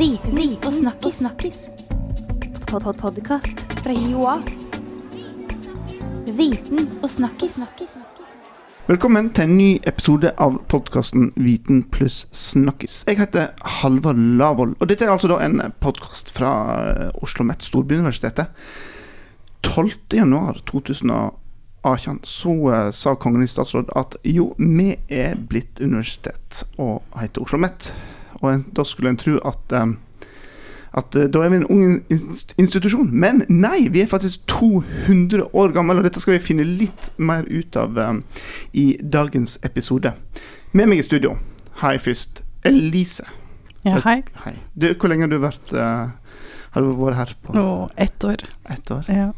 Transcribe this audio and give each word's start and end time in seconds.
Viten 0.00 0.56
og 0.64 0.72
snakkis. 0.72 1.14
snakkis. 1.14 1.58
Pod 2.66 2.82
-pod 2.82 3.00
Podkast 3.00 3.72
fra 3.84 3.92
Joa. 3.92 4.42
Viten 6.36 6.88
og 7.02 7.10
snakkis. 7.10 7.58
Velkommen 8.86 9.30
til 9.30 9.44
en 9.44 9.56
ny 9.56 9.80
episode 9.86 10.32
av 10.38 10.58
podkasten 10.68 11.32
Viten 11.36 11.82
pluss 11.82 12.26
snakkis. 12.32 13.04
Jeg 13.06 13.18
heter 13.18 13.46
Halvard 13.60 14.16
Lavoll, 14.16 14.76
og 14.80 14.88
dette 14.88 15.04
er 15.04 15.10
altså 15.10 15.28
da 15.28 15.38
en 15.44 15.72
podkast 15.80 16.32
fra 16.32 16.80
eh, 16.80 17.08
Oslo 17.08 17.20
OsloMet, 17.22 17.62
Storbyuniversitetet. 17.62 18.46
12.1.2018 19.66 22.18
så 22.24 22.48
uh, 22.48 22.90
sa 22.90 23.14
Kongen 23.14 23.42
i 23.42 23.46
statsråd 23.46 23.84
at 23.96 24.16
jo, 24.24 24.54
vi 24.58 24.96
er 25.08 25.34
blitt 25.48 25.80
universitet 25.80 26.64
og 26.78 27.02
heter 27.20 27.42
Oslo 27.42 27.58
OsloMet. 27.58 27.92
Og 28.40 28.52
en, 28.52 28.62
da 28.76 28.84
skulle 28.86 29.12
en 29.12 29.20
tro 29.20 29.36
at 29.46 29.74
um, 29.76 29.98
at 30.90 31.14
uh, 31.14 31.26
da 31.30 31.44
er 31.44 31.52
vi 31.52 31.60
en 31.60 31.66
ung 31.70 31.90
institusjon. 32.58 33.10
Men 33.12 33.44
nei, 33.48 33.88
vi 33.92 34.02
er 34.02 34.10
faktisk 34.10 34.46
200 34.50 35.50
år 35.54 35.74
gamle, 35.76 36.00
og 36.00 36.06
dette 36.08 36.22
skal 36.22 36.36
vi 36.36 36.44
finne 36.50 36.66
litt 36.66 37.10
mer 37.18 37.46
ut 37.46 37.78
av 37.78 37.98
um, 37.98 38.22
i 38.74 38.92
dagens 39.02 39.58
episode. 39.66 40.14
Med 40.72 40.90
meg 40.90 41.02
i 41.02 41.06
studio 41.06 41.36
har 41.82 41.96
jeg 41.96 42.06
først 42.08 42.42
Elise. 42.66 43.24
Ja, 43.86 44.00
hei. 44.04 44.20
Hei. 44.44 44.56
Du, 44.76 44.90
hvor 44.92 45.08
lenge 45.08 45.24
har 45.24 45.32
du 45.32 45.38
vært, 45.40 45.70
uh, 45.72 46.10
har 46.74 46.84
du 46.84 46.90
vært 46.98 47.20
her? 47.20 47.36
på 47.46 47.54
Og 47.56 47.94
ett 47.96 48.26
år. 48.26 48.44
Ett 48.68 48.90
år? 48.92 49.06
Ja. 49.08 49.30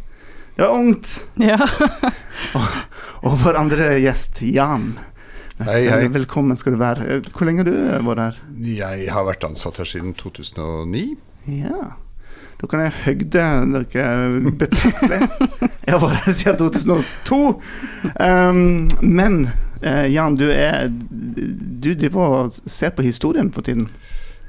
Det 0.56 0.64
var 0.64 0.74
ungt! 0.76 1.12
ja. 1.40 1.60
Og 3.22 3.38
vår 3.44 3.56
andre 3.60 3.94
gjest, 4.02 4.42
Jan. 4.42 4.96
Hei, 5.60 5.82
hei. 5.90 6.06
Velkommen 6.08 6.56
skal 6.56 6.72
du 6.74 6.78
være. 6.80 7.04
Eh, 7.18 7.26
Hvor 7.34 7.46
lenge 7.46 7.60
har 7.62 7.68
du 7.68 7.74
eh, 7.76 7.98
vært 8.06 8.22
her? 8.22 8.38
Jeg 8.72 9.10
har 9.12 9.26
vært 9.28 9.44
ansatt 9.46 9.78
her 9.82 9.88
siden 9.88 10.14
2009. 10.18 11.02
Ja. 11.52 11.82
Da 12.62 12.68
kan 12.70 12.80
jeg 12.84 12.94
høgde 13.04 13.42
dere 13.92 14.40
betraktelig. 14.60 15.18
Jeg 15.86 15.96
har 15.96 16.00
vært 16.04 16.20
her 16.28 16.36
siden 16.38 16.58
2002. 16.60 17.38
Um, 18.22 18.60
men 19.02 19.38
eh, 19.82 20.06
Jan, 20.14 20.36
du 20.38 20.46
er 20.54 20.86
Du 20.92 21.90
driver 21.98 22.36
og 22.44 22.54
ser 22.70 22.94
på 22.94 23.02
historien 23.02 23.50
for 23.52 23.66
tiden. 23.66 23.88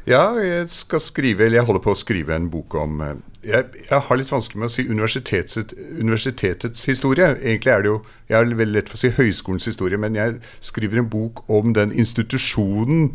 Ja, 0.06 0.34
jeg 0.36 0.66
skal 0.70 1.00
skrive, 1.00 1.46
eller 1.46 1.62
jeg 1.62 1.68
holder 1.70 1.84
på 1.86 1.94
å 1.94 2.00
skrive 2.00 2.36
en 2.36 2.50
bok 2.52 2.76
om 2.76 3.00
eh, 3.06 3.14
Jeg, 3.48 3.70
jeg 3.90 4.02
har 4.08 4.20
litt 4.20 4.32
vanskelig 4.32 4.60
med 4.60 4.68
å 4.68 4.74
si 4.74 4.84
universitetets, 4.90 5.76
universitetets 6.00 6.84
historie. 6.90 7.30
Egentlig 7.40 7.72
er 7.72 7.82
det 7.86 7.92
jo 7.92 7.98
Jeg 8.30 8.36
har 8.38 8.52
veldig 8.52 8.76
lett 8.76 8.92
for 8.92 9.00
å 9.00 9.04
si 9.04 9.14
høyskolens 9.16 9.68
historie, 9.68 10.00
men 10.00 10.16
jeg 10.20 10.38
skriver 10.64 11.00
en 11.04 11.10
bok 11.12 11.44
om 11.52 11.72
den 11.76 11.92
institusjonen, 11.96 13.14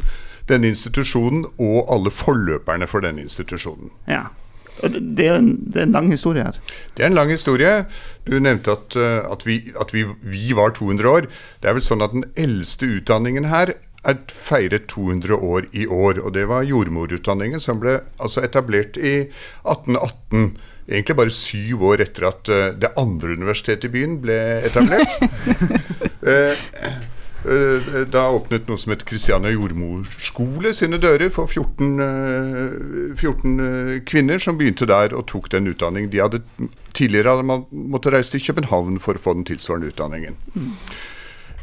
denne 0.48 0.70
institusjonen 0.72 1.44
og 1.60 1.92
alle 1.92 2.12
forløperne 2.12 2.88
for 2.88 3.04
denne 3.04 3.24
institusjonen. 3.24 3.92
Ja. 4.08 4.26
Det- 4.78 5.26
er 5.26 5.34
en, 5.40 5.48
det 5.66 5.80
er 5.80 5.86
en 5.88 5.92
lang 5.96 6.10
historie 6.12 6.44
her. 6.44 6.56
Det 6.96 7.02
er 7.02 7.08
en 7.10 7.16
lang 7.18 7.32
historie. 7.32 7.84
Du 8.24 8.38
nevnte 8.38 8.70
at, 8.76 8.96
eh, 8.96 9.26
at, 9.32 9.44
vi, 9.44 9.72
at 9.80 9.92
vi, 9.92 10.04
vi 10.22 10.52
var 10.54 10.70
200 10.76 11.08
år. 11.10 11.26
Det 11.60 11.68
er 11.68 11.74
vel 11.74 11.82
sånn 11.84 12.04
at 12.04 12.14
den 12.14 12.24
eldste 12.38 12.86
utdanningen 13.00 13.48
her 13.50 13.74
er 14.08 14.18
feiret 14.32 14.88
200 14.90 15.36
år 15.36 15.68
i 15.72 15.86
år. 15.86 16.22
Og 16.24 16.32
det 16.34 16.46
var 16.50 16.66
jordmorutdanningen 16.68 17.62
som 17.62 17.82
ble 17.82 17.98
altså 18.18 18.44
etablert 18.46 18.96
i 18.96 19.28
1818. 19.28 20.56
Egentlig 20.88 21.18
bare 21.18 21.36
syv 21.36 21.84
år 21.90 22.02
etter 22.06 22.30
at 22.30 22.48
uh, 22.48 22.64
det 22.80 22.94
andre 22.96 23.36
universitetet 23.36 23.90
i 23.90 23.94
byen 23.98 24.18
ble 24.24 24.40
etablert. 24.64 25.20
uh, 26.24 26.56
Da 28.12 28.24
åpnet 28.34 28.66
noe 28.66 28.80
som 28.80 28.92
het 28.92 29.04
Kristiania 29.06 29.52
jordmorskole 29.54 30.72
sine 30.74 30.98
dører 30.98 31.30
for 31.30 31.46
14, 31.46 32.00
eh, 32.02 33.14
14 33.14 33.60
eh, 33.62 33.92
kvinner 34.08 34.42
som 34.42 34.58
begynte 34.58 34.88
der 34.90 35.14
og 35.14 35.28
tok 35.30 35.46
den 35.54 35.70
utdanningen. 35.70 36.10
De 36.10 36.18
hadde, 36.18 36.42
tidligere 36.92 37.36
hadde 37.36 37.46
man 37.46 37.64
måttet 37.70 38.16
reise 38.16 38.34
til 38.34 38.42
København 38.48 38.98
for 39.04 39.14
å 39.14 39.22
få 39.22 39.36
den 39.38 39.46
tilsvarende 39.46 39.92
utdanningen. 39.92 40.38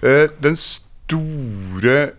Eh, 0.02 0.30
Den 0.40 0.56
store 0.56 2.14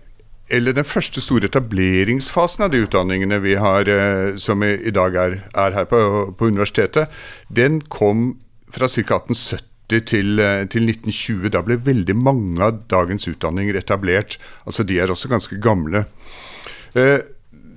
eller 0.49 0.77
den 0.77 0.87
første 0.87 1.23
store 1.23 1.49
etableringsfasen 1.51 2.67
av 2.67 2.73
de 2.73 2.84
utdanningene 2.84 3.41
vi 3.43 3.57
har, 3.59 3.89
eh, 3.91 4.37
som 4.39 4.62
i, 4.62 4.93
dag 4.95 5.17
er, 5.19 5.39
er 5.59 5.75
her 5.75 5.87
på, 5.91 6.01
på 6.39 6.51
universitetet, 6.53 7.11
den 7.49 7.81
kom 7.83 8.37
fra 8.71 8.89
ca. 8.89 9.19
1870 9.27 10.05
til, 10.07 10.39
eh, 10.43 10.65
til 10.71 10.87
1920. 10.87 11.51
Da 11.55 11.62
ble 11.67 11.81
veldig 11.83 12.17
mange 12.19 12.62
av 12.62 12.84
dagens 12.91 13.27
utdanninger 13.31 13.79
etablert. 13.79 14.39
Altså 14.67 14.87
de 14.87 15.01
er 15.03 15.11
også 15.11 15.31
ganske 15.31 15.59
gamle. 15.62 16.07
Eh, 16.95 17.19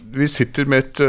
vi 0.10 0.26
sitter 0.26 0.66
med 0.66 0.88
et 0.88 1.00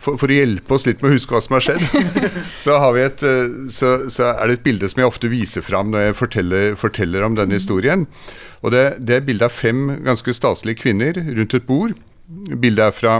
for, 0.00 0.16
for 0.16 0.32
å 0.32 0.36
hjelpe 0.36 0.72
oss 0.72 0.86
litt 0.86 1.02
med 1.04 1.10
å 1.10 1.16
huske 1.18 1.34
hva 1.34 1.42
som 1.44 1.58
har 1.58 1.64
skjedd, 1.66 1.82
så, 2.64 2.78
har 2.80 2.94
vi 2.96 3.02
et, 3.04 3.24
så, 3.68 3.90
så 4.08 4.30
er 4.30 4.48
det 4.48 4.56
et 4.56 4.64
bilde 4.64 4.88
som 4.88 5.02
jeg 5.02 5.10
ofte 5.10 5.28
viser 5.28 5.64
fram 5.64 5.92
når 5.92 6.06
jeg 6.06 6.16
forteller, 6.22 6.78
forteller 6.80 7.26
om 7.28 7.36
denne 7.36 7.60
historien. 7.60 8.06
Og 8.64 8.72
det, 8.72 8.84
det 9.04 9.18
er 9.18 9.24
bilde 9.26 9.48
av 9.48 9.54
fem 9.54 9.88
ganske 10.04 10.34
staselige 10.36 10.82
kvinner 10.84 11.16
rundt 11.16 11.56
et 11.56 11.66
bord. 11.68 11.96
Bildet 12.26 12.84
er 12.88 12.94
fra 12.96 13.16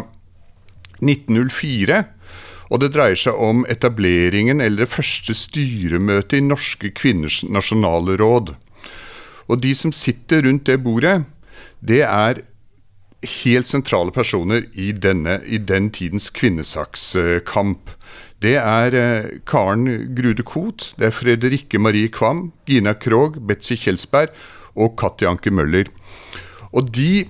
1904. 1.02 2.02
Og 2.66 2.82
det 2.82 2.92
dreier 2.96 3.18
seg 3.18 3.38
om 3.38 3.62
etableringen 3.70 4.60
eller 4.62 4.84
det 4.84 4.94
første 4.94 5.36
styremøtet 5.36 6.40
i 6.40 6.46
Norske 6.46 6.90
kvinners 6.96 7.42
nasjonale 7.46 8.16
råd. 8.18 8.56
Og 9.46 9.62
de 9.62 9.72
som 9.78 9.94
sitter 9.94 10.42
rundt 10.46 10.66
det 10.66 10.80
bordet, 10.82 11.20
det 11.78 12.02
er 12.02 12.42
helt 13.26 13.68
sentrale 13.68 14.12
personer 14.14 14.66
i, 14.74 14.90
denne, 14.92 15.38
i 15.46 15.58
den 15.58 15.90
tidens 15.94 16.28
kvinnesakskamp. 16.34 17.94
Det 18.42 18.56
er 18.60 18.94
eh, 18.98 19.30
Karen 19.48 19.86
Grude 20.18 20.44
Koht, 20.46 20.92
det 20.98 21.08
er 21.08 21.14
Fredrikke 21.14 21.80
Marie 21.80 22.10
Kvam, 22.12 22.50
Gina 22.68 22.92
Krogh, 22.98 23.38
Betzy 23.48 23.78
Kjelsberg 23.80 24.34
og 24.76 24.96
Katja 25.00 25.32
Anke 25.32 25.50
Møller. 25.50 25.90
Og 26.72 26.88
de 26.94 27.26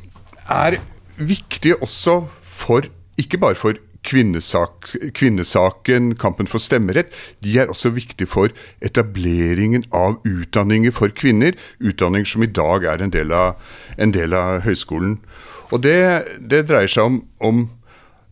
er 0.50 0.80
viktige 1.16 1.78
også 1.82 2.24
for, 2.42 2.86
ikke 3.18 3.38
bare 3.38 3.58
for 3.58 3.78
kvinnesak, 4.06 4.92
kvinnesaken, 5.14 6.14
kampen 6.20 6.48
for 6.50 6.62
stemmerett, 6.62 7.10
de 7.42 7.58
er 7.58 7.70
også 7.72 7.90
viktige 7.94 8.28
for 8.30 8.54
etableringen 8.84 9.86
av 9.94 10.20
utdanninger 10.26 10.94
for 10.94 11.10
kvinner. 11.14 11.56
Utdanninger 11.80 12.30
som 12.30 12.46
i 12.46 12.50
dag 12.50 12.86
er 12.86 13.02
en 13.02 13.14
del 13.14 13.34
av, 13.34 13.56
en 13.98 14.14
del 14.14 14.36
av 14.36 14.62
høyskolen. 14.66 15.18
Og 15.74 15.82
det, 15.82 15.98
det 16.38 16.66
dreier 16.68 16.90
seg 16.90 17.10
om, 17.10 17.20
om 17.42 17.64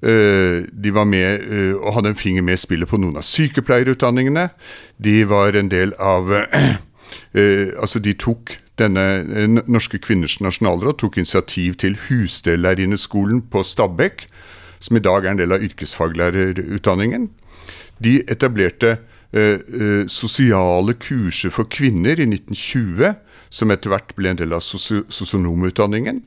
eh, 0.07 0.63
de 0.71 0.95
var 0.95 1.09
med 1.11 1.43
eh, 1.43 1.73
og 1.75 1.97
hadde 1.99 2.15
en 2.15 2.21
finger 2.21 2.47
med 2.47 2.61
i 2.61 2.63
spillet 2.63 2.91
på 2.91 3.01
noen 3.03 3.19
av 3.19 3.27
sykepleierutdanningene. 3.27 4.49
De 5.03 5.17
var 5.31 5.59
en 5.59 5.73
del 5.73 5.97
av 5.99 6.31
eh, 6.39 7.75
Altså, 7.75 7.99
de 7.99 8.15
tok 8.15 8.55
denne 8.81 9.05
eh, 9.23 9.49
Norske 9.71 10.01
kvinners 10.03 10.41
nasjonalråd 10.43 10.99
tok 11.03 11.19
initiativ 11.21 11.79
til 11.83 11.99
Husdelærerinneskolen 12.07 13.45
på 13.51 13.63
Stabekk, 13.67 14.27
som 14.83 14.99
i 14.99 15.05
dag 15.05 15.25
er 15.25 15.35
en 15.35 15.41
del 15.41 15.55
av 15.55 15.65
yrkesfaglærerutdanningen. 15.65 17.29
De 18.05 18.17
etablerte 18.31 18.97
eh, 19.33 19.61
eh, 19.61 20.03
sosiale 20.11 20.97
kurser 21.01 21.55
for 21.55 21.71
kvinner 21.71 22.19
i 22.19 22.29
1920, 22.29 23.15
som 23.55 23.71
etter 23.71 23.93
hvert 23.93 24.13
ble 24.19 24.35
en 24.35 24.43
del 24.43 24.55
av 24.57 24.65
sosionomutdanningen. 24.65 26.23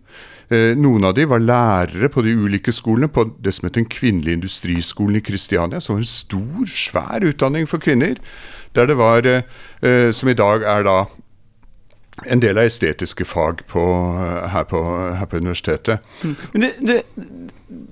Eh, 0.47 0.71
noen 0.79 1.03
av 1.03 1.15
de 1.17 1.25
var 1.27 1.43
lærere 1.43 2.07
på 2.07 2.23
de 2.23 2.31
ulike 2.31 2.71
skolene, 2.71 3.09
på 3.11 3.25
det 3.43 3.51
som 3.57 3.67
het 3.67 3.75
Den 3.75 3.89
kvinnelige 3.91 4.39
industriskolen 4.39 5.19
i 5.19 5.21
Kristiania, 5.21 5.79
som 5.79 5.95
var 5.95 6.05
en 6.05 6.07
stor, 6.07 6.65
svær 6.71 7.27
utdanning 7.27 7.67
for 7.67 7.83
kvinner. 7.83 8.15
Der 8.73 8.85
det 8.85 8.97
var, 8.97 9.25
eh, 9.27 9.43
eh, 9.81 10.11
som 10.11 10.29
i 10.29 10.33
dag 10.33 10.63
er 10.63 10.83
da 10.83 11.05
en 12.25 12.41
del 12.41 12.57
av 12.57 12.65
estetiske 12.65 13.25
fag 13.29 13.61
på, 13.69 13.83
eh, 14.17 14.47
her, 14.53 14.63
på, 14.69 14.81
her 15.19 15.29
på 15.29 15.41
universitetet. 15.41 16.05
Men 16.53 16.65
det, 16.65 16.71
det, 16.81 17.01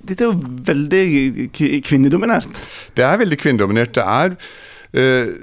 dette 0.10 0.26
er 0.26 0.32
jo 0.32 0.56
veldig 0.70 1.82
kvinnedominert. 1.86 2.64
Det 2.98 3.06
er 3.06 3.20
veldig 3.22 3.38
kvinnedominert. 3.42 3.94
Det 3.98 4.06
er 4.06 4.38
eh, 4.98 5.36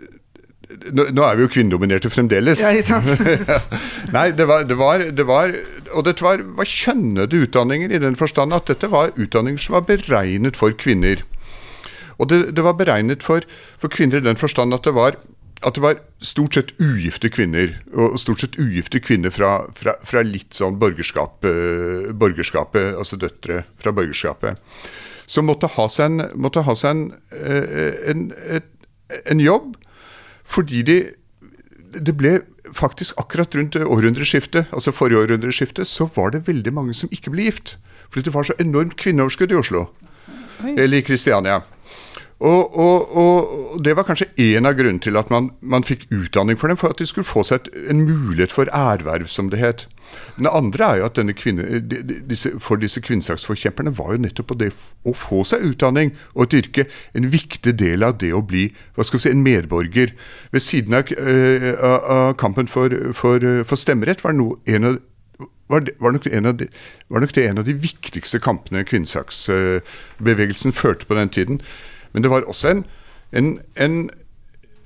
nå, 0.91 1.07
nå 1.15 1.25
er 1.27 1.39
vi 1.39 1.45
jo 1.47 1.53
kvinnedominerte 1.53 2.11
fremdeles. 2.13 2.63
Ja, 2.65 2.73
ikke 2.75 2.89
sant? 2.89 3.67
Nei, 4.17 4.31
det 4.37 4.47
var, 4.51 4.65
det 4.69 4.79
var, 4.81 5.05
det 5.15 5.27
var 5.29 5.53
Og 5.93 6.07
dette 6.07 6.25
var, 6.25 6.43
var 6.57 6.69
kjønnede 6.69 7.45
utdanninger 7.45 7.93
i 7.93 8.01
den 8.03 8.17
forstand 8.19 8.57
at 8.57 8.71
dette 8.71 8.91
var 8.93 9.13
utdanninger 9.15 9.61
som 9.61 9.77
var 9.79 9.87
beregnet 9.91 10.59
for 10.59 10.75
kvinner. 10.75 11.23
Og 12.19 12.31
det, 12.31 12.41
det 12.57 12.65
var 12.65 12.79
beregnet 12.79 13.23
for, 13.25 13.45
for 13.83 13.93
kvinner 13.93 14.23
i 14.23 14.27
den 14.27 14.41
forstand 14.41 14.75
at 14.75 14.87
det 14.87 14.95
var 14.97 15.19
at 15.63 15.77
det 15.77 15.83
var 15.85 16.01
stort 16.23 16.57
sett 16.57 16.75
ugifte 16.81 17.31
kvinner, 17.33 17.77
og 17.95 18.19
stort 18.21 18.43
sett 18.43 18.59
ugifte 18.61 19.01
kvinner 19.03 19.33
fra, 19.35 19.53
fra, 19.79 19.97
fra 20.07 20.25
litt 20.27 20.57
sånn 20.59 20.79
borgerskap, 20.83 21.45
eh, 21.49 22.11
borgerskapet, 22.19 22.93
altså 22.99 23.19
døtre 23.21 23.63
fra 23.83 23.95
borgerskapet, 23.95 24.61
som 25.31 25.47
måtte 25.49 25.71
ha 25.77 25.89
seg 25.91 26.11
en, 26.11 26.27
måtte 26.35 26.65
ha 26.67 26.77
seg 26.77 26.97
en, 26.97 27.03
eh, 27.39 27.99
en, 28.11 28.29
en 29.23 29.43
jobb, 29.43 29.75
fordi 30.53 30.83
de 30.87 31.01
det 31.93 32.15
ble 32.17 32.39
faktisk 32.73 33.19
akkurat 33.21 33.55
rundt 33.55 33.77
århundreskiftet, 33.77 34.71
altså 34.73 34.95
forrige 34.97 35.27
århundreskifte, 35.27 35.85
så 35.85 36.09
var 36.17 36.33
det 36.33 36.47
veldig 36.47 36.73
mange 36.73 36.95
som 36.97 37.11
ikke 37.13 37.33
ble 37.35 37.49
gift. 37.51 37.77
Fordi 38.09 38.29
det 38.29 38.35
var 38.35 38.49
så 38.49 38.57
enormt 38.61 38.97
kvinneoverskudd 39.01 39.53
i 39.53 39.59
Oslo. 39.59 39.87
Eller 40.65 40.99
i 40.99 41.05
Kristiania. 41.05 41.61
Og, 42.43 42.79
og, 42.79 43.17
og 43.17 43.83
det 43.85 43.93
var 43.95 44.07
kanskje 44.09 44.27
en 44.43 44.67
av 44.67 44.75
grunnene 44.75 45.03
til 45.03 45.15
at 45.19 45.29
man, 45.31 45.53
man 45.63 45.85
fikk 45.87 46.09
utdanning 46.11 46.59
for 46.59 46.73
dem, 46.73 46.79
for 46.81 46.91
at 46.91 46.99
de 46.99 47.07
skulle 47.07 47.29
få 47.29 47.45
seg 47.47 47.61
et, 47.61 47.69
en 47.93 48.01
mulighet 48.03 48.55
for 48.55 48.71
ærverv, 48.75 49.29
som 49.31 49.51
det 49.53 49.61
het. 49.61 49.85
Den 50.35 50.49
andre 50.51 50.89
er 50.89 50.97
jo 50.99 51.07
at 51.07 51.21
kvinne, 51.39 51.79
disse, 52.27 52.51
for 52.59 52.83
disse 52.83 53.01
kvinnesaksforkjemperne 53.05 53.95
var 53.99 54.17
jo 54.17 54.25
nettopp 54.25 54.57
det 54.59 54.73
å 55.07 55.15
få 55.15 55.45
seg 55.47 55.69
utdanning 55.71 56.11
og 56.35 56.49
et 56.49 56.59
yrke 56.65 56.87
en 57.15 57.31
viktig 57.31 57.77
del 57.79 58.03
av 58.03 58.19
det 58.19 58.33
å 58.35 58.43
bli 58.43 58.67
hva 58.97 59.07
skal 59.07 59.21
vi 59.21 59.29
si, 59.29 59.33
en 59.37 59.47
medborger. 59.47 60.11
Ved 60.51 60.67
siden 60.67 60.99
av, 60.99 61.15
øh, 61.15 61.71
av, 61.79 62.35
kampen 62.43 62.67
for, 62.67 62.91
for, 63.15 63.39
for 63.63 63.79
stemmerett 63.79 64.25
var, 64.27 64.35
en 64.35 64.91
av, 64.91 64.99
var, 65.71 65.87
det, 65.87 65.95
var, 66.03 66.19
nok 66.19 66.27
de, 66.27 66.69
var 67.07 67.23
nok 67.23 67.39
det 67.39 67.47
en 67.47 67.63
av 67.63 67.71
de 67.71 67.79
viktigste 67.87 68.43
kampene 68.43 68.83
kvinnesaksbevegelsen 68.91 70.75
førte 70.75 71.07
på 71.07 71.23
den 71.23 71.31
tiden. 71.39 71.63
Men 72.13 72.25
det 72.25 72.33
var 72.33 72.49
også 72.49 72.73
en, 72.73 72.83
en, 73.33 73.53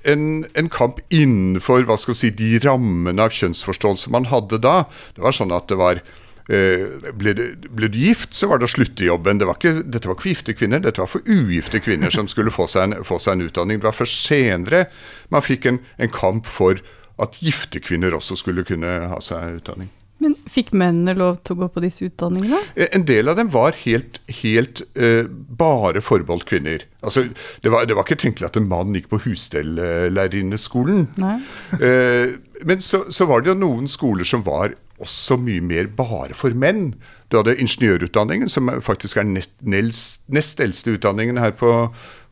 en, 0.03 0.29
en, 0.53 0.69
kamp 0.73 1.01
innenfor 1.13 1.87
hva 1.87 1.97
skal 1.99 2.15
vi 2.15 2.21
si, 2.21 2.31
de 2.35 2.53
rammene 2.63 3.23
av 3.23 3.35
kjønnsforståelse 3.35 4.13
man 4.13 4.29
hadde 4.31 4.61
da. 4.63 4.85
Det 5.15 5.25
var 5.25 5.35
sånn 5.35 5.53
at 5.55 5.67
det 5.71 5.79
var 5.79 6.01
eh, 6.01 6.85
ble, 7.17 7.35
du, 7.37 7.43
ble 7.67 7.91
du 7.91 7.99
gift, 7.99 8.35
så 8.37 8.49
var 8.51 8.61
det 8.61 8.69
å 8.69 8.75
slutte 8.77 9.05
i 9.05 9.11
jobben. 9.11 9.41
Det 9.41 9.49
var 9.49 9.59
ikke, 9.59 9.83
dette 9.83 10.09
var 10.09 10.17
ikke 10.17 10.27
for 10.27 10.33
gifte 10.33 10.57
kvinner, 10.57 10.83
dette 10.83 11.03
var 11.03 11.11
for 11.11 11.27
ugifte 11.27 11.83
kvinner 11.83 12.13
som 12.13 12.29
skulle 12.31 12.53
få 12.53 12.69
seg 12.71 12.89
en, 12.89 12.99
få 13.07 13.19
seg 13.23 13.37
en 13.37 13.49
utdanning. 13.49 13.81
Det 13.81 13.89
var 13.89 13.99
først 13.99 14.23
senere 14.29 14.87
man 15.33 15.45
fikk 15.45 15.69
en, 15.71 15.83
en 15.99 16.13
kamp 16.13 16.47
for 16.49 16.79
at 17.17 17.39
gifte 17.41 17.81
kvinner 17.81 18.13
også 18.13 18.37
skulle 18.37 18.65
kunne 18.67 18.99
ha 19.11 19.21
seg 19.23 19.59
utdanning. 19.59 19.89
Men 20.23 20.33
fikk 20.49 20.71
mennene 20.73 21.13
lov 21.17 21.39
til 21.45 21.55
å 21.55 21.59
gå 21.61 21.69
på 21.75 21.83
disse 21.83 22.07
utdanningene? 22.07 22.59
Eh, 22.75 22.89
En 22.97 23.05
del 23.05 23.29
av 23.29 23.37
dem 23.37 23.51
var 23.53 23.77
helt, 23.83 24.19
helt 24.41 24.81
uh, 24.97 25.29
bare 25.29 26.01
forbeholdt 26.01 26.47
kvinner. 26.49 26.87
Altså, 27.05 27.27
det, 27.61 27.71
var, 27.73 27.85
det 27.85 27.97
var 27.97 28.07
ikke 28.07 28.19
tenkelig 28.25 28.49
at 28.49 28.57
en 28.59 28.69
mann 28.71 28.95
gikk 28.97 29.11
på 29.13 29.21
husstellerinneskolen. 29.27 31.07
Nei. 31.21 31.37
Eh, 31.77 32.35
men 32.65 32.81
så, 32.81 33.03
så 33.13 33.27
var 33.29 33.43
det 33.43 33.53
jo 33.53 33.59
noen 33.61 33.89
skoler 33.91 34.27
som 34.27 34.45
var 34.47 34.73
også 34.97 35.37
mye 35.37 35.61
mer 35.61 35.89
bare 35.93 36.33
for 36.37 36.55
menn. 36.57 36.95
Du 37.29 37.37
hadde 37.37 37.57
ingeniørutdanningen, 37.61 38.49
som 38.49 38.71
faktisk 38.81 39.19
er 39.21 39.27
nest, 39.29 39.53
nest, 39.61 40.23
nest 40.33 40.61
eldste 40.63 40.95
utdanningen 40.97 41.37
her 41.37 41.53
på, 41.53 41.73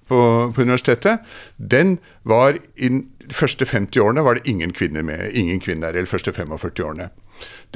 på, 0.10 0.22
på 0.56 0.66
universitetet. 0.66 1.22
Den 1.58 2.00
var 2.24 2.58
i 2.76 2.90
de 2.90 3.38
første 3.38 3.66
50 3.70 4.02
årene 4.02 4.26
var 4.26 4.40
det 4.40 4.50
ingen 4.50 4.74
kvinner 4.74 5.06
med, 5.06 5.30
ingen 5.34 5.62
kvinner 5.62 5.94
i 5.94 6.02
eller 6.02 6.10
første 6.10 6.34
45 6.34 6.86
årene. 6.86 7.10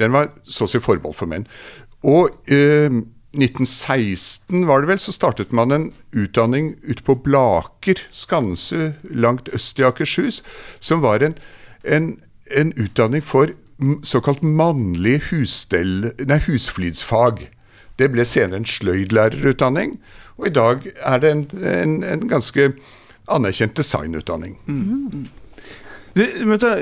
Den 0.00 0.12
var 0.16 0.30
så 0.44 0.66
å 0.66 0.70
si 0.70 0.80
forbeholdt 0.82 1.18
for 1.18 1.30
menn. 1.30 1.46
Og 2.06 2.30
eh, 2.50 2.88
1916 3.36 4.66
var 4.66 4.82
det 4.82 4.90
vel, 4.90 4.98
så 4.98 5.14
startet 5.14 5.52
man 5.54 5.70
en 5.70 5.88
utdanning 6.16 6.74
ute 6.82 7.04
på 7.06 7.14
Blaker, 7.14 8.02
Skanse, 8.10 8.94
langt 9.06 9.48
øst 9.54 9.78
i 9.78 9.86
Akershus, 9.86 10.42
som 10.80 11.04
var 11.04 11.22
en, 11.22 11.36
en, 11.84 12.16
en 12.50 12.72
utdanning 12.74 13.22
for 13.22 13.54
såkalt 14.02 14.42
mannlig 14.42 15.20
husstell, 15.30 16.10
nei, 16.26 16.40
husflidsfag. 16.46 17.46
Det 18.00 18.08
ble 18.12 18.24
senere 18.24 18.62
en 18.62 18.68
sløydlærerutdanning, 18.68 19.98
og 20.40 20.48
i 20.48 20.54
dag 20.56 20.88
er 20.96 21.22
det 21.22 21.30
en, 21.30 22.02
en, 22.02 22.26
ganske 22.28 22.72
anerkjent 23.30 23.76
designutdanning. 23.76 24.56
Du, 26.14 26.22
må 26.48 26.56
ta 26.58 26.72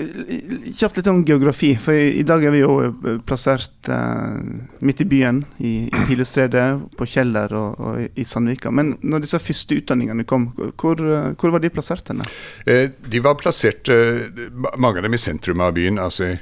kjapt 0.79 0.99
litt 0.99 1.09
om 1.11 1.21
geografi, 1.27 1.75
for 1.81 1.97
i, 1.97 2.21
i 2.21 2.25
dag 2.27 2.45
er 2.49 2.55
vi 2.55 2.63
jo 2.63 2.77
eh, 2.87 3.19
plassert 3.29 3.91
eh, 3.93 4.39
midt 4.85 5.03
i 5.05 5.09
byen, 5.09 5.43
i, 5.61 5.73
i 5.89 6.05
Pilestredet, 6.09 6.69
på 6.97 7.09
Kjeller 7.09 7.53
og, 7.59 7.83
og 7.83 8.19
i 8.19 8.25
Sandvika. 8.29 8.73
Men 8.75 8.95
når 9.03 9.27
disse 9.27 9.43
første 9.43 9.81
utdanningene 9.83 10.25
kom, 10.29 10.49
hvor, 10.81 11.03
eh, 11.03 11.35
hvor 11.37 11.53
var 11.55 11.65
de 11.65 11.73
plassert 11.75 12.09
henne? 12.13 12.29
Eh, 12.65 12.89
de 12.89 13.25
var 13.25 13.37
plassert, 13.41 13.93
eh, 13.93 14.49
mange 14.81 15.03
av 15.03 15.09
dem 15.09 15.19
i 15.19 15.21
sentrum 15.21 15.61
av 15.65 15.77
byen. 15.77 16.01
altså 16.01 16.33
i, 16.33 16.39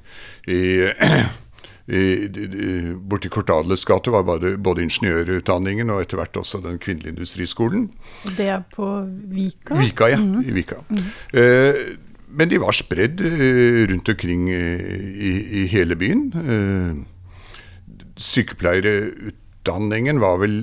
i, 0.46 0.62
i, 1.98 2.06
i 2.26 2.94
Borti 2.94 3.28
Kortadles 3.34 3.84
gate 3.84 4.14
var 4.14 4.26
både, 4.26 4.56
både 4.62 4.86
ingeniørutdanningen 4.86 5.90
og 5.90 6.02
etter 6.02 6.22
hvert 6.22 6.38
også 6.38 6.62
den 6.64 6.78
kvinnelige 6.82 7.16
industriskolen. 7.16 7.90
Det 8.38 8.50
er 8.50 8.64
på 8.72 8.94
Vika? 9.34 9.78
Vika, 9.78 10.10
ja. 10.14 10.22
I 10.22 10.54
Vika. 10.54 10.82
Eh, 11.34 11.86
men 12.28 12.48
de 12.50 12.58
var 12.62 12.72
spredd 12.76 13.20
eh, 13.24 13.86
rundt 13.90 14.08
omkring 14.12 14.48
eh, 14.50 14.80
i, 15.16 15.32
i 15.62 15.66
hele 15.72 15.96
byen. 15.98 16.22
Eh, 16.42 16.94
sykepleierutdanningen 18.16 20.20
var 20.20 20.38
vel 20.42 20.56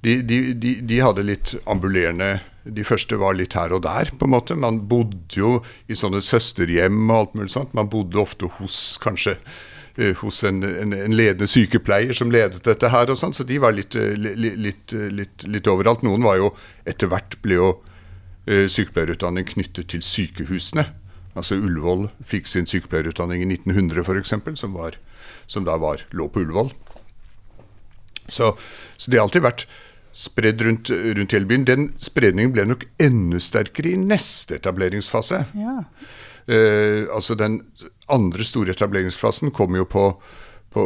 de, 0.00 0.22
de, 0.22 0.54
de, 0.56 0.74
de 0.88 1.00
hadde 1.04 1.22
litt 1.28 1.54
ambulerende 1.68 2.38
De 2.64 2.84
første 2.84 3.16
var 3.20 3.34
litt 3.36 3.54
her 3.56 3.72
og 3.72 3.82
der, 3.84 4.10
på 4.20 4.24
en 4.28 4.32
måte. 4.34 4.54
Man 4.56 4.80
bodde 4.88 5.36
jo 5.36 5.60
i 5.88 5.94
sånne 5.96 6.20
søsterhjem 6.24 7.10
og 7.10 7.16
alt 7.16 7.34
mulig 7.38 7.50
sånt. 7.54 7.74
Man 7.76 7.88
bodde 7.92 8.18
ofte 8.20 8.46
hos 8.58 8.98
kanskje 9.00 9.36
hos 10.20 10.44
en, 10.48 10.62
en, 10.64 10.92
en 10.96 11.12
ledende 11.16 11.46
sykepleier 11.50 12.12
som 12.16 12.30
ledet 12.32 12.62
dette 12.64 12.88
her 12.92 13.10
og 13.12 13.16
sånn, 13.20 13.32
så 13.36 13.44
de 13.44 13.58
var 13.60 13.72
litt, 13.76 13.94
li- 13.96 14.34
li- 14.38 14.56
litt, 14.68 14.92
litt, 15.12 15.44
litt 15.50 15.66
overalt. 15.68 16.02
Noen 16.06 16.22
var 16.24 16.36
jo 16.40 16.52
etter 16.88 17.06
hvert 17.10 17.36
ble 17.44 17.54
jo 17.58 17.70
sykepleierutdanning 18.70 19.46
knyttet 19.46 19.90
til 19.92 20.02
sykehusene. 20.04 20.86
Altså 21.38 21.54
Ullevål 21.60 22.08
fikk 22.26 22.48
sin 22.50 22.66
sykepleierutdanning 22.66 23.44
i 23.44 23.50
1900 23.54 24.02
f.eks., 24.02 24.34
som, 24.60 24.74
var- 24.74 24.98
som 25.46 25.66
da 25.68 25.76
var, 25.78 26.02
lå 26.10 26.26
på 26.32 26.42
Ullevål. 26.42 26.72
Så, 28.30 28.52
så 28.96 29.10
det 29.10 29.18
har 29.18 29.26
alltid 29.28 29.42
vært 29.46 29.64
spredd 30.14 30.62
rundt, 30.66 30.90
rundt 30.90 31.34
hele 31.36 31.46
byen. 31.50 31.64
Den 31.68 31.86
spredningen 32.02 32.52
ble 32.54 32.64
nok 32.66 32.84
enda 33.02 33.38
sterkere 33.42 33.92
i 33.94 33.98
neste 34.00 34.58
etableringsfase. 34.58 35.44
Ja. 35.58 35.76
Eh, 36.50 37.06
altså 37.14 37.36
Den 37.38 37.60
andre 38.10 38.46
store 38.46 38.74
etableringsfasen 38.74 39.52
kom 39.54 39.76
jo 39.78 39.86
på, 39.86 40.04
på 40.70 40.84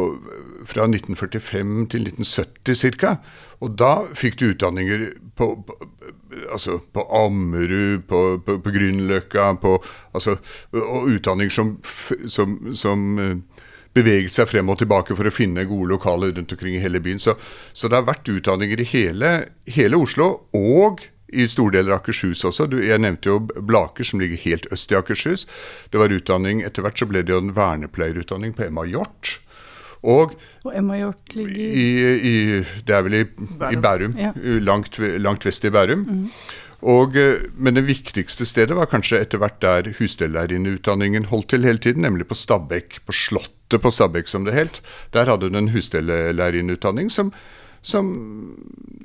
fra 0.65 0.87
1945 0.89 1.75
til 1.93 2.07
1970 2.09 2.97
ca. 2.99 3.17
Og 3.61 3.75
da 3.79 3.91
fikk 4.17 4.39
du 4.39 4.47
utdanninger 4.49 5.07
på, 5.37 5.51
på 5.67 5.77
altså 6.51 6.79
på 6.93 7.05
Ammerud, 7.23 8.03
på, 8.09 8.23
på, 8.45 8.57
på 8.63 8.73
Grünerløkka, 8.75 9.51
altså, 10.13 10.37
og 10.73 11.09
utdanninger 11.13 11.53
som, 11.53 11.75
som, 12.27 12.57
som 12.75 13.19
eh, 13.21 13.63
beveget 13.95 14.33
seg 14.35 14.49
frem 14.51 14.69
og 14.71 14.79
tilbake 14.81 15.15
for 15.15 15.27
å 15.27 15.33
finne 15.33 15.67
gode 15.69 15.93
lokaler 15.93 16.33
rundt 16.35 16.53
omkring 16.55 16.77
i 16.77 16.83
hele 16.83 17.01
byen. 17.03 17.21
Så, 17.21 17.37
så 17.73 17.89
det 17.89 17.99
har 17.99 18.09
vært 18.09 18.31
utdanninger 18.31 18.81
i 18.81 18.89
hele, 18.91 19.35
hele 19.77 20.01
Oslo, 20.01 20.31
og 20.55 21.05
i 21.35 21.47
store 21.49 21.79
deler 21.79 21.95
av 21.95 22.03
Akershus 22.03 22.43
også. 22.47 22.67
Du, 22.71 22.77
jeg 22.83 23.01
nevnte 23.01 23.31
jo 23.31 23.39
Blaker, 23.45 24.05
som 24.07 24.21
ligger 24.21 24.39
helt 24.45 24.67
øst 24.73 24.91
i 24.93 24.99
Akershus. 24.99 25.45
Det 25.91 25.99
var 26.01 26.13
utdanning, 26.13 26.61
Etter 26.65 26.85
hvert 26.85 26.99
så 26.99 27.07
ble 27.09 27.23
det 27.25 27.33
jo 27.33 27.41
en 27.41 27.55
vernepleierutdanning 27.55 28.55
på 28.55 28.67
Emma 28.67 28.85
Hjort. 28.89 29.39
Og 30.05 30.35
Og 30.65 30.75
Emma 30.77 30.97
Hjort 30.99 31.33
ligger 31.33 31.55
i, 31.57 31.87
i, 32.29 32.35
det 32.85 32.93
er 32.95 33.01
vel 33.05 33.17
i 33.21 33.23
Bærum, 33.25 33.73
i 33.73 33.81
Bærum 33.81 34.15
Ja. 34.21 34.31
langt, 34.61 34.99
langt 34.99 35.45
vest 35.45 35.65
i 35.65 35.71
Bærum. 35.73 36.29
Og, 36.85 37.15
eh, 37.17 37.41
men 37.57 37.73
det 37.77 37.85
viktigste 37.87 38.45
stedet 38.45 38.75
var 38.77 38.85
kanskje 38.91 39.17
etter 39.23 39.39
hvert 39.41 39.57
der 39.63 39.87
husstellærerinneutdanningen 39.97 41.25
holdt 41.31 41.49
til 41.55 41.65
hele 41.65 41.81
tiden, 41.81 42.03
nemlig 42.05 42.27
på 42.29 42.37
Stabekk, 42.37 42.99
på 43.07 43.15
Slottet 43.15 43.81
på 43.81 43.91
Stabekk 43.91 44.29
som 44.29 44.45
det 44.45 44.53
helt. 44.53 44.81
Der 45.15 45.25
hadde 45.25 45.49
du 45.49 45.57
en 45.57 45.71
husstellærerinneutdanning 45.73 47.09
som, 47.09 47.31
som, 47.81 48.11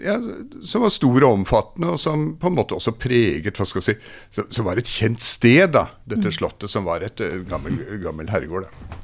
ja, 0.02 0.18
som 0.62 0.84
var 0.84 0.92
stor 0.92 1.24
og 1.24 1.32
omfattende, 1.38 1.94
og 1.94 1.98
som 2.02 2.34
på 2.40 2.50
en 2.50 2.58
måte 2.58 2.76
også 2.76 2.92
preget 3.00 3.56
hva 3.56 3.64
skal 3.64 3.80
vi 3.80 3.88
si, 3.92 3.96
Som, 4.30 4.50
som 4.52 4.68
var 4.68 4.76
et 4.76 4.92
kjent 4.92 5.20
sted, 5.24 5.72
da, 5.72 5.86
dette 6.04 6.32
slottet, 6.36 6.68
som 6.68 6.84
var 6.84 7.00
et 7.06 7.20
eh, 7.24 7.40
gammel, 7.48 7.80
gammel 8.04 8.28
herregård. 8.28 8.68
da. 8.68 9.00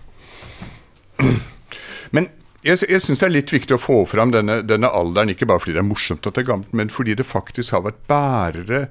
Men 2.15 2.29
jeg, 2.67 2.83
jeg 2.91 3.03
syns 3.03 3.23
det 3.23 3.29
er 3.29 3.35
litt 3.35 3.53
viktig 3.55 3.77
å 3.77 3.83
få 3.83 4.01
fram 4.11 4.33
denne, 4.35 4.61
denne 4.67 4.91
alderen, 4.91 5.33
ikke 5.33 5.49
bare 5.49 5.63
fordi 5.63 5.77
det 5.77 5.83
er 5.85 5.89
morsomt 5.89 6.27
at 6.27 6.37
det 6.37 6.45
er 6.45 6.51
gammelt, 6.51 6.73
men 6.77 6.93
fordi 6.93 7.15
det 7.19 7.27
faktisk 7.29 7.77
har 7.77 7.85
vært 7.87 8.01
bærere 8.11 8.87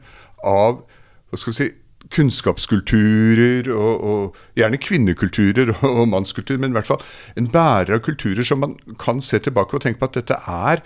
av 0.45 0.83
hva 0.85 1.39
skal 1.39 1.51
vi 1.51 1.57
si, 1.57 1.71
kunnskapskulturer, 2.13 3.67
og, 3.73 4.03
og 4.05 4.59
gjerne 4.59 4.79
kvinnekulturer 4.81 5.71
og, 5.73 5.85
og 5.89 6.09
mannskultur, 6.11 6.59
men 6.61 6.73
i 6.73 6.77
hvert 6.77 6.91
fall 6.91 7.01
en 7.39 7.49
bærer 7.51 7.97
av 7.97 8.03
kulturer 8.05 8.45
som 8.45 8.61
man 8.61 8.75
kan 9.01 9.21
se 9.23 9.41
tilbake 9.41 9.75
og 9.77 9.85
tenke 9.85 10.01
på 10.01 10.11
at 10.11 10.19
dette 10.19 10.37
er 10.45 10.83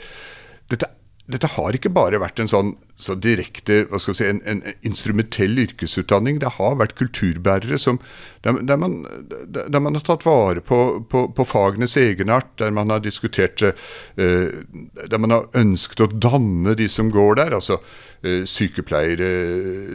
dette, 0.72 0.88
dette 1.30 1.52
har 1.58 1.76
ikke 1.76 1.92
bare 1.94 2.22
vært 2.22 2.40
en 2.42 2.52
sånn 2.52 2.72
så 3.00 3.16
direkte 3.16 3.86
hva 3.88 4.00
skal 4.02 4.14
vi 4.14 4.18
si, 4.20 4.28
en, 4.28 4.42
en 4.50 4.60
instrumentell 4.86 5.56
yrkesutdanning. 5.64 6.42
Det 6.42 6.52
har 6.58 6.76
vært 6.82 6.98
kulturbærere 7.00 7.80
som, 7.80 8.02
der, 8.44 8.60
der, 8.68 8.80
man, 8.82 9.00
der, 9.48 9.80
man 9.80 9.96
har 9.96 10.04
tatt 10.04 10.26
vare 10.28 10.64
på, 10.66 10.82
på, 11.12 11.24
på 11.36 11.48
fagenes 11.48 11.96
egenart, 12.00 12.52
der 12.60 12.76
man 12.76 12.92
har 12.92 13.04
diskutert 13.04 13.64
eh, 13.64 13.80
Der 14.20 15.20
man 15.20 15.32
har 15.32 15.48
ønsket 15.58 16.04
å 16.04 16.12
danne 16.12 16.76
de 16.76 16.90
som 16.92 17.12
går 17.14 17.40
der. 17.40 17.56
altså 17.56 17.80
eh, 18.22 18.44
Sykepleiere, 18.44 19.32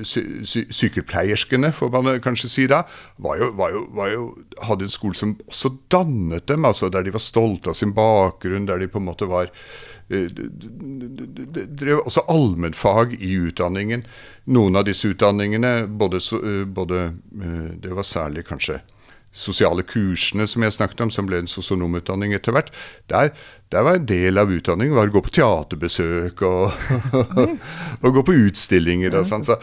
sy, 0.04 0.24
sy, 0.48 0.64
Sykepleierskene, 0.72 1.74
får 1.76 1.92
man 1.92 2.12
kanskje 2.24 2.52
si 2.52 2.68
da, 2.70 2.86
var 3.20 3.40
jo, 3.40 3.52
var 3.60 3.76
jo, 3.76 3.86
var 3.96 4.12
jo, 4.14 4.28
hadde 4.64 4.88
en 4.88 4.96
skole 4.96 5.18
som 5.18 5.36
også 5.44 5.74
dannet 5.92 6.48
dem, 6.48 6.64
altså 6.64 6.88
der 6.88 7.04
de 7.04 7.12
var 7.12 7.24
stolte 7.24 7.74
av 7.74 7.76
sin 7.76 7.92
bakgrunn, 7.96 8.68
der 8.70 8.80
de 8.80 8.88
på 8.88 9.02
en 9.02 9.12
måte 9.12 9.28
var 9.28 9.52
Eh, 10.12 10.28
drev 11.80 12.02
også 12.04 12.20
allmennfag 12.28 12.93
i 13.18 13.32
utdanningen. 13.48 14.04
Noen 14.44 14.76
av 14.76 14.86
disse 14.88 15.08
utdanningene, 15.08 15.86
både, 15.86 16.20
eh, 16.40 16.64
både 16.64 17.04
eh, 17.04 17.70
Det 17.80 17.94
var 17.94 18.02
særlig 18.02 18.46
kanskje 18.46 18.80
sosiale 19.34 19.82
kursene 19.82 20.46
som 20.46 20.62
jeg 20.62 20.72
snakket 20.72 21.00
om, 21.00 21.10
som 21.10 21.26
ble 21.26 21.40
en 21.42 21.50
sosionomutdanning 21.50 22.32
etter 22.36 22.54
hvert. 22.54 22.70
Der, 23.10 23.32
der, 23.70 23.82
var 23.82 23.98
en 23.98 24.06
del 24.06 24.38
av 24.38 24.52
utdanningen 24.52 24.94
var 24.94 25.10
å 25.10 25.16
gå 25.16 25.24
på 25.26 25.34
teaterbesøk 25.40 26.42
og, 26.46 26.84
og 28.04 28.12
gå 28.14 28.22
på 28.22 28.36
utstillinger. 28.46 29.16
Og 29.18 29.26
sånn. 29.26 29.42
Så, 29.42 29.58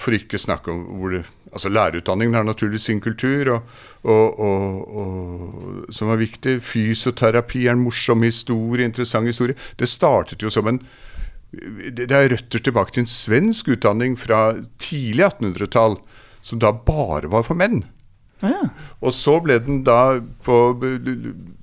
for 0.00 0.16
ikke 0.16 0.40
snakke 0.40 0.72
om 0.72 0.80
hvor 0.96 1.12
det 1.12 1.26
altså 1.52 1.68
Lærerutdanningen 1.68 2.34
har 2.34 2.42
naturligvis 2.42 2.82
sin 2.82 3.00
kultur, 3.00 3.48
og, 4.02 4.40
og, 4.40 4.96
og, 4.96 5.84
som 5.90 6.10
er 6.12 6.20
viktig. 6.20 6.58
Fysioterapi 6.62 7.66
er 7.66 7.72
en 7.72 7.84
morsom 7.84 8.22
historie, 8.22 8.84
interessant 8.84 9.26
historie. 9.26 9.56
Det 9.78 9.88
startet 9.88 10.42
jo 10.42 10.50
som 10.50 10.68
en 10.68 10.80
Det 11.50 12.10
er 12.12 12.32
røtter 12.34 12.60
tilbake 12.60 12.94
til 12.94 13.06
en 13.06 13.10
svensk 13.10 13.70
utdanning 13.72 14.18
fra 14.20 14.58
tidlig 14.82 15.24
1800-tall, 15.30 15.96
som 16.44 16.60
da 16.60 16.72
bare 16.72 17.30
var 17.32 17.46
for 17.46 17.58
menn. 17.58 17.86
Ja. 18.42 18.68
Og 19.02 19.14
så 19.16 19.38
ble 19.42 19.56
den 19.64 19.80
da 19.86 20.20
på 20.46 20.58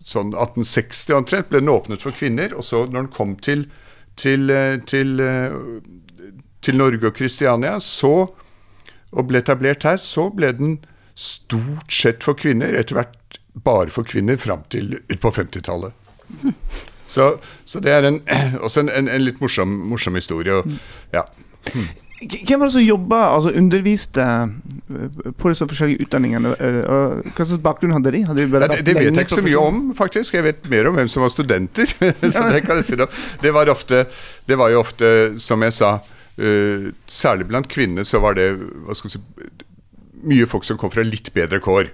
sånn 0.05 0.33
1860 0.33 1.13
omtrent 1.15 1.51
ble 1.51 1.61
den 1.61 1.71
åpnet 1.71 2.03
for 2.03 2.15
kvinner. 2.15 2.55
Og 2.57 2.65
så 2.67 2.83
når 2.85 3.05
den 3.05 3.13
kom 3.15 3.35
til, 3.37 3.67
til, 4.19 4.51
til, 4.89 5.21
til 6.65 6.81
Norge 6.81 7.11
og 7.11 7.15
Kristiania, 7.15 7.77
så 7.79 8.15
og 9.15 9.29
ble 9.29 9.39
etablert 9.39 9.85
her, 9.87 9.99
så 10.01 10.27
ble 10.33 10.51
den 10.57 10.73
stort 11.15 11.93
sett 11.93 12.25
for 12.25 12.35
kvinner, 12.35 12.75
etter 12.75 12.97
hvert 12.97 13.39
bare 13.63 13.93
for 13.93 14.07
kvinner, 14.07 14.35
fram 14.41 14.65
til 14.73 14.97
på 15.21 15.31
50-tallet. 15.31 15.95
Så, 17.07 17.35
så, 17.65 17.81
det 17.83 17.93
er 17.93 18.07
en, 18.09 18.21
også 18.65 18.85
en, 18.85 18.89
en, 18.89 19.11
en 19.11 19.25
litt 19.25 19.41
morsom, 19.43 19.69
morsom, 19.91 20.17
historie. 20.17 20.53
Og, 20.53 20.79
ja. 21.13 21.25
Hvem 22.25 22.59
var 22.59 22.69
det 22.69 22.73
som 22.73 22.81
jobba, 22.81 23.19
altså 23.35 23.51
underviste 23.59 24.23
eh, 24.23 25.29
på 25.35 25.51
disse 25.51 25.67
forskjellige 25.67 26.07
utdanningene? 26.07 26.55
Eh, 26.55 26.81
hva 26.87 27.43
slags 27.43 27.61
bakgrunn 27.63 27.93
hadde 27.97 28.15
de? 28.15 28.23
Hadde 28.25 28.45
de 28.45 28.61
ja, 28.61 28.71
det, 28.71 28.81
det 28.87 28.97
vet 28.97 29.09
jeg 29.11 29.27
ikke 29.27 29.41
så 29.41 29.45
mye 29.45 29.61
om, 29.61 29.85
faktisk. 29.97 30.39
Jeg 30.39 30.47
vet 30.47 30.69
mer 30.71 30.89
om 30.89 30.97
hvem 30.97 31.11
som 31.11 31.25
var 31.25 31.33
studenter. 31.33 31.89
så 32.35 32.49
det 32.49 32.65
kan 32.65 32.81
jeg 32.81 32.89
si 32.89 32.99
Det 33.41 33.53
var, 33.53 33.69
ofte, 33.69 34.05
det 34.47 34.57
var 34.57 34.73
jo 34.73 34.81
ofte, 34.85 35.15
som 35.41 35.63
jeg 35.65 35.77
sa, 35.77 35.97
Uh, 36.35 36.91
særlig 37.07 37.45
blant 37.47 37.67
kvinner 37.71 38.03
så 38.03 38.19
var 38.19 38.35
det 38.35 38.49
si, 38.99 39.21
mye 40.27 40.47
folk 40.51 40.65
som 40.67 40.75
kom 40.75 40.91
fra 40.91 41.05
litt 41.05 41.31
bedre 41.35 41.61
kår. 41.63 41.87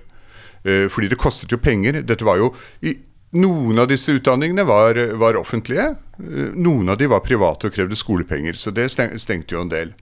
Uh, 0.65 0.88
fordi 0.89 1.12
det 1.12 1.20
kostet 1.22 1.53
jo 1.53 1.60
penger. 1.62 2.00
Dette 2.01 2.25
var 2.25 2.39
jo 2.41 2.50
i, 2.82 2.96
Noen 3.31 3.79
av 3.79 3.88
disse 3.88 4.11
utdanningene 4.17 4.65
var, 4.67 4.97
var 5.19 5.39
offentlige. 5.39 5.93
Uh, 6.19 6.51
noen 6.55 6.91
av 6.91 7.00
de 7.00 7.07
var 7.11 7.23
private 7.25 7.69
og 7.69 7.75
krevde 7.75 8.00
skolepenger, 8.00 8.57
så 8.59 8.73
det 8.75 8.89
stengte 8.91 9.55
jo 9.55 9.65
en 9.65 9.71
del. 9.71 9.95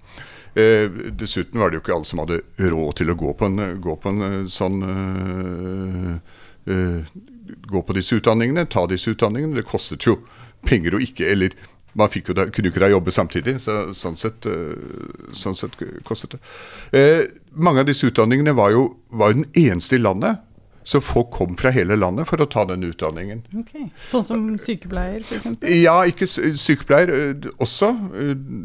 dessuten 1.14 1.60
var 1.62 1.70
det 1.70 1.78
jo 1.78 1.82
ikke 1.84 1.94
alle 1.94 2.08
som 2.10 2.20
hadde 2.24 2.40
råd 2.58 2.96
til 2.98 3.12
å 3.14 3.16
gå 3.16 3.34
på 3.38 3.46
en, 3.46 3.60
gå 3.80 3.94
på 4.02 4.10
en 4.10 4.48
sånn 4.50 4.80
Gå 7.70 7.82
på 7.86 7.96
disse 7.96 8.18
utdanningene, 8.18 8.66
ta 8.66 8.84
disse 8.90 9.14
utdanningene. 9.14 9.56
Det 9.62 9.70
kostet 9.70 10.06
jo 10.06 10.18
penger 10.66 10.98
å 10.98 11.02
ikke 11.02 11.30
Eller 11.30 11.54
man 11.94 12.10
jo 12.14 12.36
da, 12.38 12.46
kunne 12.46 12.70
jo 12.70 12.74
ikke 12.74 12.84
da 12.84 12.92
jobbe 12.92 13.14
samtidig, 13.14 13.56
så 13.64 13.80
sånn 13.98 14.18
sett, 14.20 14.46
eh, 14.46 15.34
sånn 15.34 15.58
sett 15.58 15.76
kostet 16.06 16.36
det. 16.36 16.40
Eh, 16.94 17.24
mange 17.52 17.82
av 17.82 17.90
disse 17.90 18.08
utdanningene 18.08 18.54
var 18.56 18.72
jo 18.72 18.84
var 19.10 19.34
den 19.34 19.48
eneste 19.58 19.98
i 19.98 20.04
landet 20.04 20.40
så 20.90 20.98
folk 21.06 21.28
kom 21.30 21.52
fra 21.58 21.70
hele 21.70 21.94
landet 22.00 22.26
for 22.26 22.42
å 22.42 22.48
ta 22.50 22.64
den 22.66 22.82
utdanningen. 22.88 23.44
Okay. 23.62 23.92
Sånn 24.10 24.24
som 24.26 24.46
sykepleier, 24.58 25.22
f.eks.? 25.22 25.60
Ja, 25.78 26.00
ikke 26.10 26.26
sykepleier. 26.26 27.12
Også. 27.62 27.92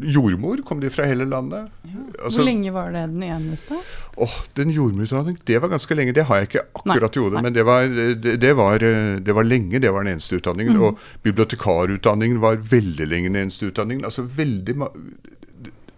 Jordmor 0.09 0.63
kom 0.65 0.79
de 0.81 0.89
fra 0.89 1.05
hele 1.05 1.27
landet. 1.29 1.67
Ja. 1.85 2.05
Altså, 2.23 2.39
Hvor 2.39 2.47
lenge 2.47 2.71
var 2.73 2.95
det 2.95 3.03
den 3.11 3.25
eneste? 3.27 3.77
Åh, 4.25 4.37
Den 4.57 4.71
jordmorutdanningen, 4.73 5.43
det 5.45 5.59
var 5.61 5.69
ganske 5.75 5.97
lenge. 5.99 6.15
Det 6.17 6.25
har 6.25 6.39
jeg 6.39 6.49
ikke 6.49 6.63
akkurat 6.79 7.19
i 7.19 7.21
hodet, 7.21 7.43
men 7.45 7.53
det 7.53 7.65
var, 7.67 7.85
det, 7.93 8.33
det, 8.41 8.53
var, 8.57 8.85
det 9.27 9.35
var, 9.37 9.45
lenge. 9.45 9.81
Det 9.83 9.91
var 9.93 10.07
den 10.07 10.15
eneste 10.15 10.39
utdanningen. 10.39 10.79
Mm. 10.79 10.85
Og 10.87 11.03
bibliotekarutdanningen 11.27 12.39
var 12.41 12.57
veldig 12.71 13.05
lenge 13.11 13.29
den 13.29 13.43
eneste 13.43 13.69
utdanningen. 13.69 14.01
Altså 14.01 14.25
veldig 14.25 14.79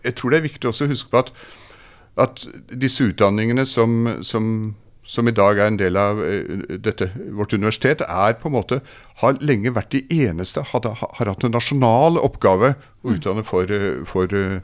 Jeg 0.03 0.15
tror 0.19 0.35
det 0.35 0.41
er 0.41 0.49
viktig 0.49 0.73
også 0.73 0.89
å 0.89 0.91
huske 0.91 1.13
på 1.15 1.23
at, 1.23 1.31
at 2.19 2.43
disse 2.67 3.07
utdanningene 3.07 3.63
som, 3.63 3.95
som 4.27 4.75
som 5.07 5.27
i 5.27 5.33
dag 5.35 5.59
er 5.59 5.71
en 5.71 5.79
del 5.79 5.97
av 5.99 6.19
uh, 6.19 6.65
dette, 6.83 7.09
vårt 7.35 7.55
universitet, 7.55 8.03
er 8.03 8.35
på 8.41 8.49
en 8.49 8.57
måte, 8.57 8.81
har 9.23 9.39
lenge 9.39 9.71
vært 9.75 9.95
de 9.95 10.03
eneste, 10.27 10.65
hadde, 10.73 10.91
har 10.99 11.31
hatt 11.31 11.45
en 11.47 11.55
nasjonal 11.55 12.19
oppgave 12.19 12.73
å 12.75 13.15
utdanne 13.15 13.45
for, 13.47 13.71
uh, 13.71 14.03
for, 14.09 14.35
uh, 14.35 14.59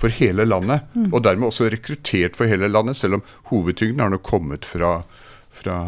for 0.00 0.18
hele 0.18 0.48
landet. 0.48 0.88
Mm. 0.98 1.12
Og 1.12 1.22
dermed 1.26 1.48
også 1.50 1.70
rekruttert 1.72 2.38
for 2.38 2.50
hele 2.50 2.70
landet, 2.72 2.98
selv 2.98 3.20
om 3.20 3.26
hovedtyngden 3.52 4.02
har 4.02 4.10
nå 4.12 4.20
kommet 4.26 4.66
fra, 4.66 4.98
fra, 5.54 5.78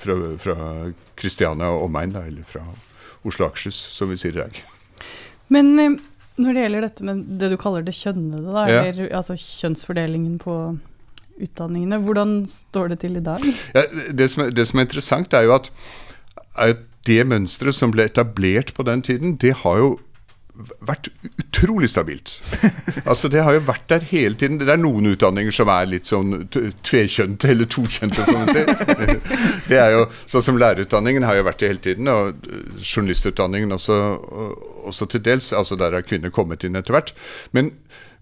fra, 0.00 0.18
fra 0.46 0.58
Kristiania 1.18 1.74
og 1.74 1.90
omegn, 1.90 2.14
eller 2.22 2.46
fra 2.46 2.62
Oslo 3.26 3.48
og 3.48 3.50
Akershus, 3.50 3.78
som 3.98 4.12
vi 4.12 4.20
sier 4.22 4.38
i 4.38 4.44
dag. 4.44 4.62
Men 5.50 5.74
når 6.36 6.52
det 6.52 6.62
gjelder 6.66 6.84
dette 6.84 7.06
med 7.06 7.22
det 7.40 7.48
du 7.50 7.56
kaller 7.60 7.84
det 7.86 7.94
kjønnede, 7.96 8.52
da, 8.52 8.66
ja. 8.70 8.82
eller 8.90 9.14
altså 9.16 9.36
kjønnsfordelingen 9.40 10.36
på 10.42 10.56
utdanningene. 11.42 12.00
Hvordan 12.04 12.38
står 12.50 12.94
det 12.94 13.00
til 13.04 13.20
i 13.20 13.24
dag? 13.24 13.44
Ja, 13.74 13.86
det, 14.12 14.30
som 14.32 14.46
er, 14.46 14.50
det, 14.50 14.66
som 14.68 14.80
er, 14.80 14.88
interessant, 14.88 15.36
er 15.36 15.48
jo 15.48 15.56
at, 15.58 15.70
at 16.54 16.84
det 17.06 17.22
mønsteret 17.28 17.76
som 17.76 17.92
ble 17.94 18.08
etablert 18.08 18.74
på 18.74 18.86
den 18.86 19.04
tiden, 19.06 19.36
det 19.40 19.54
har 19.62 19.78
jo 19.82 19.96
vært 20.56 21.10
utrolig 21.26 21.88
stabilt. 21.92 22.38
altså 23.10 23.28
Det 23.28 23.42
har 23.44 23.56
jo 23.56 23.64
vært 23.66 23.84
der 23.92 24.06
hele 24.08 24.38
tiden. 24.40 24.58
Det 24.60 24.70
er 24.72 24.80
noen 24.80 25.10
utdanninger 25.12 25.52
som 25.52 25.68
er 25.72 25.90
litt 25.90 26.08
sånn 26.08 26.46
tvekjønte 26.48 27.50
eller 27.52 27.68
tokjønte. 27.70 28.24
Si. 28.24 28.64
det 29.70 29.80
er 29.80 29.92
jo 29.98 30.06
Sånn 30.26 30.44
som 30.44 30.58
lærerutdanningen 30.60 31.26
har 31.26 31.38
jo 31.38 31.44
vært 31.46 31.60
det 31.60 31.70
hele 31.70 31.84
tiden, 31.84 32.08
og 32.10 32.48
journalistutdanningen 32.80 33.76
også, 33.76 33.98
også 34.88 35.10
til 35.12 35.24
dels. 35.28 35.52
altså 35.52 35.78
Der 35.78 35.98
har 35.98 36.06
kvinner 36.06 36.32
kommet 36.34 36.64
inn 36.64 36.78
etter 36.78 36.96
hvert. 36.96 37.12
Men 37.52 37.74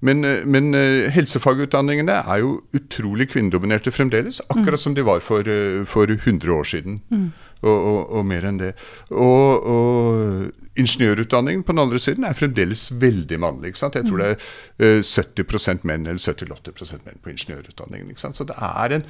men, 0.04 0.24
eh, 0.24 0.44
men 0.44 0.74
uh, 0.76 1.08
helsefagutdanningene 1.14 2.18
er 2.20 2.42
jo 2.42 2.58
utrolig 2.76 3.30
kvinnedominerte 3.32 3.92
fremdeles, 3.94 4.42
akkurat 4.48 4.76
mm. 4.76 4.82
som 4.82 4.96
de 4.96 5.04
var 5.06 5.22
for, 5.24 5.48
uh, 5.48 5.84
for 5.88 6.10
100 6.10 6.52
år 6.52 6.68
siden. 6.68 7.00
Mm. 7.08 7.32
Og, 7.64 7.72
og, 7.72 8.00
og, 8.18 8.26
mer 8.28 8.44
enn 8.44 8.58
det. 8.60 8.74
Og, 9.08 9.64
og 9.64 10.76
ingeniørutdanningen 10.76 11.62
på 11.64 11.72
den 11.72 11.80
andre 11.86 11.98
siden 12.02 12.26
er 12.28 12.36
fremdeles 12.36 12.90
veldig 13.00 13.38
mannlig. 13.40 13.72
ikke 13.72 13.80
sant? 13.80 13.96
Jeg 13.96 14.04
tror 14.10 14.20
det 14.20 14.28
er 14.34 14.98
uh, 14.98 15.00
70% 15.00 15.88
menn 15.88 16.04
eller 16.04 16.20
70-80% 16.20 17.06
menn 17.06 17.22
på 17.24 17.32
ingeniørutdanningen. 17.32 18.12
ikke 18.12 18.26
sant? 18.26 18.36
Så 18.36 18.44
det 18.44 18.58
er 18.60 18.98
en, 18.98 19.06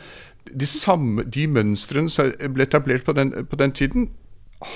de, 0.52 0.70
samme, 0.70 1.26
de 1.26 1.48
mønstrene 1.50 2.12
som 2.12 2.30
ble 2.54 2.68
etablert 2.68 3.08
på 3.08 3.16
den, 3.18 3.34
på 3.50 3.58
den 3.58 3.74
tiden, 3.74 4.12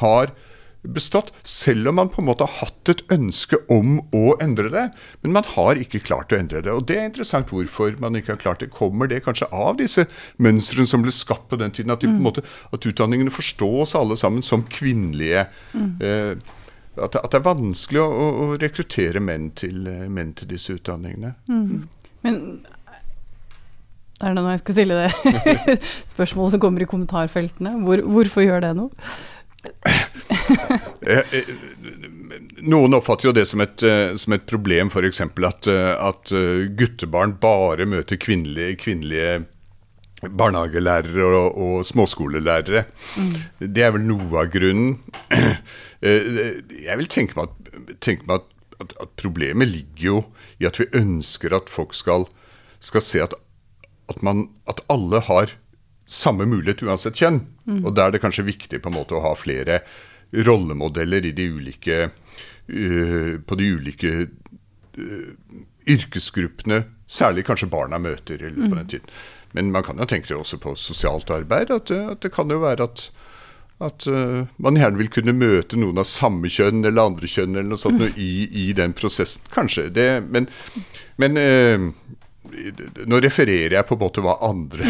har 0.00 0.34
bestått, 0.82 1.32
selv 1.42 1.90
om 1.90 1.98
man 1.98 2.10
på 2.12 2.22
en 2.22 2.28
måte 2.28 2.46
har 2.46 2.60
hatt 2.60 2.92
et 2.92 3.02
ønske 3.12 3.58
om 3.72 3.98
å 4.14 4.36
endre 4.42 4.70
det. 4.72 4.84
Men 5.24 5.34
man 5.38 5.48
har 5.56 5.80
ikke 5.80 6.02
klart 6.04 6.32
å 6.32 6.38
endre 6.38 6.62
det. 6.64 6.72
Og 6.74 6.86
det 6.88 6.98
er 6.98 7.08
interessant 7.08 7.50
hvorfor 7.52 7.96
man 8.02 8.18
ikke 8.18 8.36
har 8.36 8.42
klart 8.42 8.62
det. 8.62 8.70
Kommer 8.74 9.10
det 9.10 9.24
kanskje 9.26 9.50
av 9.50 9.78
disse 9.80 10.06
mønstrene 10.38 10.88
som 10.90 11.04
ble 11.04 11.14
skapt 11.14 11.48
på 11.50 11.58
den 11.60 11.74
tiden? 11.74 11.94
At, 11.94 12.04
de, 12.04 12.12
på 12.12 12.20
en 12.20 12.28
måte, 12.28 12.46
at 12.72 12.88
utdanningene 12.88 13.34
forstås 13.34 13.96
alle 13.98 14.16
sammen 14.20 14.44
som 14.46 14.64
kvinnelige. 14.70 15.48
Mm. 15.74 15.98
At, 16.98 17.14
at, 17.14 17.30
det 17.30 17.38
er 17.38 17.46
vanskelig 17.46 18.02
å, 18.02 18.08
å 18.28 18.48
rekruttere 18.58 19.22
menn 19.22 19.52
til, 19.58 19.86
eh, 19.86 20.08
menn 20.10 20.34
til, 20.38 20.50
disse 20.50 20.74
utdanningene. 20.78 21.34
Mm. 21.50 21.86
Men 22.26 22.40
er 24.18 24.34
det 24.34 24.42
nå 24.42 24.50
jeg 24.50 24.62
skal 24.64 24.74
stille 24.74 24.96
det 24.98 25.74
spørsmålet 26.14 26.56
som 26.56 26.62
kommer 26.62 26.82
i 26.82 26.88
kommentarfeltene? 26.90 27.76
Hvor, 27.86 28.02
hvorfor 28.16 28.42
gjør 28.42 28.64
det 28.64 28.72
noe? 28.80 29.10
Eh, 31.08 31.32
eh, 31.34 31.48
noen 32.68 32.94
oppfatter 32.96 33.28
jo 33.28 33.32
det 33.34 33.44
som 33.48 33.62
et, 33.64 33.82
eh, 33.86 34.12
som 34.20 34.34
et 34.36 34.44
problem, 34.46 34.90
f.eks. 34.92 35.22
At, 35.48 35.68
at 35.70 36.32
guttebarn 36.78 37.36
bare 37.40 37.86
møter 37.88 38.20
kvinnelige, 38.20 38.76
kvinnelige 38.82 39.38
barnehagelærere 40.28 41.26
og, 41.26 41.58
og 41.58 41.86
småskolelærere. 41.86 42.84
Mm. 43.16 43.32
Det 43.72 43.86
er 43.86 43.94
vel 43.94 44.06
noe 44.08 44.28
av 44.42 44.52
grunnen. 44.52 44.98
Jeg 46.02 47.00
vil 47.00 47.10
tenke 47.10 47.38
meg 47.38 47.50
at, 47.50 47.98
tenke 48.04 48.28
meg 48.28 48.42
at 48.42 48.54
at, 48.82 48.94
at, 49.02 49.14
problemet 49.18 49.68
ligger 49.68 50.04
jo 50.04 50.18
i 50.62 50.66
at 50.68 50.78
vi 50.80 50.88
ønsker 50.96 51.54
at 51.56 51.70
folk 51.72 51.94
skal, 51.96 52.26
skal 52.82 53.04
se 53.04 53.22
at, 53.24 53.34
at, 54.10 54.22
man, 54.22 54.48
at, 54.70 54.82
alle 54.90 55.22
har 55.26 55.54
samme 56.08 56.46
mulighet 56.48 56.82
uansett 56.86 57.18
kjønn. 57.20 57.42
Mm. 57.68 57.82
Og 57.84 57.92
da 57.96 58.08
er 58.08 58.14
det 58.14 58.22
kanskje 58.24 58.46
viktig 58.48 58.80
på 58.82 58.90
en 58.90 58.96
måte 58.96 59.16
å 59.16 59.24
ha 59.24 59.34
flere 59.36 59.82
rollemodeller 60.32 61.26
i 61.28 61.34
de 61.36 61.48
ulike, 61.52 61.98
uh, 62.08 63.32
på 63.40 63.58
de 63.60 63.72
ulike 63.76 64.14
uh, 64.24 65.58
yrkesgruppene, 65.88 66.82
særlig 67.08 67.46
kanskje 67.48 67.70
barna 67.72 68.00
møter 68.00 68.40
i 68.40 68.50
løpet 68.50 68.64
av 68.64 68.76
den 68.80 68.86
mm. 68.88 68.92
tiden. 68.94 69.14
Men 69.56 69.70
man 69.72 69.84
kan 69.84 70.00
jo 70.00 70.08
tenke 70.08 70.28
seg 70.28 70.40
også 70.40 70.58
på 70.60 70.74
sosialt 70.76 71.30
arbeid. 71.32 71.72
At, 71.72 71.92
at 71.92 72.20
det 72.24 72.32
kan 72.34 72.50
jo 72.52 72.60
være 72.64 72.88
at 72.88 73.08
at 73.78 74.08
uh, 74.10 74.42
man 74.58 74.74
gjerne 74.74 74.98
vil 74.98 75.10
kunne 75.14 75.36
møte 75.38 75.78
noen 75.78 76.00
av 76.02 76.06
samme 76.10 76.50
kjønn 76.50 76.82
eller 76.82 77.12
andre 77.12 77.28
kjønn 77.30 77.54
eller 77.54 77.68
noe 77.70 77.78
sånt 77.78 78.02
i, 78.18 78.48
i, 78.50 78.64
den 78.74 78.90
prosessen. 78.98 79.44
Kanskje. 79.54 79.84
Det, 79.94 80.06
men, 80.26 80.48
men 81.22 81.38
nå 83.08 83.20
refererer 83.22 83.76
jeg 83.76 83.86
på 83.88 83.96
en 83.96 84.00
måte 84.02 84.22
hva 84.24 84.36
andre, 84.46 84.86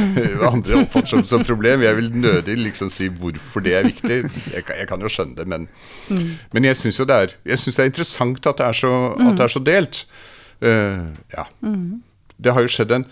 andre 0.50 0.80
oppfatter 0.82 1.12
som, 1.12 1.24
som 1.28 1.44
problem. 1.46 1.84
Jeg 1.84 1.98
vil 1.98 2.10
nødig 2.14 2.56
liksom 2.60 2.90
si 2.92 3.10
hvorfor 3.12 3.64
det 3.64 3.76
er 3.78 3.88
viktig. 3.88 4.18
Jeg, 4.54 4.64
jeg 4.64 4.88
kan 4.90 5.04
jo 5.04 5.12
skjønne 5.12 5.38
det, 5.38 5.46
men, 5.50 5.68
mm. 6.08 6.26
men 6.54 6.68
jeg 6.70 6.80
syns 6.80 7.00
jo 7.00 7.06
det 7.08 7.20
er, 7.24 7.36
jeg 7.52 7.62
synes 7.62 7.78
det 7.78 7.84
er 7.84 7.92
interessant 7.92 8.50
at 8.50 8.60
det 8.60 8.66
er 8.68 8.80
så, 8.80 8.92
det 9.24 9.46
er 9.46 9.54
så 9.54 9.64
delt. 9.64 10.02
Uh, 10.64 11.06
ja. 11.34 11.46
Mm. 11.62 12.00
Det 12.38 12.54
har 12.54 12.64
jo 12.64 12.72
skjedd 12.72 12.94
en 12.94 13.06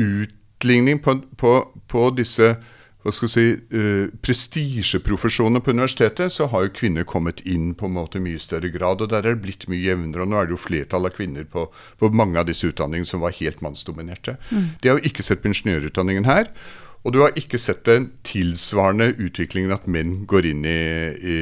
utligning 0.00 1.00
på, 1.04 1.20
på, 1.40 1.54
på 1.88 2.10
disse 2.16 2.54
hva 3.00 3.12
skal 3.14 3.28
vi 3.28 3.32
si, 3.32 3.44
uh, 3.72 4.10
prestisjeprofesjoner 4.20 5.62
på 5.64 5.72
universitetet, 5.72 6.34
så 6.34 6.50
har 6.52 6.66
jo 6.66 6.74
kvinner 6.76 7.06
kommet 7.08 7.40
inn 7.48 7.70
på 7.72 7.88
en 7.88 7.96
måte 7.96 8.20
mye 8.20 8.40
større 8.42 8.68
grad. 8.74 9.00
og 9.00 9.08
Der 9.08 9.24
er 9.24 9.34
det 9.34 9.44
blitt 9.46 9.68
mye 9.72 9.80
jevnere. 9.80 10.26
og 10.26 10.28
Nå 10.28 10.36
er 10.36 10.50
det 10.50 10.56
jo 10.56 10.60
flertall 10.60 11.08
av 11.08 11.16
kvinner 11.16 11.48
på, 11.48 11.70
på 11.98 12.12
mange 12.12 12.36
av 12.38 12.50
disse 12.50 12.68
utdanningene 12.68 13.08
som 13.08 13.24
var 13.24 13.32
helt 13.40 13.64
mannsdominerte. 13.64 14.36
Mm. 14.50 14.68
De 14.82 14.92
har 14.92 15.00
jo 15.00 15.08
ikke 15.08 15.24
sett 15.24 15.40
på 15.40 15.48
ingeniørutdanningen 15.48 16.28
her. 16.28 16.52
Og 17.00 17.14
du 17.16 17.22
har 17.22 17.32
ikke 17.40 17.58
sett 17.58 17.86
den 17.88 18.10
tilsvarende 18.28 19.14
utviklingen 19.16 19.72
at 19.72 19.88
menn 19.88 20.26
går 20.28 20.50
inn 20.50 20.66
i, 20.68 20.80
i, 21.16 21.36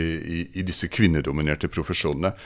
i 0.55 0.63
disse 0.63 0.87
kvinnedominerte 0.87 1.67
profesjonene. 1.67 2.37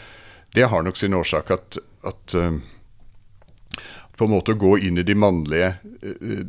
Det 0.56 0.68
har 0.72 0.84
nok 0.84 0.96
sin 0.96 1.16
årsak 1.16 1.52
at, 1.52 1.76
at 2.08 2.36
uh, 2.36 2.56
på 4.16 4.24
en 4.24 4.32
måte 4.32 4.56
å 4.56 4.60
gå 4.60 4.78
inn 4.88 5.00
i 5.00 5.04
de 5.04 5.16
mannlige 5.16 5.74
uh, 6.00 6.40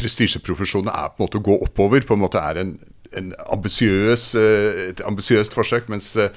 prestisjeprofesjonene 0.00 0.94
er 0.94 1.12
på 1.12 1.22
en 1.22 1.26
måte 1.26 1.40
å 1.40 1.44
gå 1.44 1.58
oppover. 1.66 2.06
på 2.06 2.14
en 2.14 2.24
måte 2.24 2.38
er 2.40 2.60
en, 2.60 2.78
en 3.12 3.32
ambisiøs, 3.52 4.34
eh, 4.34 4.88
et 4.90 5.00
ambisiøst 5.04 5.54
forsøk. 5.54 5.88
Mens, 5.88 6.16
eh, 6.16 6.30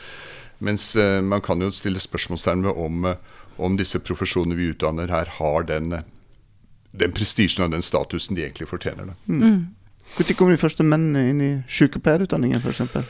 mens, 0.59 0.95
eh, 0.95 1.21
man 1.21 1.41
kan 1.41 1.61
jo 1.61 1.71
stille 1.71 1.99
spørsmålstegn 1.99 2.63
ved 2.63 2.77
om, 2.77 3.15
om 3.57 3.77
disse 3.77 3.99
profesjonene 3.99 4.55
vi 4.55 4.71
utdanner 4.73 5.09
her, 5.09 5.25
har 5.39 5.63
den, 5.63 6.03
den 6.91 7.11
prestisjen 7.11 7.65
og 7.65 7.71
den 7.71 7.81
statusen 7.81 8.35
de 8.35 8.45
egentlig 8.45 8.69
fortjener. 8.69 9.15
Mm. 9.25 9.43
mm. 9.43 9.65
Kom 10.37 10.49
de 10.49 10.57
første 10.57 10.83
mennene 10.87 11.29
inn 11.29 11.41
i 11.43 11.53
sykepleierutdanningen 11.67 12.61
f.eks.? 12.63 13.01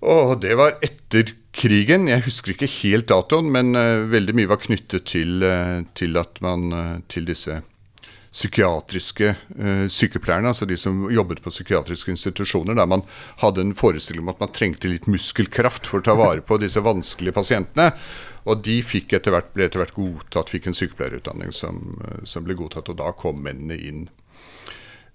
Oh, 0.00 0.32
det 0.38 0.54
var 0.56 0.78
etter 0.84 1.34
krigen. 1.52 2.06
Jeg 2.08 2.24
husker 2.24 2.54
ikke 2.54 2.70
helt 2.70 3.08
datoen, 3.10 3.50
men 3.52 3.74
uh, 3.76 4.06
veldig 4.10 4.34
mye 4.38 4.50
var 4.50 4.60
knyttet 4.62 5.08
til, 5.10 5.42
uh, 5.42 5.82
til, 5.98 6.18
man, 6.44 6.72
uh, 6.72 6.94
til 7.10 7.26
disse 7.28 7.60
psykiatriske 8.38 9.28
eh, 9.34 9.86
sykepleierne, 9.90 10.52
altså 10.52 10.66
de 10.68 10.76
som 10.78 11.08
jobbet 11.10 11.40
på 11.42 11.50
psykiatriske 11.50 12.12
institusjoner, 12.14 12.76
der 12.78 12.86
man 12.86 13.02
hadde 13.42 13.64
en 13.64 13.74
forestilling 13.78 14.22
om 14.22 14.30
at 14.34 14.44
man 14.44 14.52
trengte 14.54 14.90
litt 14.90 15.08
muskelkraft 15.10 15.88
for 15.90 15.98
å 15.98 16.06
ta 16.06 16.14
vare 16.18 16.44
på 16.46 16.60
disse 16.62 16.82
vanskelige 16.84 17.34
pasientene. 17.34 17.90
Og 18.48 18.62
de 18.64 18.78
etter 18.78 19.34
hvert, 19.34 19.50
ble 19.56 19.66
etter 19.66 19.82
hvert 19.82 19.96
godtatt, 19.96 20.52
fikk 20.54 20.70
en 20.70 20.78
sykepleierutdanning 20.78 21.52
som, 21.56 21.98
eh, 22.06 22.22
som 22.28 22.46
ble 22.46 22.56
godtatt, 22.58 22.92
og 22.92 23.00
da 23.02 23.10
kom 23.18 23.42
mennene 23.42 23.78
inn. 23.90 24.08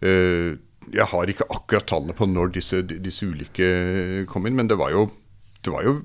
Eh, 0.03 0.60
jeg 0.92 1.08
har 1.13 1.30
ikke 1.32 1.48
akkurat 1.48 1.88
tallene 1.88 2.15
på 2.18 2.27
når 2.27 2.58
disse, 2.58 2.82
disse 2.84 3.24
ulike 3.24 4.25
kom 4.27 4.50
inn, 4.50 4.60
men 4.60 4.68
det 4.68 4.75
var 4.82 4.92
jo, 4.92 5.08
det 5.63 5.72
var 5.72 5.88
jo 5.88 6.01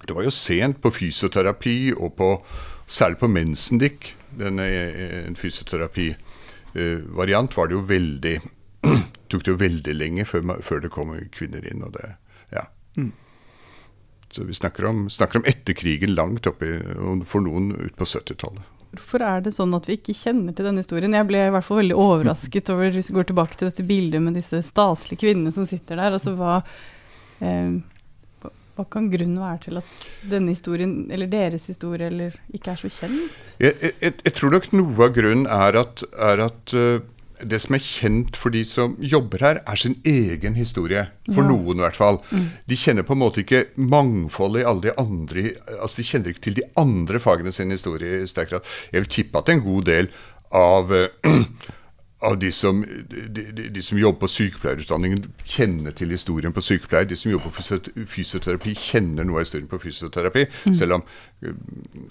det 0.00 0.14
var 0.16 0.24
jo 0.24 0.32
sent 0.32 0.78
på 0.80 0.90
fysioterapi 0.96 1.92
og 1.92 2.14
på, 2.16 2.28
særlig 2.88 3.20
på 3.20 3.28
mensendikk 3.28 4.14
den 4.38 4.58
en 4.60 5.36
fysioterapivariant, 5.38 7.56
var 7.56 7.68
det 7.68 7.74
jo 7.74 7.80
veldig 7.88 8.40
tok 9.30 9.44
det 9.44 9.52
jo 9.52 9.60
veldig 9.60 9.94
lenge 9.96 10.26
før, 10.28 10.56
før 10.64 10.84
det 10.84 10.92
kom 10.94 11.12
kvinner 11.34 11.66
inn. 11.68 11.84
og 11.86 11.92
det, 11.96 12.14
ja. 12.54 12.64
Mm. 12.96 13.12
Så 14.30 14.44
vi 14.46 14.54
snakker 14.54 14.86
om, 14.86 15.08
snakker 15.10 15.40
om 15.40 15.48
etter 15.48 15.74
krigen 15.74 16.14
langt 16.14 16.46
oppi, 16.46 16.76
for 17.26 17.44
noen 17.44 17.72
ut 17.74 17.96
på 17.98 18.06
70-tallet. 18.06 18.76
Hvorfor 18.90 19.22
er 19.22 19.42
det 19.44 19.52
sånn 19.54 19.74
at 19.76 19.86
vi 19.86 20.00
ikke 20.00 20.16
kjenner 20.18 20.54
til 20.54 20.66
denne 20.66 20.82
historien? 20.82 21.14
Jeg 21.14 21.28
ble 21.28 21.44
i 21.46 21.52
hvert 21.54 21.66
fall 21.66 21.78
veldig 21.78 21.98
overrasket 21.98 22.72
over, 22.74 22.90
hvis 22.94 23.12
vi 23.12 23.18
går 23.20 23.28
tilbake 23.28 23.58
til 23.58 23.70
dette 23.70 23.86
bildet 23.86 24.24
med 24.24 24.34
disse 24.38 24.62
staselige 24.66 25.26
kvinnene 25.26 25.54
som 25.54 25.68
sitter 25.70 26.00
der. 26.00 26.18
altså 26.18 26.34
hva... 26.38 26.58
Eh, 27.38 27.78
hva 28.80 28.88
kan 28.90 29.08
grunnen 29.12 29.40
være 29.40 29.62
til 29.68 29.80
at 29.80 29.94
denne 30.32 30.54
historien, 30.54 30.96
eller 31.12 31.30
deres 31.30 31.68
historie, 31.70 32.08
eller 32.10 32.36
ikke 32.54 32.74
er 32.74 32.80
så 32.80 32.90
kjent? 32.92 33.40
Jeg, 33.60 33.76
jeg, 33.84 34.18
jeg 34.24 34.36
tror 34.36 34.56
nok 34.56 34.68
noe 34.74 35.06
av 35.06 35.16
grunnen 35.16 35.48
er 35.50 35.80
at, 35.80 36.04
er 36.16 36.44
at 36.48 36.76
uh, 36.76 37.00
det 37.40 37.60
som 37.62 37.76
er 37.76 37.84
kjent 37.84 38.36
for 38.38 38.52
de 38.54 38.62
som 38.68 38.96
jobber 39.00 39.44
her, 39.44 39.60
er 39.64 39.80
sin 39.80 39.96
egen 40.06 40.56
historie. 40.58 41.06
For 41.30 41.42
ja. 41.42 41.48
noen, 41.48 41.80
i 41.80 41.84
hvert 41.84 41.98
fall. 41.98 42.20
Mm. 42.30 42.46
De 42.68 42.78
kjenner 42.78 43.06
på 43.06 43.16
en 43.16 43.22
måte 43.22 43.44
ikke 43.44 43.64
mangfoldet 43.80 44.62
i 44.62 44.68
alle 44.68 44.88
de 44.88 44.96
andre 45.00 45.46
Altså, 45.78 46.00
de 46.00 46.06
kjenner 46.08 46.34
ikke 46.34 46.46
til 46.48 46.58
de 46.58 46.66
andre 46.80 47.20
fagene 47.22 47.52
sin 47.54 47.72
historie 47.72 48.22
i 48.22 48.30
sterk 48.30 48.52
grad. 48.52 48.72
Jeg 48.92 49.04
vil 49.04 49.12
tippe 49.16 49.40
at 49.40 49.52
en 49.52 49.64
god 49.64 49.88
del 49.88 50.10
av 50.56 50.92
uh, 50.92 51.36
av 52.22 52.38
de 52.38 52.50
som, 52.52 52.82
de, 53.08 53.44
de 53.72 53.82
som, 53.82 53.98
jobber 53.98 54.20
på 54.20 54.28
sykepleierutdanningen, 54.28 55.24
kjenner 55.44 55.94
til 55.96 56.12
historien 56.12 56.52
på 56.52 56.62
sykepleier. 56.64 57.08
De 57.08 57.16
som 57.16 57.32
jobber 57.32 57.52
på 57.54 58.06
fysioterapi, 58.12 58.74
kjenner 58.76 59.24
noe 59.24 59.40
av 59.40 59.46
historien 59.46 59.68
på 59.70 59.80
fysioterapi. 59.80 60.44
Mm. 60.68 60.74
Selv 60.76 60.98
om 60.98 61.04
uh, 61.04 61.54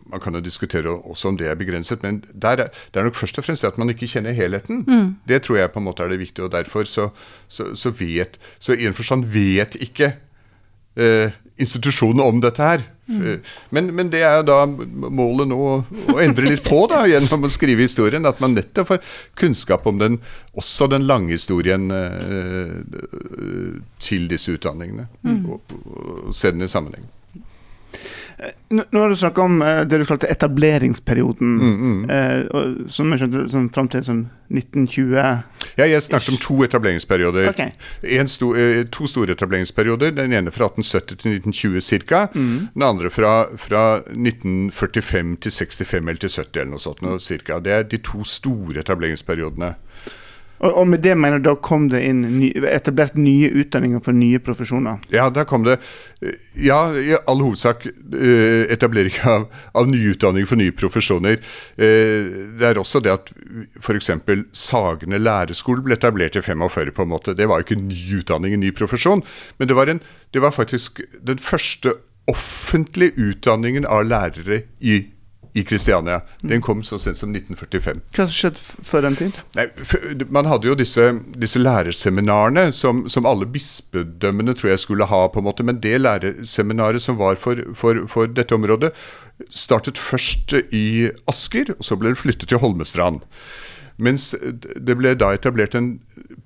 man 0.10 0.24
kan 0.24 0.38
jo 0.38 0.42
diskutere 0.46 0.96
også 0.98 1.30
om 1.30 1.38
det 1.38 1.52
er 1.52 1.60
begrenset. 1.60 2.02
Men 2.06 2.24
der 2.34 2.66
er, 2.66 2.74
det 2.90 3.02
er 3.02 3.06
nok 3.06 3.20
først 3.20 3.38
og 3.38 3.46
fremst 3.46 3.68
at 3.70 3.78
man 3.78 3.94
ikke 3.94 4.10
kjenner 4.10 4.34
helheten. 4.38 4.82
Mm. 4.88 5.12
Det 5.30 5.44
tror 5.46 5.62
jeg 5.62 5.74
på 5.76 5.84
en 5.84 5.88
måte 5.90 6.04
er 6.06 6.16
det 6.16 6.22
viktige. 6.24 6.48
Og 6.50 6.56
derfor 6.58 6.90
så, 6.90 7.10
så, 7.48 7.76
så 7.76 7.94
vet 7.94 8.40
Så 8.60 8.74
i 8.74 8.88
en 8.88 8.98
forstand 8.98 9.26
vet 9.30 9.78
ikke 9.80 10.14
uh, 10.98 11.30
institusjonene 11.60 12.24
om 12.24 12.42
dette 12.44 12.64
her. 12.64 12.86
Mm. 13.10 13.40
Men, 13.74 13.90
men, 13.96 14.10
det 14.14 14.22
er 14.22 14.44
da 14.46 14.62
målet 14.70 15.50
nå 15.50 15.60
å 16.14 16.18
endre 16.22 16.52
litt 16.52 16.64
på 16.66 16.84
da, 16.92 17.02
gjennom 17.10 17.48
å 17.48 17.52
skrive 17.52 17.86
historien. 17.86 18.28
At 18.30 18.42
man 18.44 18.56
nettopp 18.58 18.92
får 18.92 19.14
kunnskap 19.40 19.88
om 19.90 20.00
den, 20.02 20.20
også 20.54 20.90
den 20.92 21.08
lange 21.10 21.34
historien 21.34 21.90
eh, 21.94 22.76
til 24.04 24.30
disse 24.32 24.54
utdanningene. 24.56 25.10
Mm. 25.26 25.42
Og, 25.50 25.74
og, 25.80 26.30
se 26.36 26.54
den 26.54 26.66
i 26.66 26.72
sammenheng. 26.72 27.08
Eh, 28.40 28.52
nå, 28.70 28.84
nå 28.92 29.00
har 29.00 29.10
du 29.10 29.16
snakka 29.16 29.42
om 29.42 29.62
eh, 29.62 29.82
det 29.84 29.98
du 30.00 30.06
kalte 30.08 30.28
etableringsperioden, 30.32 31.56
mm, 31.60 31.80
mm. 31.80 32.10
Eh, 32.10 32.86
som 32.88 33.12
jeg 33.12 33.24
skjønte 33.24 33.42
sånn, 33.52 33.66
fram 33.76 33.90
til 33.92 34.06
sånn 34.06 34.22
1920 34.50 35.18
Ja, 35.18 35.86
jeg 35.86 36.02
snakket 36.06 36.32
om 36.32 36.40
to 36.42 36.56
etableringsperioder. 36.66 37.50
Okay. 37.52 37.74
Sto, 38.32 38.54
to 38.96 39.10
store 39.10 39.36
etableringsperioder. 39.36 40.16
Den 40.16 40.34
ene 40.34 40.54
fra 40.56 40.70
1870 40.72 41.20
til 41.20 41.36
1920 41.38 42.08
ca. 42.08 42.24
Mm. 42.34 42.70
Den 42.74 42.88
andre 42.88 43.12
fra, 43.14 43.34
fra, 43.60 43.84
1945 44.16 45.36
til 45.44 45.54
65 45.54 46.00
eller 46.00 46.24
til 46.24 46.34
70 46.34 46.64
eller 46.64 46.72
noe 46.74 46.86
sånt. 46.86 47.04
Noe, 47.06 47.20
cirka. 47.22 47.60
Det 47.62 47.76
er 47.76 47.86
de 47.92 48.02
to 48.02 48.24
store 48.26 48.82
etableringsperiodene. 48.82 49.76
Og, 50.60 50.74
og, 50.74 50.88
med 50.92 51.04
det 51.04 51.16
mener 51.18 51.40
du 51.40 51.48
da 51.50 51.56
kom 51.64 51.88
det 51.92 52.02
inn 52.04 52.22
ny, 52.36 52.50
etablert 52.68 53.16
nye 53.20 53.50
utdanninger 53.62 54.02
for 54.04 54.16
nye 54.16 54.42
profesjoner? 54.44 55.00
Ja, 55.14 55.30
der 55.34 55.48
kom 55.50 55.64
det 55.68 55.80
Ja, 56.60 56.82
i 56.92 57.16
all 57.16 57.40
hovedsak 57.40 57.86
eh, 57.88 58.66
etablering 58.74 59.16
av, 59.30 59.46
av 59.78 59.88
nye 59.88 60.12
utdanninger 60.12 60.50
for 60.50 60.60
nye 60.60 60.76
profesjoner. 60.76 61.40
Eh, 61.80 62.28
det 62.60 62.68
er 62.68 62.82
også 62.82 63.00
det 63.04 63.14
at 63.14 63.32
f.eks. 63.80 64.12
Sagene 64.60 65.22
læreskole 65.22 65.86
ble 65.86 65.96
etablert 65.96 66.36
i 66.36 66.44
45 66.44 66.92
på 66.98 67.08
en 67.08 67.14
måte. 67.14 67.38
Det 67.38 67.48
var 67.48 67.64
ikke 67.64 67.80
ny 67.80 68.20
utdanning, 68.20 68.58
en 68.58 68.66
ny 68.66 68.74
profesjon, 68.76 69.24
men 69.58 69.72
det 69.72 69.80
var, 69.80 69.92
en, 69.92 70.04
det 70.36 70.44
var 70.44 70.56
faktisk 70.56 71.00
den 71.24 71.40
første 71.40 71.96
offentlige 72.30 73.16
utdanningen 73.16 73.88
av 73.88 74.04
lærere 74.06 74.64
i 74.84 75.06
i 75.60 75.64
Kristiania. 75.68 76.22
Den 76.42 76.62
kom 76.62 76.84
så 76.84 77.00
sent 77.02 77.20
som 77.20 77.34
1945. 77.36 78.02
Hva 78.16 78.28
skjedde 78.32 78.62
før 78.88 79.08
den 79.08 79.18
tid? 79.20 79.40
Nei, 79.58 79.68
man 80.32 80.48
hadde 80.50 80.70
jo 80.70 80.78
disse, 80.80 81.10
disse 81.40 81.62
lærerseminarene 81.62 82.70
som, 82.76 83.04
som, 83.12 83.28
alle 83.30 83.48
bispedømmene 83.50 84.56
tror 84.58 84.74
jeg 84.74 84.84
skulle 84.86 85.10
ha, 85.10 85.24
på 85.28 85.42
en 85.42 85.50
måte. 85.50 85.66
Men 85.68 85.82
det 85.84 85.98
lærerseminaret 86.02 87.04
som 87.04 87.20
var 87.20 87.40
for, 87.42 87.62
for, 87.78 88.06
for 88.12 88.32
dette 88.32 88.56
området, 88.56 88.94
startet 89.50 90.00
først 90.00 90.56
i 90.76 91.10
Asker, 91.32 91.76
og 91.78 91.86
så 91.86 92.00
ble 92.00 92.14
det 92.14 92.22
flyttet 92.22 92.52
til 92.52 92.64
Holmestrand. 92.64 93.24
Mens 94.00 94.32
det 94.40 94.96
ble 94.96 95.12
da 95.20 95.34
etablert 95.36 95.76
en 95.76 95.98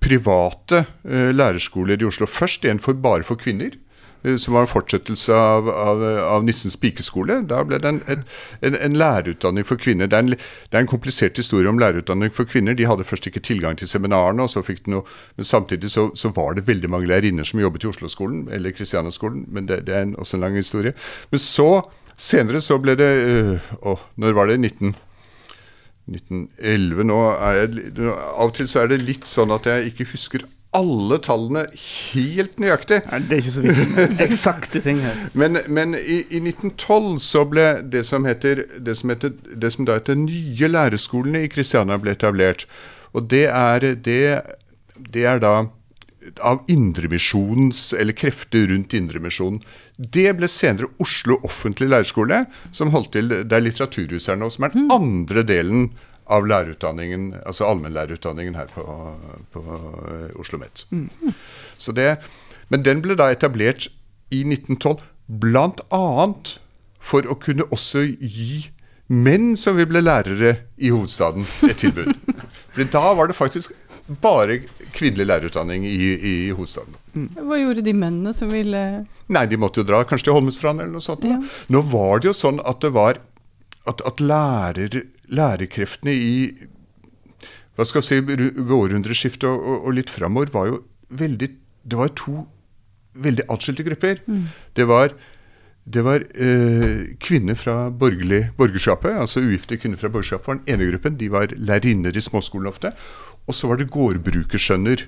private 0.02 0.86
eh, 1.06 1.30
lærerskoler 1.36 2.02
i 2.02 2.08
Oslo. 2.08 2.26
Først 2.26 2.65
en 2.65 2.82
for 2.82 2.97
bare 2.97 3.26
for 3.28 3.38
kvinner 3.39 3.78
som 4.23 4.55
var 4.55 4.65
en 4.65 4.71
fortsettelse 4.71 5.36
av, 5.36 5.69
av, 5.69 6.03
av 6.23 6.45
Nissens 6.47 6.77
pikeskole. 6.79 7.41
Da 7.49 7.62
ble 7.67 7.79
det 7.81 7.89
en, 7.89 7.99
en, 8.07 8.23
en, 8.62 8.97
lærerutdanning 8.97 9.67
for 9.67 9.79
kvinner. 9.81 10.07
Det 10.07 10.19
er, 10.19 10.29
det 10.36 10.77
er 10.77 10.86
en 10.86 10.91
komplisert 10.91 11.39
historie 11.39 11.69
om 11.69 11.79
lærerutdanning 11.81 12.31
for 12.36 12.47
kvinner. 12.49 12.77
De 12.77 12.88
hadde 12.88 13.07
først 13.07 13.27
ikke 13.27 13.43
tilgang 13.43 13.79
til 13.79 13.89
seminarene, 13.91 14.45
og 14.45 14.53
så 14.53 14.63
fikk 14.65 14.86
de 14.86 14.95
noe 14.95 15.07
Men 15.36 15.47
samtidig 15.47 15.91
så, 15.91 16.09
så 16.15 16.31
var 16.36 16.55
det 16.55 16.67
veldig 16.67 16.89
mange 16.89 17.07
lærerinner 17.09 17.47
som 17.47 17.59
jobbet 17.59 17.83
i 17.83 17.89
Oslo-skolen, 17.91 18.47
eller 18.51 18.71
Kristiania-skolen, 18.71 19.45
men 19.51 19.67
det, 19.67 19.83
det, 19.88 19.95
er 19.95 20.13
også 20.17 20.38
en 20.38 20.45
lang 20.45 20.55
historie. 20.55 20.93
Men 21.31 21.41
så, 21.41 21.69
senere 22.17 22.62
så 22.62 22.77
ble 22.79 22.95
det 22.99 23.09
øh, 23.09 23.73
Å, 23.81 23.97
når 24.15 24.39
var 24.39 24.51
det? 24.51 24.62
19... 24.62 24.95
1911 26.03 27.05
nå 27.07 27.17
er 27.31 27.62
jeg, 27.62 27.83
Av 28.12 28.49
og 28.49 28.57
til 28.57 28.67
så 28.67 28.81
er 28.81 28.89
det 28.91 29.05
litt 29.05 29.23
sånn 29.23 29.53
at 29.55 29.69
jeg 29.69 29.93
ikke 29.93 30.09
husker 30.12 30.43
alle 30.77 31.19
tallene 31.23 31.65
helt 31.73 32.57
nøyaktig. 32.62 32.99
Nei, 33.09 33.19
det 33.27 33.38
er 33.38 33.43
ikke 33.43 33.55
så 33.55 33.63
viktig. 33.65 34.07
Eksakte 34.27 34.81
ting 34.86 35.03
her. 35.03 35.21
Men, 35.38 35.62
men 35.67 35.97
i, 35.99 36.23
i, 36.27 36.41
1912 36.41 37.21
så 37.23 37.45
ble 37.49 37.67
det 37.93 38.05
som, 38.09 38.27
heter, 38.29 38.65
det, 38.77 38.97
som 38.99 39.13
heter, 39.13 39.36
det 39.53 39.73
som 39.75 39.88
da 39.89 39.99
heter 39.99 40.19
nye 40.19 40.71
læreskolene 40.71 41.45
i 41.45 41.51
Kristiania 41.53 41.99
ble 42.01 42.15
etablert. 42.17 42.67
Og 43.13 43.29
det 43.29 43.45
er, 43.51 43.93
det, 44.05 44.21
det 45.13 45.25
er 45.29 45.41
da 45.43 45.55
av 46.43 46.63
Indremisjonens, 46.71 47.91
eller 47.99 48.15
krefter 48.15 48.69
rundt 48.71 48.95
Indremisjonen. 48.97 49.59
Det 49.97 50.29
ble 50.38 50.49
senere 50.49 50.89
Oslo 51.03 51.38
offentlige 51.45 51.91
lærerskole, 51.91 52.45
som 52.71 52.93
holdt 52.95 53.13
til 53.17 53.29
der 53.29 53.63
Litteraturhuset 53.63 54.33
er 54.33 54.41
nå, 54.41 54.49
som 54.53 54.65
er 54.65 54.73
den 54.75 54.89
andre 54.93 55.43
delen 55.47 55.91
av 56.31 56.45
lærerutdanningen, 56.47 57.33
altså 57.45 57.67
allmennlærerutdanningen 57.67 58.55
her 58.55 58.69
på, 58.73 58.83
på 59.53 59.63
uh, 59.63 60.29
Oslo 60.39 60.59
OsloMet. 60.59 60.86
Mm. 60.91 61.09
men 62.69 62.86
den 62.86 63.01
ble 63.01 63.15
da 63.19 63.31
etablert 63.31 63.89
i 64.31 64.43
1912 64.47 65.03
bl.a. 65.27 66.33
for 67.03 67.27
å 67.27 67.36
kunne 67.39 67.67
også 67.71 68.05
gi 68.07 68.67
menn 69.13 69.53
som 69.59 69.77
vil 69.77 69.89
bli 69.89 70.01
lærere 70.03 70.55
i 70.77 70.91
hovedstaden, 70.93 71.45
et 71.67 71.79
tilbud. 71.81 72.13
For 72.73 72.89
da 72.89 73.13
var 73.13 73.29
det 73.29 73.38
faktisk 73.38 73.73
bare 74.23 74.62
kvinnelig 74.93 75.27
lærerutdanning 75.29 75.86
i, 75.86 75.97
i 76.15 76.36
hovedstaden. 76.55 76.95
Mm. 77.13 77.27
Hva 77.38 77.59
gjorde 77.59 77.83
de 77.86 77.93
mennene 77.93 78.33
som 78.33 78.49
ville 78.51 78.81
Nei, 79.31 79.43
De 79.47 79.59
måtte 79.59 79.81
jo 79.81 79.88
dra 79.88 80.01
kanskje 80.07 80.27
til 80.27 80.38
Holmestrand 80.38 80.81
eller 80.81 80.95
noe 80.95 81.03
sånt. 81.03 81.23
Ja. 81.27 81.38
Nå 81.71 81.83
var 81.91 82.21
det 82.21 82.31
jo 82.31 82.36
sånn 82.38 82.59
at 82.65 82.81
det 82.83 82.91
var 82.95 83.21
at, 83.89 84.02
at 84.08 84.24
lærer, 84.24 85.02
lærerkreftene 85.28 86.13
i 86.13 86.34
hva 87.74 87.86
skal 87.89 88.04
vi 88.04 88.10
si, 88.10 88.17
århundreskiftet 88.62 89.48
og, 89.50 89.58
og, 89.58 89.78
og, 89.88 89.93
litt 89.98 90.12
framover 90.13 90.52
var 90.54 90.67
jo 90.69 90.82
veldig 91.13 91.50
Det 91.84 91.98
var 92.00 92.12
to 92.15 92.46
veldig 93.13 93.43
atskilte 93.52 93.84
grupper. 93.86 94.22
Mm. 94.26 94.46
Det 94.78 94.86
var, 94.88 95.12
det 95.86 96.04
var 96.06 96.24
eh, 96.34 97.12
kvinner 97.22 97.58
fra 97.60 97.89
borgerlig, 97.91 98.48
borgerskapet, 98.58 99.13
altså 99.19 99.43
ugifte 99.43 99.78
kvinner 99.78 100.00
fra 100.00 100.10
borgerskapet 100.10 100.48
var 100.48 100.62
den 100.62 100.74
ene 100.74 100.88
gruppen. 100.89 101.17
De 101.19 101.28
var 101.30 101.54
lærerinner 101.54 102.15
i 102.15 102.24
småskolen 102.24 102.72
ofte. 102.72 102.93
Og 103.46 103.58
så 103.58 103.67
var 103.67 103.78
det 103.78 103.91
gårdbrukersønner 103.91 105.06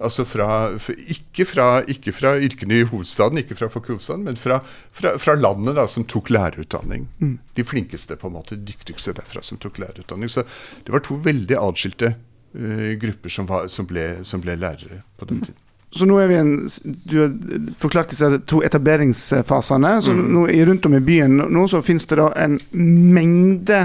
Altså 0.00 0.24
fra, 0.24 0.48
ikke, 0.96 1.44
fra, 1.44 1.66
ikke, 1.84 2.12
fra, 2.16 2.32
yrkene 2.40 2.78
i 2.78 2.84
hovedstaden, 2.88 3.38
ikke 3.42 3.56
fra 3.58 3.68
folkehovedstaden, 3.68 4.24
men 4.24 4.38
fra, 4.40 4.62
fra, 4.96 5.34
landet 5.36 5.76
da, 5.76 5.84
som 5.92 6.06
tok 6.08 6.30
lærerutdanning. 6.32 7.04
Mm. 7.18 7.34
De 7.56 7.64
flinkeste, 7.64 8.16
på 8.16 8.30
en 8.30 8.38
måte, 8.38 8.56
dyktigste 8.56 9.12
derfra 9.18 9.42
som 9.44 9.60
tok 9.60 9.76
lærerutdanning. 9.82 10.32
Så 10.32 10.46
det 10.86 10.94
var 10.94 11.04
to 11.04 11.18
veldig 11.20 11.58
atskilte 11.60 12.14
uh, 12.14 12.92
grupper 13.02 13.34
som, 13.34 13.50
var, 13.50 13.68
som, 13.68 13.88
ble, 13.90 14.06
som, 14.24 14.40
ble, 14.40 14.56
lærere 14.56 15.02
på 15.20 15.28
den 15.28 15.44
tiden. 15.44 15.60
Så 15.92 16.06
nå 16.06 16.16
er 16.22 16.30
vi 16.30 16.38
en, 16.38 16.54
Du 17.04 17.16
har 17.18 17.32
forklart 17.76 18.14
disse 18.14 18.30
to 18.48 18.62
etableringsfasene. 18.64 19.96
så 20.00 20.14
mm. 20.16 20.24
nå, 20.32 20.46
Rundt 20.70 20.86
om 20.86 20.96
i 20.96 21.02
byen 21.04 21.42
nå 21.50 21.66
så 21.68 21.82
finnes 21.84 22.08
det 22.08 22.22
da 22.22 22.30
en 22.40 22.56
mengde 22.72 23.82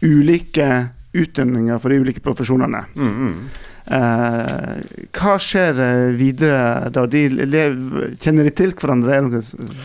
ulike 0.00 0.88
utdanninger 1.14 1.78
for 1.78 1.92
de 1.92 2.00
ulike 2.00 2.24
profesjonene. 2.24 2.84
Mm, 2.94 3.12
mm. 3.12 3.36
Eh, 3.44 3.73
hva 3.84 5.34
skjer 5.42 5.80
eh, 5.84 6.14
videre 6.16 6.88
da? 6.94 7.04
De 7.10 7.26
lever, 7.28 8.14
kjenner 8.22 8.48
de 8.48 8.52
til 8.56 8.72
hverandre? 8.72 9.18
Er 9.18 9.26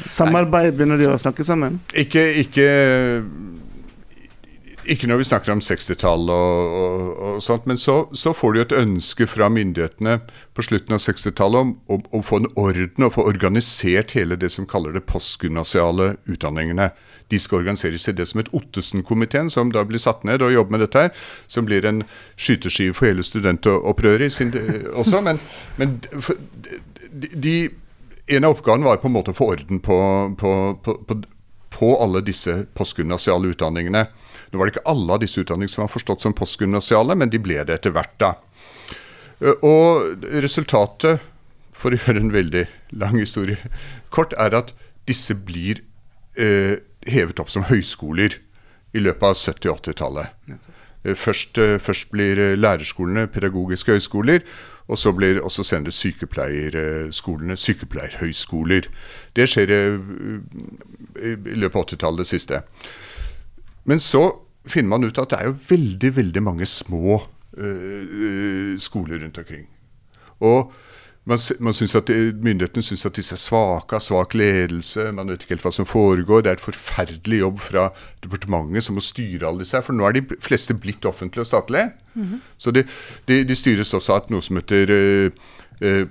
samarbeid? 0.07 0.77
Begynner 0.77 1.01
de 1.01 1.09
å 1.11 1.17
snakke 1.19 1.43
sammen? 1.43 1.81
Ikke, 1.91 2.23
ikke, 2.39 2.69
ikke 4.89 5.09
når 5.09 5.21
vi 5.21 5.27
snakker 5.29 5.53
om 5.53 5.61
60-tallet 5.63 6.33
og, 6.33 6.73
og, 6.79 7.09
og, 7.17 7.41
sånt, 7.43 7.67
men 7.69 7.77
så, 7.77 8.01
så, 8.17 8.33
får 8.35 8.55
du 8.55 8.61
et 8.61 8.75
ønske 8.79 9.27
fra 9.29 9.49
myndighetene 9.53 10.19
på 10.57 10.65
slutten 10.65 10.97
av 10.97 11.03
60-tallet 11.03 11.61
om, 11.65 11.75
om, 11.91 12.03
å 12.15 12.23
få 12.25 12.41
en 12.41 12.49
orden 12.59 13.05
og 13.07 13.13
få 13.17 13.27
organisert 13.29 14.15
hele 14.17 14.39
det 14.39 14.51
som 14.53 14.67
kaller 14.69 14.95
det 14.95 15.05
postgymnasiale 15.09 16.15
utdanningene 16.29 16.89
de 17.29 17.39
skal 17.39 17.61
organiseres 17.61 18.07
i 18.09 18.15
det 18.17 18.25
som 18.25 18.41
het 18.41 18.49
Ottesen-komiteen, 18.57 19.51
som 19.53 19.69
da 19.73 19.83
blir 19.85 20.01
satt 20.01 20.23
ned 20.25 20.41
og 20.41 20.53
jobber 20.53 20.75
med 20.75 20.81
dette 20.85 21.03
her. 21.03 21.25
Som 21.47 21.67
blir 21.69 21.85
en 21.85 22.01
skyteskive 22.39 22.95
for 22.97 23.09
hele 23.09 23.25
studentopprøret 23.25 24.33
sin, 24.33 24.53
også. 24.97 25.21
Men, 25.25 25.41
men 25.77 25.99
de, 27.13 27.53
en 28.33 28.47
av 28.47 28.55
oppgavene 28.57 28.89
var 28.89 29.01
på 29.01 29.11
en 29.11 29.17
måte 29.19 29.33
å 29.33 29.37
få 29.37 29.51
orden 29.53 29.81
på, 29.85 29.99
på, 30.41 30.53
på, 30.81 31.19
på 31.77 31.91
alle 32.01 32.23
disse 32.25 32.63
postgymnasiale 32.77 33.53
utdanningene. 33.53 34.07
Nå 34.49 34.59
var 34.59 34.67
det 34.67 34.75
ikke 34.75 34.89
alle 34.91 35.15
av 35.15 35.23
disse 35.23 35.41
utdanningene 35.41 35.71
som 35.73 35.85
var 35.85 35.93
forstått 35.93 36.25
som 36.25 36.35
postgymnasiale, 36.37 37.17
men 37.19 37.31
de 37.31 37.41
ble 37.41 37.61
det 37.67 37.79
etter 37.79 37.93
hvert. 37.95 38.15
da. 38.21 38.33
Og 39.65 40.25
resultatet, 40.43 41.23
for 41.73 41.95
å 41.95 41.99
gjøre 41.99 42.25
en 42.25 42.33
veldig 42.33 42.65
lang 42.99 43.15
historie 43.21 43.57
kort, 44.11 44.33
er 44.35 44.57
at 44.57 44.73
disse 45.07 45.33
blir 45.33 45.79
eh, 46.35 46.81
hevet 47.07 47.39
opp 47.39 47.51
som 47.53 47.69
høyskoler 47.69 48.35
i 48.93 48.99
løpet 48.99 49.23
av 49.23 49.37
70- 49.37 49.71
og 49.71 49.79
80-tallet. 49.79 50.59
Først, 51.15 51.57
eh, 51.57 51.77
først, 51.79 52.11
blir 52.11 52.39
eh, 52.39 52.57
lærerskolene 52.57 53.27
pedagogiske 53.27 53.91
høyskoler, 53.91 54.39
og 54.87 54.97
så 54.97 55.13
blir 55.15 55.39
også 55.39 55.63
senere 55.63 55.91
sykepleierskolene 55.91 57.55
sykepleierhøyskoler. 57.55 58.89
Det 59.35 59.45
skjer 59.47 59.71
eh, 59.71 59.99
i 61.23 61.55
løpet 61.55 61.75
av 61.75 61.85
80-tallet, 61.85 62.25
det 62.25 62.27
siste. 62.27 62.61
Men 63.85 63.99
så 64.03 64.27
finner 64.69 64.89
man 64.89 65.07
ut 65.07 65.17
at 65.17 65.31
det 65.31 65.39
er 65.39 65.49
jo 65.49 65.57
veldig, 65.69 66.15
veldig 66.15 66.43
mange 66.43 66.65
små 66.69 67.21
uh, 67.57 68.75
skoler 68.81 69.23
rundt 69.23 69.37
omkring. 69.37 69.67
Og 70.39 70.71
man, 71.29 71.37
man 71.59 71.73
synes 71.73 71.95
at 71.95 72.09
Myndighetene 72.41 72.83
syns 72.83 73.05
at 73.05 73.17
disse 73.19 73.35
er 73.35 73.41
svake, 73.41 73.93
har 73.93 74.01
svak 74.01 74.33
ledelse, 74.33 75.11
man 75.13 75.29
vet 75.29 75.43
ikke 75.43 75.57
helt 75.57 75.65
hva 75.67 75.71
som 75.75 75.85
foregår. 75.85 76.41
Det 76.41 76.51
er 76.51 76.57
et 76.57 76.63
forferdelig 76.63 77.41
jobb 77.43 77.59
fra 77.61 77.89
departementet 78.23 78.87
som 78.87 78.97
må 78.97 79.03
styre 79.03 79.45
alle 79.47 79.61
disse 79.61 79.77
her. 79.77 79.85
For 79.85 79.93
nå 79.93 80.07
er 80.07 80.17
de 80.17 80.23
fleste 80.41 80.73
blitt 80.73 81.05
offentlige 81.05 81.45
og 81.45 81.51
statlige. 81.51 81.91
Mm 82.13 82.23
-hmm. 82.23 82.39
Så 82.57 82.71
de, 82.71 82.83
de, 83.27 83.43
de, 83.43 83.55
styres 83.55 83.93
også 83.93 84.13
av 84.13 84.25
noe 84.29 84.41
som 84.41 84.55
heter 84.55 84.89
uh, 84.89 85.31
uh, 85.85 86.07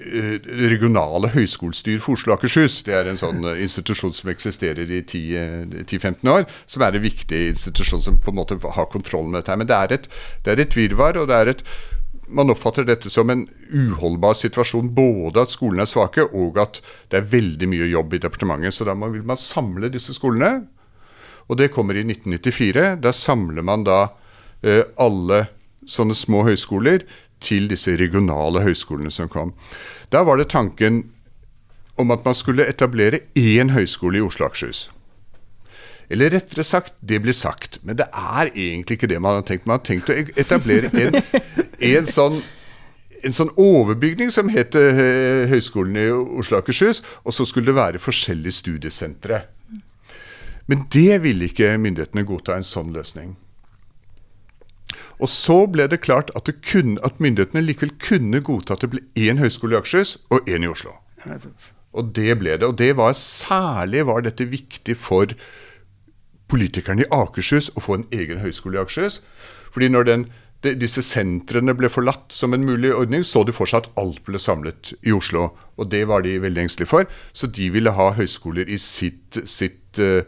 regionale 0.00 1.30
høyskolestyr 1.34 2.00
for 2.00 2.16
Oslo 2.16 2.32
og 2.32 2.38
Akershus. 2.38 2.80
Det 2.86 2.94
er 2.96 3.10
en 3.10 3.20
sånn 3.20 3.44
institusjon 3.52 4.14
som 4.16 4.32
eksisterer 4.32 4.90
i 4.90 5.02
10-15 5.04 6.28
år. 6.32 6.46
Som 6.70 6.84
er 6.86 6.96
en 6.96 7.04
viktig 7.04 7.40
institusjon 7.52 8.04
som 8.04 8.18
på 8.20 8.32
en 8.32 8.40
måte 8.40 8.58
har 8.60 8.90
kontroll 8.92 9.28
med 9.28 9.42
dette. 9.42 9.56
Men 9.60 9.70
det 9.70 9.76
er 9.76 9.96
et, 9.96 10.10
det 10.44 10.54
er 10.54 10.64
et 10.64 10.76
virvar, 10.76 11.20
og 11.20 11.30
det 11.30 11.40
er 11.40 11.54
et 11.54 11.64
man 12.30 12.52
oppfatter 12.52 12.86
dette 12.86 13.10
som 13.10 13.30
en 13.32 13.44
uholdbar 13.74 14.36
situasjon. 14.38 14.92
Både 14.94 15.42
at 15.42 15.54
skolene 15.54 15.84
er 15.84 15.90
svake, 15.90 16.26
og 16.30 16.60
at 16.62 16.82
det 17.10 17.20
er 17.20 17.32
veldig 17.32 17.70
mye 17.70 17.88
jobb 17.90 18.14
i 18.14 18.22
departementet. 18.22 18.76
Så 18.76 18.86
da 18.86 18.94
vil 18.94 19.26
man 19.26 19.40
samle 19.40 19.90
disse 19.92 20.14
skolene. 20.16 20.68
Og 21.50 21.58
det 21.58 21.72
kommer 21.74 21.98
i 21.98 22.04
1994. 22.06 23.00
Da 23.02 23.12
samler 23.16 23.66
man 23.66 23.82
da 23.88 24.04
eh, 24.62 24.84
alle 25.00 25.48
sånne 25.88 26.14
små 26.14 26.44
høyskoler 26.46 27.02
til 27.40 27.68
disse 27.70 27.96
regionale 28.00 28.62
høyskolene 28.64 29.12
som 29.14 29.30
kom. 29.32 29.54
Da 30.12 30.22
var 30.26 30.40
det 30.40 30.50
tanken 30.52 31.04
om 32.00 32.14
at 32.14 32.24
man 32.24 32.36
skulle 32.36 32.68
etablere 32.68 33.24
én 33.36 33.74
høyskole 33.74 34.20
i 34.20 34.24
Oslo 34.24 34.46
og 34.46 34.52
Akershus. 34.52 34.88
Eller 36.10 36.32
rettere 36.34 36.64
sagt, 36.66 36.94
det 37.00 37.20
blir 37.22 37.36
sagt, 37.36 37.78
men 37.86 37.98
det 38.00 38.08
er 38.10 38.50
egentlig 38.50 38.98
ikke 38.98 39.10
det 39.10 39.20
man 39.22 39.38
har 39.38 39.44
tenkt. 39.46 39.66
Man 39.66 39.78
har 39.78 39.84
tenkt 39.86 40.10
å 40.10 40.16
e- 40.16 40.32
etablere 40.42 40.90
en, 40.90 41.20
en 41.78 42.10
sånn 42.10 42.40
en 43.20 43.34
sånn 43.36 43.50
overbygning 43.60 44.30
som 44.32 44.48
het 44.48 44.72
uh, 44.80 45.44
Høgskolen 45.50 45.98
i 46.00 46.06
Oslo 46.08 46.56
og 46.56 46.62
Akershus. 46.62 47.02
Og 47.20 47.36
så 47.36 47.44
skulle 47.44 47.68
det 47.68 47.76
være 47.76 48.00
forskjellige 48.00 48.56
studiesentre. 48.62 49.42
Men 50.70 50.86
det 50.92 51.20
ville 51.24 51.50
ikke 51.50 51.74
myndighetene 51.82 52.24
godta 52.24 52.56
en 52.56 52.66
sånn 52.66 52.94
løsning. 52.94 53.34
Og 55.20 55.28
så 55.28 55.58
ble 55.68 55.86
det 55.92 56.00
klart 56.04 56.32
at, 56.36 56.46
det 56.48 56.62
kunne, 56.64 56.96
at 57.04 57.20
myndighetene 57.20 57.62
likevel 57.64 57.92
kunne 58.00 58.40
godta 58.44 58.76
at 58.76 58.84
det 58.84 58.92
ble 58.94 59.02
én 59.20 59.40
høyskole 59.40 59.76
i 59.76 59.80
Akershus 59.80 60.16
og 60.32 60.48
én 60.48 60.64
i 60.64 60.70
Oslo. 60.70 60.96
Og 61.92 62.12
det 62.16 62.38
ble 62.40 62.56
det. 62.56 62.66
Og 62.66 62.78
det 62.78 62.94
var 62.96 63.16
særlig 63.18 64.06
var 64.08 64.24
dette 64.24 64.48
viktig 64.48 64.96
for 64.96 65.34
politikerne 66.50 67.04
i 67.04 67.10
Akershus 67.14 67.70
å 67.76 67.84
få 67.84 67.98
en 67.98 68.06
egen 68.14 68.40
høyskole 68.42 68.78
i 68.78 68.82
Akershus. 68.82 69.20
Fordi 69.74 69.90
når 69.92 70.08
den 70.08 70.30
de, 70.64 70.74
disse 70.76 71.02
sentrene 71.04 71.72
ble 71.76 71.88
forlatt 71.92 72.34
som 72.36 72.52
en 72.52 72.66
mulig 72.66 72.92
ordning, 72.92 73.24
så 73.24 73.42
de 73.48 73.54
for 73.56 73.70
seg 73.70 73.84
at 73.84 74.00
alt 74.00 74.20
ble 74.26 74.40
samlet 74.40 74.92
i 75.08 75.14
Oslo. 75.16 75.50
Og 75.80 75.88
det 75.92 76.02
var 76.10 76.24
de 76.26 76.36
veldig 76.42 76.66
engstelige 76.66 76.90
for. 76.90 77.08
Så 77.32 77.48
de 77.48 77.70
ville 77.72 77.94
ha 77.96 78.10
høyskoler 78.16 78.68
i 78.68 78.76
sitt, 78.80 79.40
sitt 79.48 80.00
uh, 80.02 80.20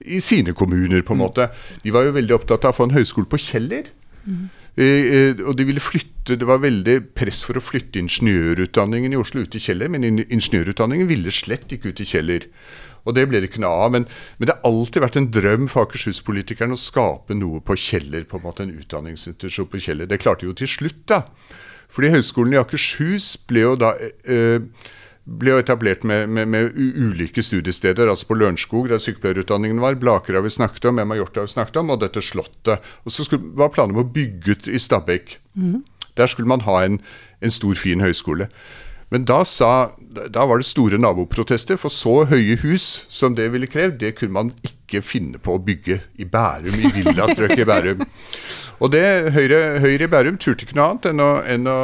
i 0.00 0.20
sine 0.24 0.52
kommuner, 0.56 1.04
på 1.04 1.16
en 1.16 1.22
måte. 1.22 1.48
De 1.84 1.94
var 1.96 2.06
jo 2.06 2.16
veldig 2.16 2.36
opptatt 2.36 2.66
av 2.68 2.74
å 2.74 2.80
få 2.80 2.90
en 2.90 2.96
høyskole 2.98 3.28
på 3.30 3.40
Kjeller. 3.40 3.88
Mm. 4.30 4.48
Eh, 4.80 5.40
og 5.44 5.56
de 5.58 5.66
ville 5.66 5.82
flytte, 5.82 6.36
Det 6.38 6.46
var 6.46 6.62
veldig 6.62 7.10
press 7.16 7.42
for 7.42 7.58
å 7.58 7.64
flytte 7.64 7.98
ingeniørutdanningen 7.98 9.12
i 9.12 9.18
Oslo 9.18 9.42
ut 9.42 9.50
til 9.50 9.60
Kjeller, 9.64 9.90
men 9.90 10.04
ingeniørutdanningen 10.06 11.08
ville 11.10 11.32
slett 11.34 11.72
ikke 11.74 11.90
ut 11.90 11.98
til 11.98 12.06
Kjeller. 12.06 12.46
Og 13.08 13.16
det 13.16 13.24
ble 13.26 13.40
det 13.40 13.50
ikke 13.50 13.62
noe 13.64 13.86
av. 13.86 13.94
Men, 13.96 14.06
men 14.38 14.46
det 14.46 14.54
har 14.54 14.68
alltid 14.68 15.02
vært 15.02 15.18
en 15.18 15.30
drøm 15.32 15.66
for 15.72 15.88
Akershus-politikerne 15.88 16.76
å 16.76 16.80
skape 16.80 17.34
noe 17.34 17.62
på 17.64 17.74
Kjeller, 17.74 18.28
på 18.28 18.38
en 18.38 18.46
måte 18.46 18.66
en 18.66 18.76
utdanningsinstitusjon 18.76 19.70
på 19.72 19.82
Kjeller. 19.82 20.06
Det 20.10 20.20
klarte 20.22 20.46
jo 20.46 20.54
til 20.54 20.70
slutt, 20.70 21.02
da. 21.10 21.24
Fordi 21.90 22.12
Høgskolen 22.14 22.54
i 22.54 22.60
Akershus 22.60 23.32
ble 23.50 23.64
jo 23.64 23.74
da 23.80 23.94
eh, 23.98 24.62
ble 25.24 25.58
etablert 25.60 26.04
med, 26.06 26.28
med, 26.32 26.48
med, 26.48 26.72
ulike 26.74 27.42
studiesteder. 27.42 28.08
altså 28.08 28.26
På 28.26 28.34
Lørenskog, 28.34 28.88
der 28.88 28.98
sykepleierutdanningen 28.98 29.80
var. 29.80 29.94
Blaker 29.94 30.34
har 30.34 30.42
vi 30.42 30.50
snakket 30.50 30.84
om, 30.84 30.98
Emma 30.98 31.14
Hjort 31.14 31.36
har 31.36 31.46
vi 31.46 31.54
snakket 31.54 31.76
om, 31.76 31.90
og 31.90 32.00
dette 32.00 32.22
Slottet. 32.24 32.80
Og 33.04 33.12
så 33.12 33.24
skulle, 33.24 33.52
var 33.54 33.72
planen 33.74 33.96
om 33.96 34.04
å 34.04 34.12
bygge 34.14 34.56
ut 34.56 34.68
i 34.68 34.80
Stabekk. 34.80 35.38
Mm. 35.54 35.82
Der 36.16 36.26
skulle 36.26 36.48
man 36.48 36.64
ha 36.66 36.80
en, 36.84 37.00
en 37.40 37.54
stor, 37.54 37.74
fin 37.74 38.00
høyskole. 38.00 38.48
Men 39.10 39.26
da, 39.26 39.42
sa, 39.44 39.90
da, 40.10 40.44
var 40.46 40.58
det 40.58 40.66
store 40.66 40.98
naboprotester, 40.98 41.78
for 41.78 41.92
så 41.92 42.24
høye 42.30 42.56
hus 42.64 43.04
som 43.12 43.36
det 43.38 43.46
ville 43.54 43.68
krevd, 43.70 44.00
det 44.00 44.16
kunne 44.18 44.34
man 44.34 44.48
ikke 44.66 45.02
finne 45.06 45.38
på 45.38 45.54
å 45.54 45.60
bygge 45.62 46.00
i 46.18 46.26
Bærum, 46.26 46.74
i 46.74 46.90
villastrøket 46.96 47.62
i 47.62 47.66
Bærum. 47.68 48.02
Og 48.82 48.90
det, 48.90 49.04
Høyre, 49.36 49.60
Høyre, 49.84 50.08
i 50.08 50.10
Bærum 50.10 50.40
turte 50.40 50.66
ikke 50.66 50.74
noe 50.78 50.88
annet 50.88 51.10
enn 51.12 51.22
å, 51.22 51.28
enn, 51.54 51.70
å, 51.70 51.76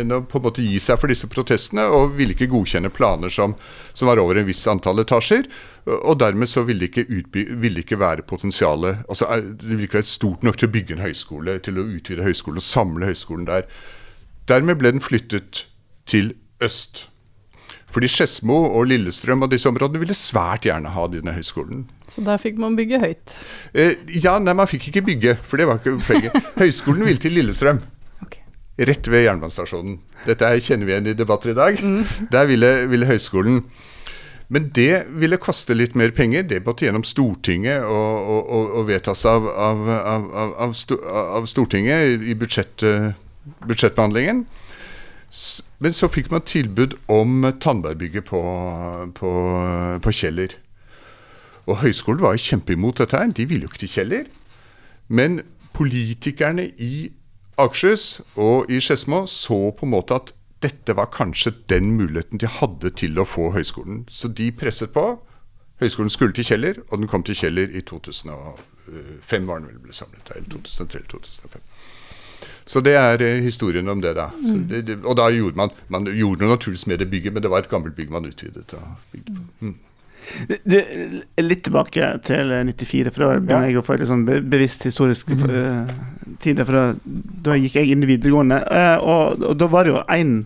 enn 0.00 0.16
å, 0.16 0.20
på 0.26 0.40
en 0.40 0.46
måte 0.48 0.64
gi 0.66 0.80
seg 0.82 0.98
for 0.98 1.12
disse 1.12 1.30
protestene, 1.30 1.86
og 1.86 2.16
ville 2.18 2.34
ikke 2.34 2.50
godkjenne 2.50 2.90
planer 2.94 3.30
som, 3.30 3.54
som 3.94 4.10
var 4.10 4.22
over 4.22 4.42
en 4.42 4.48
viss 4.50 4.64
antall 4.70 5.04
etasjer. 5.04 5.46
Og 5.94 6.18
dermed 6.18 6.50
så 6.50 6.66
ville 6.66 6.88
ikke, 6.88 7.06
vil 7.36 7.82
ikke 7.82 7.98
være 8.00 8.22
potensialet 8.24 9.02
altså 9.04 9.26
Det 9.36 9.66
ville 9.68 9.84
ikke 9.84 9.98
være 9.98 10.08
stort 10.08 10.46
nok 10.46 10.56
til 10.56 10.70
å 10.70 10.72
bygge 10.72 10.96
en 10.96 11.04
høyskole, 11.04 11.58
til 11.60 11.78
å 11.78 11.84
utvide 11.86 12.24
høyskolen 12.24 12.62
og 12.62 12.66
samle 12.66 13.12
høyskolen 13.12 13.50
der. 13.50 13.68
Dermed 14.48 14.80
ble 14.80 14.96
den 14.96 15.04
flyttet 15.04 15.66
til 16.08 16.32
øst. 16.64 17.06
Fordi 17.94 18.10
Skedsmo 18.10 18.56
og 18.74 18.88
Lillestrøm 18.90 19.44
og 19.46 19.52
disse 19.52 19.70
områdene 19.70 20.00
ville 20.02 20.16
svært 20.18 20.66
gjerne 20.66 20.90
ha 20.90 21.06
denne 21.12 21.36
høyskolen. 21.36 21.84
Så 22.10 22.24
der 22.26 22.40
fikk 22.42 22.58
man 22.58 22.74
bygge 22.78 22.98
høyt? 22.98 23.36
Eh, 23.70 23.94
ja, 24.18 24.34
nei, 24.42 24.56
man 24.58 24.70
fikk 24.70 24.88
ikke 24.90 25.04
bygge, 25.12 25.36
for 25.46 25.62
det 25.62 25.68
var 25.70 25.78
ikke 25.78 26.00
poenget. 26.02 26.34
Høyskolen 26.62 27.06
ville 27.06 27.22
til 27.22 27.36
Lillestrøm. 27.38 27.78
Okay. 28.26 28.42
Rett 28.90 29.10
ved 29.12 29.28
jernbanestasjonen. 29.28 30.00
Dette 30.26 30.50
kjenner 30.66 30.90
vi 30.90 30.96
igjen 30.96 31.10
i 31.12 31.18
debatter 31.18 31.54
i 31.54 31.58
dag. 31.60 31.78
Mm. 31.78 32.02
Der 32.34 32.50
ville, 32.50 32.76
ville 32.90 33.10
høyskolen 33.10 33.62
men 34.52 34.66
det 34.76 35.06
ville 35.16 35.38
koste 35.40 35.74
litt 35.74 35.94
mer 35.96 36.12
penger. 36.14 36.44
Det 36.46 36.60
måtte 36.66 36.84
gjennom 36.84 37.04
Stortinget 37.06 37.86
og, 37.88 38.18
og, 38.20 38.50
og, 38.52 38.74
og 38.78 38.88
vedtas 38.90 39.24
av, 39.26 39.46
av, 39.48 39.88
av, 39.96 40.26
av, 40.68 41.46
Stortinget 41.48 42.20
i 42.20 42.36
budsjett, 42.38 42.84
budsjettbehandlingen. 43.64 44.44
Men 45.84 45.92
så 45.92 46.08
fikk 46.08 46.30
man 46.32 46.46
tilbud 46.48 46.94
om 47.12 47.44
Tandbergbygget 47.60 48.24
på, 48.30 48.40
på, 49.18 49.32
på 50.00 50.12
Kjeller. 50.16 50.54
Og 51.68 51.82
høyskolen 51.82 52.22
var 52.24 52.40
kjempeimot 52.40 53.02
dette 53.02 53.20
her. 53.20 53.28
De 53.36 53.44
ville 53.48 53.66
jo 53.66 53.72
ikke 53.72 53.82
til 53.82 53.92
Kjeller. 53.92 54.30
Men 55.12 55.42
politikerne 55.76 56.70
i 56.80 57.10
Akershus 57.60 58.22
og 58.40 58.70
i 58.72 58.80
Skedsmo 58.80 59.26
så 59.30 59.58
på 59.76 59.84
en 59.84 59.92
måte 59.92 60.16
at 60.16 60.32
dette 60.64 60.96
var 60.96 61.12
kanskje 61.12 61.52
den 61.68 61.92
muligheten 61.98 62.40
de 62.40 62.48
hadde 62.48 62.94
til 62.96 63.20
å 63.20 63.28
få 63.28 63.50
høyskolen. 63.52 64.06
Så 64.08 64.32
de 64.32 64.48
presset 64.56 64.94
på. 64.96 65.04
Høyskolen 65.82 66.10
skulle 66.10 66.32
til 66.32 66.46
Kjeller, 66.48 66.80
og 66.88 67.02
den 67.02 67.10
kom 67.10 67.26
til 67.26 67.36
Kjeller 67.36 67.68
i 67.68 67.84
2005, 67.84 69.46
var 69.46 69.60
den 69.60 69.68
vel 69.68 69.82
ble 69.84 69.92
samlet. 69.92 70.32
Eller 70.32 70.48
2003 70.48 71.02
eller 71.02 71.10
2005. 71.12 71.68
Så 72.66 72.80
det 72.80 72.94
er 72.96 73.20
uh, 73.20 73.42
historien 73.44 73.88
om 73.88 74.00
det, 74.00 74.14
da. 74.16 74.30
Mm. 74.40 74.68
Det, 74.68 74.82
det, 74.88 74.98
og 75.04 75.18
da 75.20 75.28
gjorde 75.32 75.58
man, 75.60 75.72
man 75.92 76.08
gjorde 76.08 76.48
naturligvis 76.48 76.86
med 76.86 77.02
det 77.02 77.10
bygget, 77.12 77.34
men 77.34 77.44
det 77.44 77.50
var 77.52 77.64
et 77.64 77.70
gammelt 77.70 77.96
bygg 77.96 78.12
man 78.12 78.28
utvidet. 78.28 78.74
på. 79.12 79.40
Mm. 79.60 79.74
Du, 80.64 80.78
litt 81.44 81.66
tilbake 81.66 82.06
til 82.24 82.52
94, 82.70 83.12
for 83.12 83.26
da 83.26 83.34
begynner 83.36 83.68
jeg 83.68 83.76
å 83.76 83.84
få 83.84 83.98
litt 84.00 84.08
sånn 84.08 84.24
bevisst 84.24 84.86
historisk 84.88 85.34
mm. 85.34 85.44
uh, 85.44 85.90
tid. 86.40 86.62
For 86.64 86.78
da, 86.78 86.84
da, 87.50 87.58
gikk 87.60 87.76
jeg 87.82 87.92
inn 87.92 88.06
i 88.06 88.12
videregående, 88.14 88.62
og, 89.04 89.44
og, 89.44 89.52
da 89.60 89.68
var 89.68 89.84
det 89.84 89.92
jo 89.92 90.04
én 90.16 90.38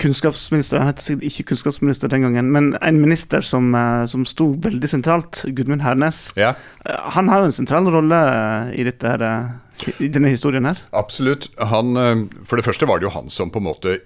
kunnskapsminister, 0.00 0.80
han 0.82 0.90
het 0.90 1.02
sikkert 1.02 1.28
ikke 1.30 1.50
kunnskapsminister 1.52 2.10
den 2.12 2.26
gangen, 2.26 2.50
men 2.52 2.72
en 2.84 2.98
minister 3.00 3.44
som, 3.44 3.70
uh, 3.74 4.04
som 4.10 4.26
sto 4.28 4.50
veldig 4.64 4.90
sentralt, 4.92 5.44
Gudmund 5.56 5.84
Hernes. 5.86 6.30
Ja. 6.36 6.54
han 7.16 7.30
har 7.32 7.40
jo 7.40 7.50
en 7.50 7.56
sentral 7.56 7.88
rolle 7.90 8.18
i 8.76 8.84
dette 8.86 9.08
her 9.08 9.24
i 9.98 10.08
denne 10.08 10.32
historien 10.32 10.66
her? 10.68 10.80
Absolutt. 10.96 11.48
Han, 11.58 11.96
eh, 11.96 12.26
for 12.44 12.56
det 12.56 12.66
første 12.66 12.88
var 12.88 13.00
det 13.00 13.08
jo 13.08 13.16
han 13.16 13.30
som 13.32 13.52
på 13.52 13.60
en 13.60 13.68
måte 13.68 13.98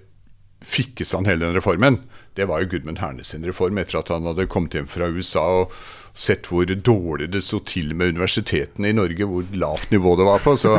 fikk 0.61 1.01
i 1.01 1.07
stand 1.07 1.29
hele 1.29 1.45
den 1.45 1.57
reformen. 1.57 2.01
Det 2.37 2.45
var 2.49 2.61
jo 2.61 2.69
Gudmund 2.75 3.01
Hernes 3.01 3.33
sin 3.33 3.45
reform 3.47 3.79
etter 3.81 4.01
at 4.01 4.11
han 4.13 4.27
hadde 4.29 4.49
kommet 4.51 4.77
hjem 4.77 4.89
fra 4.91 5.09
USA 5.09 5.43
og 5.63 5.75
sett 6.13 6.49
hvor 6.51 6.67
dårlig 6.67 7.31
det 7.31 7.41
sto 7.43 7.61
til 7.63 7.95
med 7.95 8.13
universitetene 8.17 8.91
i 8.91 8.95
Norge, 8.95 9.25
hvor 9.25 9.47
lavt 9.55 9.91
nivå 9.91 10.15
det 10.19 10.27
var 10.27 10.43
på. 10.43 10.55
Så, 10.59 10.75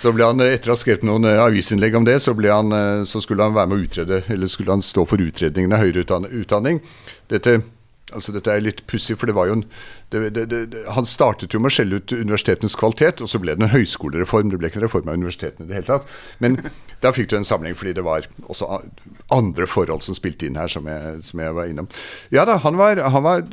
så 0.00 0.12
ble 0.16 0.30
han, 0.30 0.40
etter 0.40 0.72
å 0.72 0.76
ha 0.76 0.80
skrevet 0.80 1.04
noen 1.04 1.28
eh, 1.28 1.40
avisinnlegg 1.42 1.98
om 1.98 2.06
det, 2.08 2.16
så, 2.24 2.32
han, 2.46 2.72
eh, 2.72 3.02
så, 3.08 3.20
skulle 3.20 3.44
han 3.44 3.56
være 3.56 3.72
med 3.72 3.80
å 3.80 3.84
utrede, 3.88 4.22
eller 4.32 4.48
skulle 4.48 4.72
han 4.72 4.84
stå 4.84 5.04
for 5.08 5.20
utredningen 5.20 5.76
av 5.76 5.84
høyere 5.84 6.06
utdanning. 6.40 6.80
Dette 7.32 7.60
Altså 8.10 8.32
Dette 8.34 8.50
er 8.50 8.64
litt 8.64 8.80
pussig, 8.90 9.14
for 9.18 9.30
det 9.30 9.36
var 9.36 9.46
jo 9.46 9.60
en 9.60 9.64
det, 10.10 10.32
det, 10.34 10.44
det, 10.50 10.80
Han 10.96 11.06
startet 11.06 11.54
jo 11.54 11.60
med 11.62 11.70
å 11.70 11.74
skjelle 11.76 12.00
ut 12.00 12.10
universitetenes 12.10 12.74
kvalitet, 12.78 13.22
og 13.22 13.30
så 13.30 13.38
ble 13.38 13.54
det 13.54 13.62
en 13.62 13.70
høyskolereform. 13.70 14.50
Det 14.50 14.58
ble 14.58 14.70
ikke 14.70 14.80
en 14.80 14.86
reform 14.88 15.10
av 15.12 15.20
universitetene 15.20 15.68
i 15.68 15.70
det 15.70 15.78
hele 15.78 15.90
tatt. 15.92 16.08
Men 16.42 16.58
da 17.04 17.12
fikk 17.14 17.30
du 17.30 17.36
en 17.38 17.46
samling, 17.46 17.76
fordi 17.78 17.94
det 18.00 18.02
var 18.06 18.26
også 18.48 18.80
andre 19.30 19.68
forhold 19.70 20.02
som 20.02 20.18
spilte 20.18 20.48
inn 20.48 20.58
her, 20.58 20.70
som 20.72 20.90
jeg, 20.90 21.20
som 21.26 21.44
jeg 21.44 21.54
var 21.54 21.70
innom. 21.70 21.90
Ja 22.34 22.42
da, 22.48 22.58
han 22.64 22.80
var, 22.80 22.98
han 23.14 23.26
var, 23.26 23.46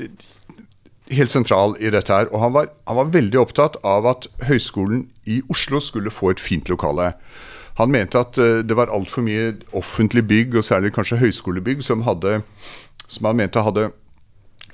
helt 1.13 1.31
sentral 1.31 1.75
i 1.79 1.91
dette 1.93 2.13
her, 2.13 2.31
og 2.33 2.41
han 2.43 2.55
var, 2.55 2.71
han 2.87 2.99
var 2.99 3.13
veldig 3.13 3.39
opptatt 3.41 3.77
av 3.87 4.07
at 4.09 4.27
Høgskolen 4.47 5.07
i 5.27 5.41
Oslo 5.51 5.81
skulle 5.83 6.13
få 6.13 6.33
et 6.33 6.43
fint 6.43 6.69
lokale. 6.71 7.13
Han 7.77 7.93
mente 7.93 8.19
at 8.19 8.39
uh, 8.41 8.59
det 8.65 8.77
var 8.77 8.91
altfor 8.93 9.25
mye 9.25 9.53
offentlig 9.77 10.25
bygg, 10.27 10.57
og 10.57 10.65
særlig 10.65 10.93
kanskje 10.95 11.21
høyskolebygg, 11.21 11.83
som, 11.85 12.03
hadde, 12.07 12.41
som 13.07 13.29
han 13.29 13.39
mente 13.39 13.63
hadde 13.63 13.91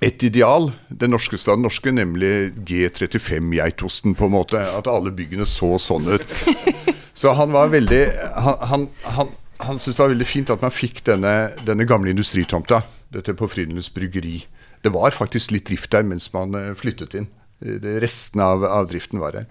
et 0.04 0.24
ideal, 0.24 0.72
den 0.90 1.14
norske 1.14 1.38
staden 1.40 1.64
norske, 1.64 1.92
nemlig 1.92 2.52
G35-geitosten, 2.68 4.18
på 4.20 4.28
en 4.28 4.36
måte. 4.36 4.60
At 4.60 4.90
alle 4.92 5.14
byggene 5.16 5.48
så 5.48 5.78
sånn 5.80 6.10
ut. 6.16 6.28
Så 7.14 7.30
han 7.38 7.54
var 7.54 7.70
veldig 7.70 8.02
Han, 8.42 8.56
han, 8.72 8.86
han, 9.16 9.28
han 9.62 9.78
syntes 9.78 10.00
det 10.00 10.02
var 10.02 10.12
veldig 10.16 10.28
fint 10.28 10.50
at 10.50 10.64
man 10.66 10.74
fikk 10.74 11.04
denne, 11.06 11.54
denne 11.64 11.86
gamle 11.88 12.12
industritomta. 12.12 12.82
Dette 13.14 13.36
på 13.38 13.48
Frydenlunds 13.48 13.92
bryggeri. 13.94 14.42
Det 14.84 14.92
var 14.94 15.16
faktisk 15.16 15.54
litt 15.56 15.70
drift 15.70 15.92
der 15.96 16.06
mens 16.08 16.30
man 16.36 16.56
eh, 16.60 16.74
flyttet 16.78 17.16
inn. 17.18 17.30
Resten 17.64 18.42
av, 18.44 18.66
av, 18.66 18.88
driften 18.92 19.22
var 19.22 19.32
det. 19.32 19.46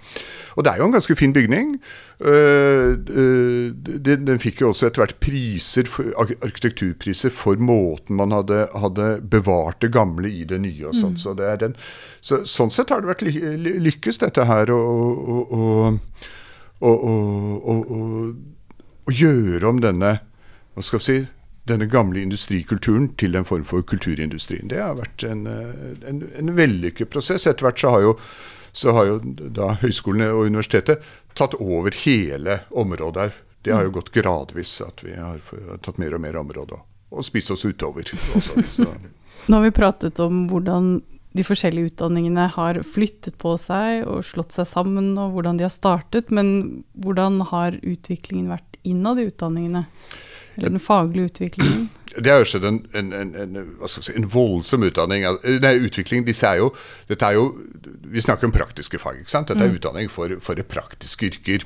Og 0.57 0.65
det 0.65 0.73
er 0.73 0.83
jo 0.83 0.89
en 0.91 0.93
ganske 0.93 1.15
fin 1.17 1.33
bygning. 1.33 1.79
Uh, 2.21 2.93
uh, 3.09 3.73
den, 3.73 4.27
den, 4.29 4.41
fikk 4.43 4.61
jo 4.61 4.69
også 4.69 4.91
etter 4.91 5.01
hvert 5.01 5.17
priser, 5.23 5.89
arkitekturpriser 6.21 7.33
for 7.33 7.57
måten 7.57 8.19
man 8.21 8.35
hadde, 8.37 8.67
hadde, 8.77 9.07
bevart 9.33 9.81
det 9.81 9.95
gamle 9.97 10.29
i 10.29 10.45
det 10.45 10.61
nye. 10.61 10.91
og 10.91 10.95
sånt. 10.99 11.17
Mm. 11.17 11.23
Så, 11.25 11.35
det 11.39 11.55
den, 11.65 11.77
så, 12.21 12.43
sånn 12.45 12.75
sett 12.75 12.93
har 12.93 13.01
det 13.01 13.15
vært 13.15 13.25
ly 13.25 13.79
lykkes, 13.89 14.21
dette 14.27 14.45
her, 14.51 14.75
å 14.77 15.97
gjøre 19.13 19.73
om 19.73 19.81
denne 19.81 20.19
hva 20.73 20.85
skal 20.85 21.01
vi 21.01 21.05
si, 21.05 21.19
denne 21.69 21.87
gamle 21.87 22.23
industrikulturen 22.23 23.13
til 23.21 23.37
en 23.39 23.47
form 23.47 23.65
for 23.69 23.85
kulturindustrien. 23.87 24.69
Det 24.71 24.81
har 24.83 24.97
vært 24.99 25.25
en, 25.27 25.47
eh, 25.47 26.09
en, 26.09 26.25
en 26.39 26.55
vellykket 26.57 27.11
prosess. 27.13 27.47
Etter 27.47 27.69
hvert 27.69 27.83
så 27.83 27.95
har 27.95 28.07
jo, 28.07 28.17
så 28.73 28.97
har 28.97 29.11
jo 29.11 29.21
da 29.55 29.75
høyskolene 29.83 30.33
og 30.35 30.49
universitetet 30.51 31.07
tatt 31.39 31.55
over 31.61 31.95
hele 32.05 32.63
området 32.71 33.29
her. 33.29 33.39
Det 33.63 33.75
har 33.77 33.87
jo 33.87 33.95
gått 33.95 34.11
gradvis 34.15 34.81
at 34.83 35.05
vi 35.07 35.15
har 35.15 35.39
tatt 35.87 36.01
mer 36.03 36.17
og 36.17 36.25
mer 36.25 36.41
område 36.41 36.81
og, 36.81 36.87
og 37.15 37.27
spist 37.27 37.55
oss 37.55 37.65
utover. 37.65 38.11
Også, 38.35 38.89
Nå 39.47 39.59
har 39.59 39.63
vi 39.63 39.75
pratet 39.75 40.19
om 40.23 40.49
hvordan 40.51 40.97
de 41.33 41.45
forskjellige 41.47 41.93
utdanningene 41.93 42.49
har 42.53 42.83
flyttet 42.85 43.39
på 43.41 43.55
seg 43.61 44.03
og 44.05 44.27
slått 44.27 44.53
seg 44.53 44.69
sammen, 44.69 45.15
og 45.17 45.33
hvordan 45.37 45.57
de 45.57 45.65
har 45.65 45.73
startet. 45.73 46.35
Men 46.35 46.83
hvordan 46.93 47.41
har 47.53 47.79
utviklingen 47.81 48.51
vært 48.53 48.77
innad 48.83 49.23
i 49.23 49.31
utdanningene? 49.31 49.87
Eller 50.57 50.77
den 50.77 50.83
faglige 50.83 51.31
utviklingen? 51.31 51.91
Det 52.13 52.29
har 52.29 52.43
jo 52.43 52.49
skjedd 52.49 52.65
en, 52.69 52.79
en, 52.99 53.13
en, 53.17 53.57
en, 53.57 54.27
voldsom 54.29 54.85
utdanning, 54.85 55.25
nei, 55.63 55.73
utvikling. 55.87 56.27
Disse 56.27 56.49
er 56.49 56.61
jo, 56.61 56.73
dette 57.09 57.29
er 57.29 57.39
jo, 57.39 57.47
Vi 58.13 58.21
snakker 58.21 58.49
om 58.49 58.53
praktiske 58.53 58.99
fag. 59.01 59.23
ikke 59.23 59.33
sant? 59.33 59.49
Dette 59.49 59.65
er 59.65 59.77
utdanning 59.79 60.11
for, 60.13 60.35
for 60.45 60.59
praktiske 60.69 61.31
yrker. 61.31 61.65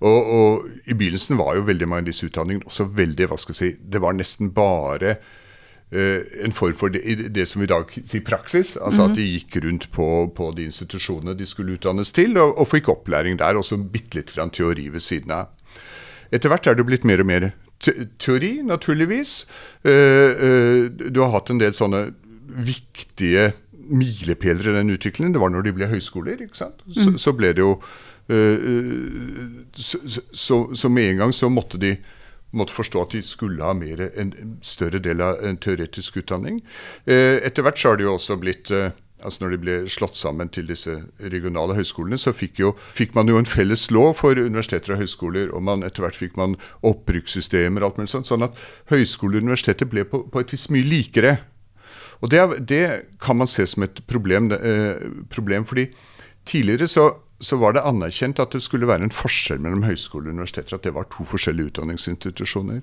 Og, 0.00 0.30
og, 0.36 0.68
I 0.88 0.94
begynnelsen 0.96 1.36
var 1.36 1.56
jo 1.58 1.66
veldig 1.68 1.88
mange 1.88 2.06
av 2.06 2.08
disse 2.08 2.28
utdanningene 2.28 2.68
også 2.68 2.88
veldig 2.96 3.28
hva 3.28 3.36
skal 3.40 3.56
jeg 3.56 3.60
si, 3.60 3.82
Det 3.92 4.00
var 4.00 4.16
nesten 4.16 4.52
bare 4.56 5.16
uh, 5.92 6.20
en 6.44 6.56
form 6.56 6.76
for 6.76 6.92
det, 6.92 7.04
det, 7.36 7.46
som 7.48 7.60
vi 7.60 7.68
i 7.68 7.72
dag 7.74 7.92
sier 7.98 8.24
praksis. 8.24 8.76
altså 8.76 9.04
mm. 9.04 9.10
At 9.10 9.20
de 9.20 9.28
gikk 9.28 9.60
rundt 9.64 9.90
på, 9.92 10.08
på, 10.36 10.50
de 10.56 10.70
institusjonene 10.70 11.36
de 11.36 11.48
skulle 11.48 11.76
utdannes 11.76 12.12
til, 12.16 12.38
og, 12.40 12.56
og 12.56 12.72
fikk 12.72 12.88
opplæring 12.92 13.36
der. 13.42 13.60
Og 13.60 13.68
så 13.68 13.76
bitte 13.76 14.22
litt 14.22 14.32
teori 14.32 14.88
ved 14.88 15.04
siden 15.04 15.36
av. 15.36 15.52
Etter 16.32 16.50
hvert 16.50 16.66
er 16.66 16.74
det 16.74 16.88
blitt 16.88 17.04
mer 17.04 17.20
og 17.20 17.28
mer 17.28 17.52
teori, 18.18 18.62
naturligvis. 18.62 19.46
Eh, 19.84 19.92
eh, 19.92 20.84
du 20.90 21.20
har 21.20 21.32
hatt 21.34 21.50
en 21.50 21.60
del 21.60 21.74
sånne 21.76 22.08
viktige 22.46 23.52
milepæler 23.86 24.70
i 24.70 24.76
den 24.80 24.92
utviklingen. 24.96 25.34
Det 25.34 25.42
var 25.42 25.52
når 25.54 25.66
de 25.66 25.74
ble 25.76 25.90
høyskoler. 25.90 26.42
ikke 26.42 26.58
sant? 26.58 26.82
Så, 26.88 27.10
mm. 27.10 27.18
så 27.22 27.34
ble 27.36 27.52
det 27.54 27.64
jo 27.64 27.76
eh, 28.32 28.68
så, 29.74 30.00
så, 30.32 30.60
så, 30.74 30.88
med 30.88 31.12
en 31.12 31.24
gang 31.24 31.34
så 31.36 31.50
måtte 31.52 31.80
de 31.82 31.96
måtte 32.56 32.72
forstå 32.72 33.02
at 33.02 33.12
de 33.12 33.22
skulle 33.26 33.64
ha 33.64 33.74
mer, 33.76 34.06
en, 34.16 34.32
større 34.64 34.98
del 35.02 35.20
av 35.20 35.42
en 35.44 35.58
teoretisk 35.60 36.22
utdanning. 36.22 36.62
Etter 37.04 37.66
hvert 37.66 37.76
så 37.76 37.90
har 37.90 37.98
det 37.98 38.06
jo 38.06 38.14
også 38.14 38.38
blitt 38.40 38.70
altså 39.26 39.44
Når 39.44 39.52
de 39.52 39.58
ble 39.64 39.74
slått 39.90 40.16
sammen 40.18 40.50
til 40.52 40.68
disse 40.70 40.94
regionale 41.18 41.74
høyskolene, 41.76 42.18
så 42.20 42.32
fikk, 42.36 42.60
jo, 42.62 42.72
fikk 42.94 43.16
man 43.16 43.28
jo 43.30 43.40
en 43.40 43.48
felles 43.48 43.88
lov 43.94 44.14
for 44.20 44.38
universiteter 44.38 44.94
og 44.94 45.02
høyskoler, 45.02 45.50
og 45.50 45.64
man, 45.66 45.82
etter 45.86 46.06
hvert 46.06 46.18
fikk 46.18 46.38
man 46.38 46.56
oppbrukssystemer 46.86 47.82
og 47.82 47.90
alt 47.90 48.00
mulig 48.00 48.14
sånt. 48.14 48.30
Sånn 48.30 48.46
at 48.46 48.56
høyskoler 48.92 49.42
og 49.42 49.50
universiteter 49.50 49.90
ble 49.90 50.06
på, 50.08 50.22
på 50.30 50.42
et 50.42 50.54
vis 50.54 50.68
mye 50.72 50.86
likere. 50.86 51.36
Og 52.24 52.32
det, 52.32 52.42
det, 52.70 52.84
kan 53.20 53.36
man 53.36 53.50
se 53.50 53.66
som 53.68 53.84
et 53.84 54.00
problem, 54.08 54.48
eh, 54.54 55.02
problem 55.32 55.66
fordi 55.68 55.90
tidligere 56.46 56.88
så, 56.88 57.10
så, 57.40 57.58
var 57.60 57.76
det 57.76 57.84
anerkjent 57.84 58.40
at 58.40 58.54
det 58.54 58.62
skulle 58.64 58.88
være 58.88 59.08
en 59.08 59.14
forskjell 59.14 59.60
mellom 59.60 59.84
høyskoler 59.84 60.30
og 60.30 60.38
universiteter, 60.38 60.78
at 60.78 60.86
det 60.86 60.94
var 60.96 61.10
to 61.12 61.26
forskjellige 61.28 61.74
utdanningsinstitusjoner. 61.74 62.80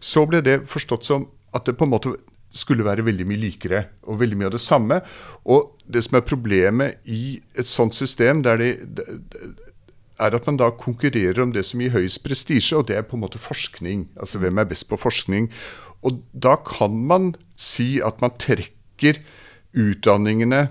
Så 0.00 0.26
ble 0.28 0.42
det 0.44 0.64
forstått 0.68 1.08
som 1.08 1.30
at 1.56 1.64
det 1.64 1.78
på 1.78 1.86
en 1.86 1.94
måte 1.94 2.16
skulle 2.50 2.86
være 2.86 3.04
veldig 3.06 3.26
mye 3.28 3.42
likere 3.42 3.82
og 4.06 4.20
veldig 4.20 4.38
mye 4.38 4.50
av 4.50 4.54
det 4.56 4.62
samme. 4.64 5.00
Og 5.44 5.74
det 5.86 6.04
som 6.06 6.18
er 6.18 6.26
problemet 6.26 7.02
i 7.10 7.38
et 7.58 7.68
sånt 7.68 7.94
system, 7.96 8.42
der 8.46 8.60
det, 8.60 8.70
er 10.18 10.36
at 10.36 10.46
man 10.48 10.58
da 10.60 10.70
konkurrerer 10.72 11.42
om 11.42 11.52
det 11.52 11.64
som 11.68 11.82
gir 11.82 11.92
høyest 11.94 12.22
prestisje, 12.24 12.78
og 12.78 12.88
det 12.88 12.96
er 12.96 13.06
på 13.06 13.18
en 13.18 13.24
måte 13.26 13.40
forskning. 13.42 14.08
Altså 14.16 14.40
hvem 14.40 14.58
er 14.58 14.68
best 14.68 14.88
på 14.88 14.98
forskning? 15.00 15.50
Og 16.06 16.22
da 16.32 16.56
kan 16.60 16.96
man 17.08 17.34
si 17.58 17.96
at 18.04 18.22
man 18.24 18.34
trekker 18.38 19.20
utdanningene, 19.76 20.68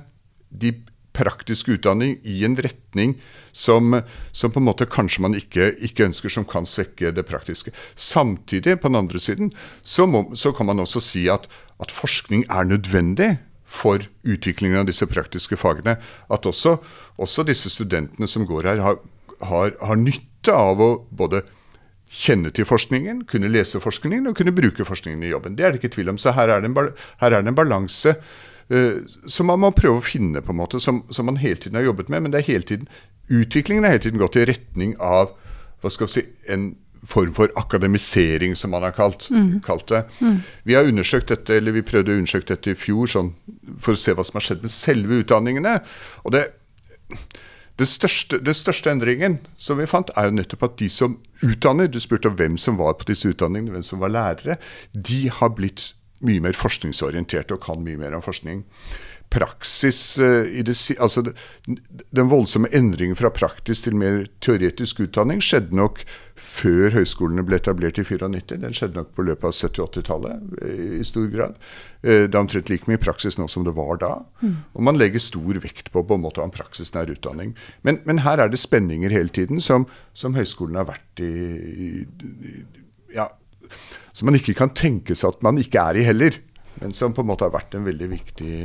de 0.50 0.72
praktisk 1.16 1.72
utdanning 1.74 2.18
i 2.28 2.42
en 2.48 2.58
retning 2.60 3.16
som, 3.56 4.02
som, 4.36 4.52
på 4.52 4.62
en 4.62 4.68
måte 4.68 4.88
kanskje 4.92 5.24
man 5.26 5.38
ikke, 5.38 5.72
ikke, 5.88 6.10
ønsker, 6.10 6.32
som 6.32 6.48
kan 6.48 6.68
svekke 6.68 7.14
det 7.16 7.26
praktiske. 7.30 7.74
Samtidig, 7.96 8.78
på 8.82 8.92
den 8.92 9.00
andre 9.00 9.22
siden, 9.22 9.52
så, 9.82 10.08
må, 10.10 10.28
så 10.36 10.54
kan 10.56 10.70
man 10.70 10.84
også 10.84 11.04
si 11.04 11.26
at, 11.32 11.48
at, 11.80 11.94
forskning 11.96 12.46
er 12.50 12.68
nødvendig 12.68 13.36
for 13.66 14.04
utviklingen 14.24 14.84
av 14.84 14.90
disse 14.90 15.08
praktiske 15.10 15.58
fagene. 15.60 15.98
At 16.32 16.48
også, 16.48 16.78
også 17.18 17.48
disse 17.48 17.72
studentene 17.74 18.28
som 18.30 18.48
går 18.48 18.72
her, 18.72 18.84
har, 18.84 19.00
har, 19.50 19.76
har 19.82 20.00
nytte 20.00 20.56
av 20.56 20.84
å 20.84 20.90
både 21.12 21.46
kjenne 22.06 22.52
til 22.54 22.68
forskningen, 22.70 23.24
kunne 23.30 23.50
lese 23.50 23.82
forskningen 23.82 24.30
og 24.30 24.36
kunne 24.38 24.54
bruke 24.56 24.86
forskningen 24.86 25.24
i 25.26 25.32
jobben. 25.32 25.56
Det 25.58 25.66
er 25.66 25.74
det 25.74 25.82
ikke 25.82 25.96
tvil 25.98 26.14
om. 26.14 26.20
Så 26.22 26.36
her 26.38 26.52
er 26.54 26.62
det 26.62 26.70
en, 26.70 26.92
her 27.22 27.34
er 27.34 27.42
det 27.42 27.52
en 27.52 27.58
balanse 27.58 28.16
som 28.70 29.46
man 29.52 29.62
må 29.62 29.70
prøve 29.76 30.02
å 30.02 30.06
finne, 30.06 30.42
på 30.42 30.54
en 30.54 30.58
måte, 30.58 30.80
som, 30.82 31.04
som, 31.14 31.28
man 31.30 31.38
hele 31.42 31.60
tiden 31.62 31.78
har 31.78 31.86
jobbet 31.86 32.10
med. 32.10 32.26
Men 32.26 32.34
det 32.34 32.42
er 32.42 32.54
hele 32.54 32.66
tiden, 32.66 32.90
utviklingen 33.30 33.86
har 33.86 33.96
hele 33.96 34.06
tiden 34.08 34.22
gått 34.22 34.40
i 34.40 34.48
retning 34.50 34.96
av 34.98 35.36
hva 35.84 35.92
skal 35.94 36.10
vi 36.10 36.16
si, 36.16 36.26
en 36.50 36.72
form 37.06 37.34
for 37.38 37.52
akademisering, 37.56 38.56
som 38.58 38.72
man 38.74 38.84
har 38.84 38.96
kalt, 38.98 39.28
mm. 39.30 39.62
kalt 39.66 39.88
det. 39.88 40.04
Mm. 40.20 40.40
Vi 40.64 40.74
har 40.74 40.88
undersøkt 40.90 41.30
dette, 41.30 41.60
eller 41.60 41.76
vi 41.76 41.86
prøvde 41.86 42.14
å 42.14 42.20
undersøke 42.20 42.56
dette 42.56 42.74
i 42.74 42.80
fjor 42.80 43.10
sånn, 43.12 43.34
for 43.78 43.94
å 43.94 44.00
se 44.00 44.16
hva 44.16 44.26
som 44.26 44.40
har 44.40 44.48
skjedd 44.48 44.66
med 44.66 44.74
selve 44.74 45.20
utdanningene. 45.22 45.76
Og 46.26 46.34
det, 46.34 46.48
det 47.78 47.88
største, 47.90 48.40
det 48.42 48.56
største, 48.58 48.90
endringen 48.94 49.38
som 49.62 49.78
vi 49.82 49.90
fant, 49.90 50.10
er 50.18 50.30
jo 50.30 50.38
nettopp 50.40 50.66
at 50.70 50.80
de 50.82 50.90
som 50.90 51.20
utdanner 51.46 51.92
Du 51.92 52.00
spurte 52.02 52.32
om 52.32 52.38
hvem 52.40 52.56
som 52.58 52.80
var 52.80 52.96
på 52.98 53.10
disse 53.12 53.30
utdanningene, 53.30 53.76
hvem 53.76 53.86
som 53.86 54.02
var 54.02 54.14
lærere. 54.16 54.58
De 54.96 55.28
har 55.30 55.54
blitt 55.54 55.92
mye 56.24 56.44
mer 56.44 56.56
forskningsorienterte 56.56 57.58
og 57.58 57.66
kan 57.66 57.84
mye 57.84 58.00
mer 58.00 58.16
om 58.16 58.24
forskning. 58.24 58.64
Praksis 59.34 60.20
eh, 60.22 60.62
det, 60.64 60.76
altså 61.02 61.24
Den 62.14 62.30
voldsomme 62.30 62.70
endringen 62.72 63.18
fra 63.18 63.32
praktisk 63.34 63.88
til 63.88 63.98
mer 63.98 64.28
teoretisk 64.44 65.02
utdanning 65.08 65.42
skjedde 65.44 65.76
nok 65.76 66.04
før 66.36 66.94
høyskolene 66.94 67.44
ble 67.48 67.58
etablert 67.58 67.98
i 68.00 68.06
94. 68.06 68.60
Den 68.62 68.76
skjedde 68.76 69.00
nok 69.00 69.12
på 69.18 69.26
løpet 69.26 69.50
av 69.50 69.56
70-80-tallet 69.56 70.62
eh, 70.62 71.00
i 71.00 71.04
stor 71.08 71.28
grad. 71.34 71.58
Eh, 72.04 72.28
det 72.30 72.36
er 72.36 72.42
omtrent 72.44 72.70
like 72.72 72.88
mye 72.92 73.02
praksis 73.02 73.40
nå 73.42 73.50
som 73.52 73.66
det 73.66 73.74
var 73.76 74.00
da. 74.04 74.14
Mm. 74.46 74.56
Og 74.78 74.88
man 74.88 75.02
legger 75.02 75.24
stor 75.24 75.62
vekt 75.64 75.92
på 75.92 76.06
på 76.06 76.20
en 76.20 76.26
måte 76.28 76.46
en 76.46 76.54
praksisnær 76.54 77.12
utdanning. 77.12 77.56
Men, 77.82 78.00
men, 78.06 78.22
her 78.28 78.40
er 78.40 78.54
det 78.54 78.62
spenninger 78.62 79.12
hele 79.12 79.34
tiden 79.34 79.60
som, 79.64 79.90
som 80.14 80.38
høyskolene 80.38 80.84
har 80.84 80.94
vært 80.94 81.26
i, 81.26 81.34
i 82.06 82.62
ja, 83.16 83.32
som 84.16 84.30
man 84.30 84.38
ikke 84.40 84.56
kan 84.58 84.72
tenke 84.76 85.16
seg 85.18 85.36
at 85.36 85.44
man 85.46 85.60
ikke 85.62 85.82
er 85.82 86.00
i 86.00 86.06
heller. 86.08 86.38
Men 86.82 86.96
som 86.96 87.14
på 87.16 87.24
en 87.24 87.30
måte 87.30 87.48
har 87.48 87.54
vært 87.56 87.76
en 87.78 87.86
veldig 87.88 88.08
viktig, 88.12 88.56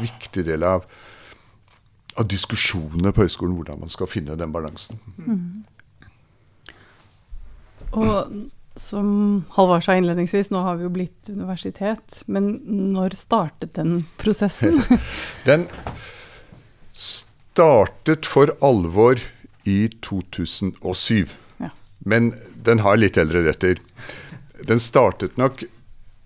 viktig 0.00 0.44
del 0.46 0.64
av, 0.68 0.84
av 2.20 2.28
diskusjonene 2.28 3.14
på 3.14 3.24
høyskolen, 3.24 3.56
hvordan 3.58 3.84
man 3.84 3.92
skal 3.92 4.10
finne 4.10 4.36
den 4.40 4.52
balansen. 4.52 5.00
Mm. 5.16 5.64
Og 7.94 8.50
som 8.76 9.08
Halvard 9.54 9.84
sa 9.86 9.94
innledningsvis, 9.96 10.50
nå 10.50 10.64
har 10.66 10.78
vi 10.78 10.86
jo 10.88 10.92
blitt 10.94 11.30
universitet. 11.30 12.24
Men 12.26 12.56
når 12.94 13.16
startet 13.18 13.76
den 13.78 14.02
prosessen? 14.20 14.80
den 15.48 15.68
startet 16.94 18.26
for 18.26 18.52
alvor 18.64 19.22
i 19.64 19.78
2007. 20.04 21.30
Men 22.04 22.34
den 22.64 22.84
har 22.84 23.00
litt 23.00 23.18
eldre 23.20 23.44
retter 23.46 23.80
den 24.68 24.80
startet 24.80 25.36
nok 25.40 25.64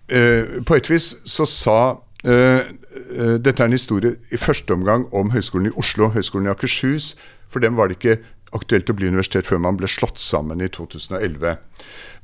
eh, 0.09 0.59
På 0.67 0.77
et 0.77 0.91
vis 0.91 1.11
så 1.29 1.47
sa 1.49 1.79
eh, 2.25 2.63
eh, 2.63 3.37
Dette 3.41 3.63
er 3.63 3.69
en 3.69 3.77
historie 3.77 4.17
i 4.35 4.41
første 4.41 4.75
omgang 4.75 5.07
om 5.17 5.33
Høgskolen 5.35 5.71
i 5.71 5.77
Oslo, 5.79 6.11
Høgskolen 6.15 6.49
i 6.49 6.53
Akershus. 6.53 7.15
For 7.49 7.65
dem 7.65 7.79
var 7.79 7.89
det 7.89 7.99
ikke 7.99 8.19
aktuelt 8.57 8.89
å 8.89 8.97
bli 8.97 9.11
universitet 9.11 9.49
før 9.49 9.61
man 9.61 9.77
ble 9.77 9.89
slått 9.91 10.21
sammen 10.23 10.63
i 10.65 10.71
2011. 10.73 11.59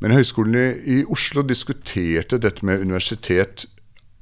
Men 0.00 0.16
Høgskolen 0.16 0.56
i, 0.80 1.02
Oslo 1.12 1.44
diskuterte 1.44 2.40
dette 2.40 2.64
med 2.64 2.84
universitet 2.84 3.66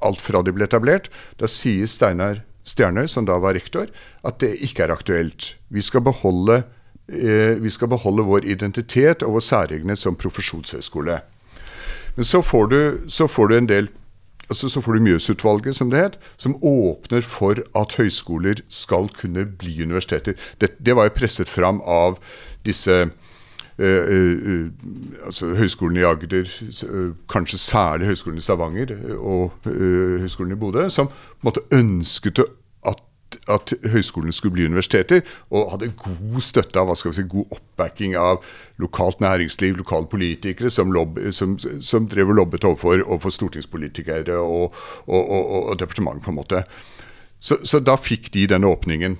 alt 0.02 0.22
fra 0.22 0.42
de 0.42 0.54
ble 0.54 0.66
etablert. 0.66 1.10
Da 1.38 1.50
sier 1.50 1.86
Steinar 1.86 2.42
Stjernøy, 2.66 3.06
som 3.10 3.26
da 3.26 3.38
var 3.42 3.54
rektor, 3.54 3.90
at 4.26 4.42
det 4.42 4.56
ikke 4.66 4.86
er 4.86 4.94
aktuelt. 4.94 5.54
Vi 5.70 5.82
skal 5.82 6.02
beholde, 6.06 6.62
eh, 6.62 6.81
vi 7.06 7.70
skal 7.70 7.90
beholde 7.90 8.24
vår 8.24 8.44
identitet 8.46 9.24
og 9.26 9.34
vår 9.36 9.42
særegenhet 9.44 9.98
som 9.98 10.16
profesjonshøyskole. 10.16 11.18
Men 12.16 12.24
så 12.24 12.42
får 12.42 12.66
du, 12.70 12.78
så 13.08 13.26
får 13.26 13.48
du 13.48 13.56
en 13.56 13.68
del 13.68 13.88
altså 14.52 14.68
Så 14.68 14.80
får 14.80 14.92
du 14.92 15.00
Mjøsutvalget, 15.00 15.76
som 15.76 15.90
det 15.90 15.98
het, 15.98 16.18
som 16.36 16.56
åpner 16.62 17.20
for 17.20 17.56
at 17.78 17.94
høyskoler 17.96 18.60
skal 18.68 19.08
kunne 19.08 19.46
bli 19.46 19.82
universiteter. 19.82 20.34
Det, 20.60 20.74
det 20.86 20.96
var 20.96 21.08
jo 21.08 21.16
presset 21.16 21.48
fram 21.48 21.80
av 21.86 22.20
disse 22.64 23.10
Uh, 23.80 24.04
uh, 24.04 24.66
altså 25.26 25.54
Høgskolen 25.56 25.96
i 25.96 26.04
Agder, 26.04 26.44
uh, 26.84 27.14
kanskje 27.32 27.58
særlig 27.58 28.06
Høgskolen 28.06 28.38
i 28.38 28.44
Stavanger 28.44 28.92
og 29.16 29.52
Høgskolen 29.64 30.52
i 30.52 30.58
Bodø, 30.60 30.84
som 30.92 31.08
på 31.08 31.40
en 31.40 31.48
måte 31.48 31.62
ønsket 31.72 32.42
å 32.44 32.46
at 33.50 33.74
høyskolene 33.92 34.34
skulle 34.34 34.56
bli 34.56 34.66
universiteter, 34.68 35.22
og 35.50 35.72
hadde 35.74 35.92
god 35.98 36.40
støtte 36.44 36.80
av 36.80 36.88
hva 36.88 36.96
skal 36.98 37.12
vi 37.12 37.20
si, 37.20 37.26
god 37.32 37.56
oppbacking 37.56 38.16
av 38.18 38.42
lokalt 38.82 39.22
næringsliv, 39.24 39.76
lokale 39.80 40.08
politikere, 40.12 40.70
som, 40.70 40.92
lobby, 40.94 41.30
som, 41.32 41.56
som 41.58 42.08
drev 42.10 42.32
og 42.32 42.40
lobbet 42.40 42.66
overfor, 42.68 43.04
overfor 43.06 43.36
stortingspolitikere 43.38 44.38
og, 44.38 44.74
og, 45.06 45.22
og, 45.22 45.52
og 45.72 45.78
departement, 45.80 46.22
på 46.24 46.32
en 46.32 46.40
måte. 46.40 46.64
Så, 47.42 47.58
så, 47.66 47.80
da 47.82 47.96
fikk 47.98 48.30
de 48.34 48.46
denne 48.50 48.70
åpningen, 48.70 49.18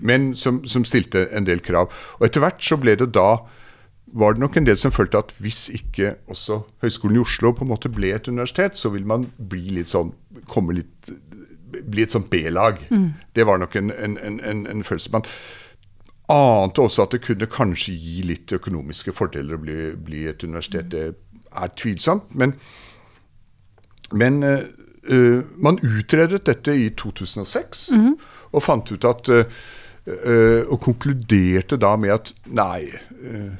men 0.00 0.32
som, 0.38 0.62
som, 0.64 0.86
stilte 0.88 1.26
en 1.36 1.44
del 1.44 1.60
krav. 1.60 1.92
Og 2.18 2.28
etter 2.28 2.40
hvert 2.40 2.64
så 2.64 2.78
ble 2.80 2.96
det 2.96 3.12
da 3.12 3.42
var 4.14 4.36
det 4.36 4.44
nok 4.44 4.56
en 4.56 4.66
del 4.68 4.78
som 4.78 4.94
følte 4.94 5.18
at 5.18 5.32
hvis 5.42 5.66
ikke 5.74 6.14
også 6.30 6.60
Høgskolen 6.84 7.18
i 7.18 7.22
Oslo 7.24 7.50
på 7.52 7.64
en 7.66 7.72
måte 7.72 7.90
ble 7.90 8.12
et 8.14 8.28
universitet, 8.30 8.78
så 8.78 8.92
vil 8.94 9.06
man 9.10 9.26
bli 9.36 9.74
litt 9.74 9.90
sånn, 9.90 10.12
komme 10.50 10.76
litt 10.76 11.10
bli 11.82 12.04
et 12.04 12.14
sånt 12.14 12.30
B-lag. 12.30 12.78
Mm. 12.90 13.10
Det 13.36 13.46
var 13.46 13.58
nok 13.58 13.76
en, 13.76 13.90
en, 13.90 14.18
en, 14.18 14.66
en, 14.66 14.84
følelse. 14.84 15.12
Man 15.12 15.26
ante 16.28 16.80
også 16.80 17.04
at 17.04 17.12
det 17.16 17.24
kunne 17.26 17.50
kanskje 17.52 17.96
gi 18.00 18.22
litt 18.28 18.52
økonomiske 18.52 19.12
fordeler 19.12 19.58
å 19.58 19.62
bli, 19.64 19.78
bli 20.06 20.24
et 20.30 20.44
universitet. 20.44 20.90
Det 20.92 21.04
er 21.52 21.74
tvilsomt. 21.76 22.34
Men, 22.34 22.54
men 24.12 24.42
eh, 24.42 25.40
man 25.60 25.80
utredet 25.82 26.46
dette 26.46 26.76
i 26.76 26.88
2006 26.96 27.88
og 28.54 28.62
fant 28.62 28.92
ut 28.92 29.04
at 29.08 29.30
uh, 29.34 29.44
uh, 30.06 30.62
Og 30.70 30.78
konkluderte 30.84 31.78
da 31.80 31.94
med 32.00 32.14
at 32.14 32.32
nei 32.46 32.86
eh, 32.86 33.54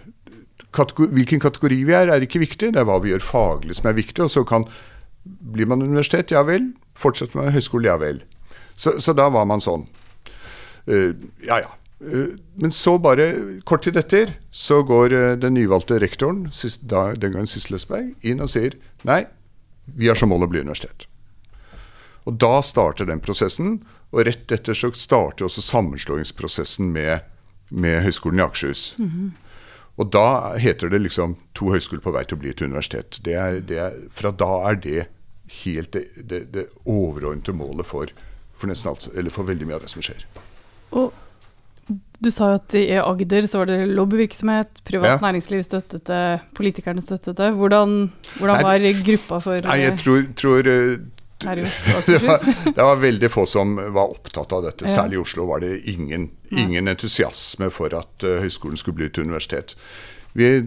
kategor 0.74 1.10
Hvilken 1.14 1.42
kategori 1.42 1.80
vi 1.88 1.96
er, 1.96 2.12
er 2.12 2.24
ikke 2.24 2.42
viktig. 2.42 2.72
Det 2.74 2.80
er 2.80 2.86
hva 2.88 3.00
vi 3.02 3.12
gjør 3.12 3.26
faglig 3.26 3.76
som 3.78 3.90
er 3.90 3.98
viktig. 3.98 4.24
Og 4.24 4.30
så 4.30 4.44
kan 4.46 4.66
Blir 5.24 5.66
man 5.66 5.82
universitet, 5.82 6.34
ja 6.34 6.42
vel. 6.44 6.72
Fortsetter 6.98 7.40
med 7.40 7.54
høyskole, 7.54 7.88
ja 7.90 7.96
vel. 8.00 8.22
Så, 8.74 8.98
så 9.02 9.14
da 9.16 9.28
var 9.32 9.46
man 9.48 9.62
sånn. 9.62 9.86
Uh, 10.88 11.14
ja 11.46 11.62
ja. 11.62 11.72
Uh, 12.04 12.34
men 12.60 12.74
så, 12.74 12.96
bare 13.02 13.28
kort 13.68 13.86
tid 13.86 13.96
etter, 13.98 14.34
så 14.50 14.82
går 14.86 15.14
uh, 15.14 15.30
den 15.40 15.56
nyvalgte 15.58 16.00
rektoren, 16.02 16.46
sist, 16.52 16.84
da, 16.90 17.12
den 17.14 17.34
gangen 17.34 17.50
Sissel 17.50 17.78
Østberg, 17.78 18.12
inn 18.26 18.42
og 18.44 18.50
sier 18.52 18.76
nei, 19.08 19.24
vi 19.84 20.10
har 20.10 20.18
som 20.18 20.32
mål 20.32 20.46
å 20.46 20.50
bli 20.52 20.64
universitet. 20.64 21.06
Og 22.24 22.38
da 22.40 22.58
starter 22.64 23.08
den 23.08 23.20
prosessen, 23.24 23.82
og 24.14 24.24
rett 24.28 24.52
etter 24.54 24.76
så 24.76 24.90
starter 24.96 25.46
også 25.48 25.64
sammenslåingsprosessen 25.64 26.92
med, 26.94 27.26
med 27.68 28.00
Høgskolen 28.06 28.40
i 28.40 28.44
Akershus. 28.46 28.84
Og 30.00 30.08
da 30.14 30.54
heter 30.58 30.90
det 30.90 31.02
liksom 31.04 31.36
to 31.54 31.68
høyskoler 31.74 32.02
på 32.02 32.14
vei 32.14 32.24
til 32.26 32.38
å 32.38 32.42
bli 32.42 32.54
et 32.54 32.62
universitet. 32.64 33.20
Det 33.26 33.36
er, 33.38 33.60
det 33.62 33.78
er, 33.78 33.98
fra 34.14 34.32
da 34.34 34.50
er 34.70 34.80
det 34.80 35.04
helt 35.64 35.92
det, 35.92 36.06
det, 36.16 36.40
det 36.54 36.68
overordnede 36.84 37.52
målet 37.56 37.86
for, 37.86 38.10
for, 38.56 38.72
alt, 38.72 39.08
eller 39.14 39.34
for 39.34 39.48
veldig 39.48 39.68
mye 39.68 39.78
av 39.78 39.84
det 39.84 39.92
som 39.92 40.04
skjer. 40.04 40.24
Og 40.94 41.12
du 42.24 42.30
sa 42.32 42.52
jo 42.52 42.60
at 42.60 42.74
i 42.78 42.84
Agder 42.96 43.48
så 43.50 43.60
var 43.60 43.68
det 43.68 43.82
lobbyvirksomhet, 43.92 44.80
privat 44.88 45.10
Ja. 45.10 45.18
næringsliv 45.20 45.62
støttet 45.66 46.06
det, 46.08 46.40
politikerne 46.56 47.02
støttet 47.02 47.36
det. 47.36 47.50
Hvordan, 47.52 48.12
hvordan 48.38 48.62
Nei, 48.62 48.64
var 48.64 49.04
gruppa 49.04 49.40
for 49.40 49.60
Nei, 49.60 49.80
jeg 49.82 49.92
eh, 49.92 49.98
tror, 50.00 50.22
tror 50.36 50.70
eh, 50.70 50.96
det 51.44 52.22
var, 52.22 52.38
det 52.76 52.82
var 52.82 52.96
veldig 52.96 53.30
få 53.30 53.44
som 53.46 53.76
var 53.76 54.08
opptatt 54.08 54.52
av 54.52 54.64
dette. 54.64 54.88
Særlig 54.88 55.18
i 55.18 55.20
Oslo 55.20 55.44
var 55.50 55.60
det 55.60 55.82
ingen, 55.90 56.30
ingen 56.50 56.88
entusiasme 56.88 57.68
for 57.74 57.92
at 57.92 58.24
eh, 58.24 58.40
høyskolen 58.40 58.80
skulle 58.80 59.02
bli 59.02 59.10
et 59.10 59.18
universitet. 59.18 59.76
Vi, 60.32 60.64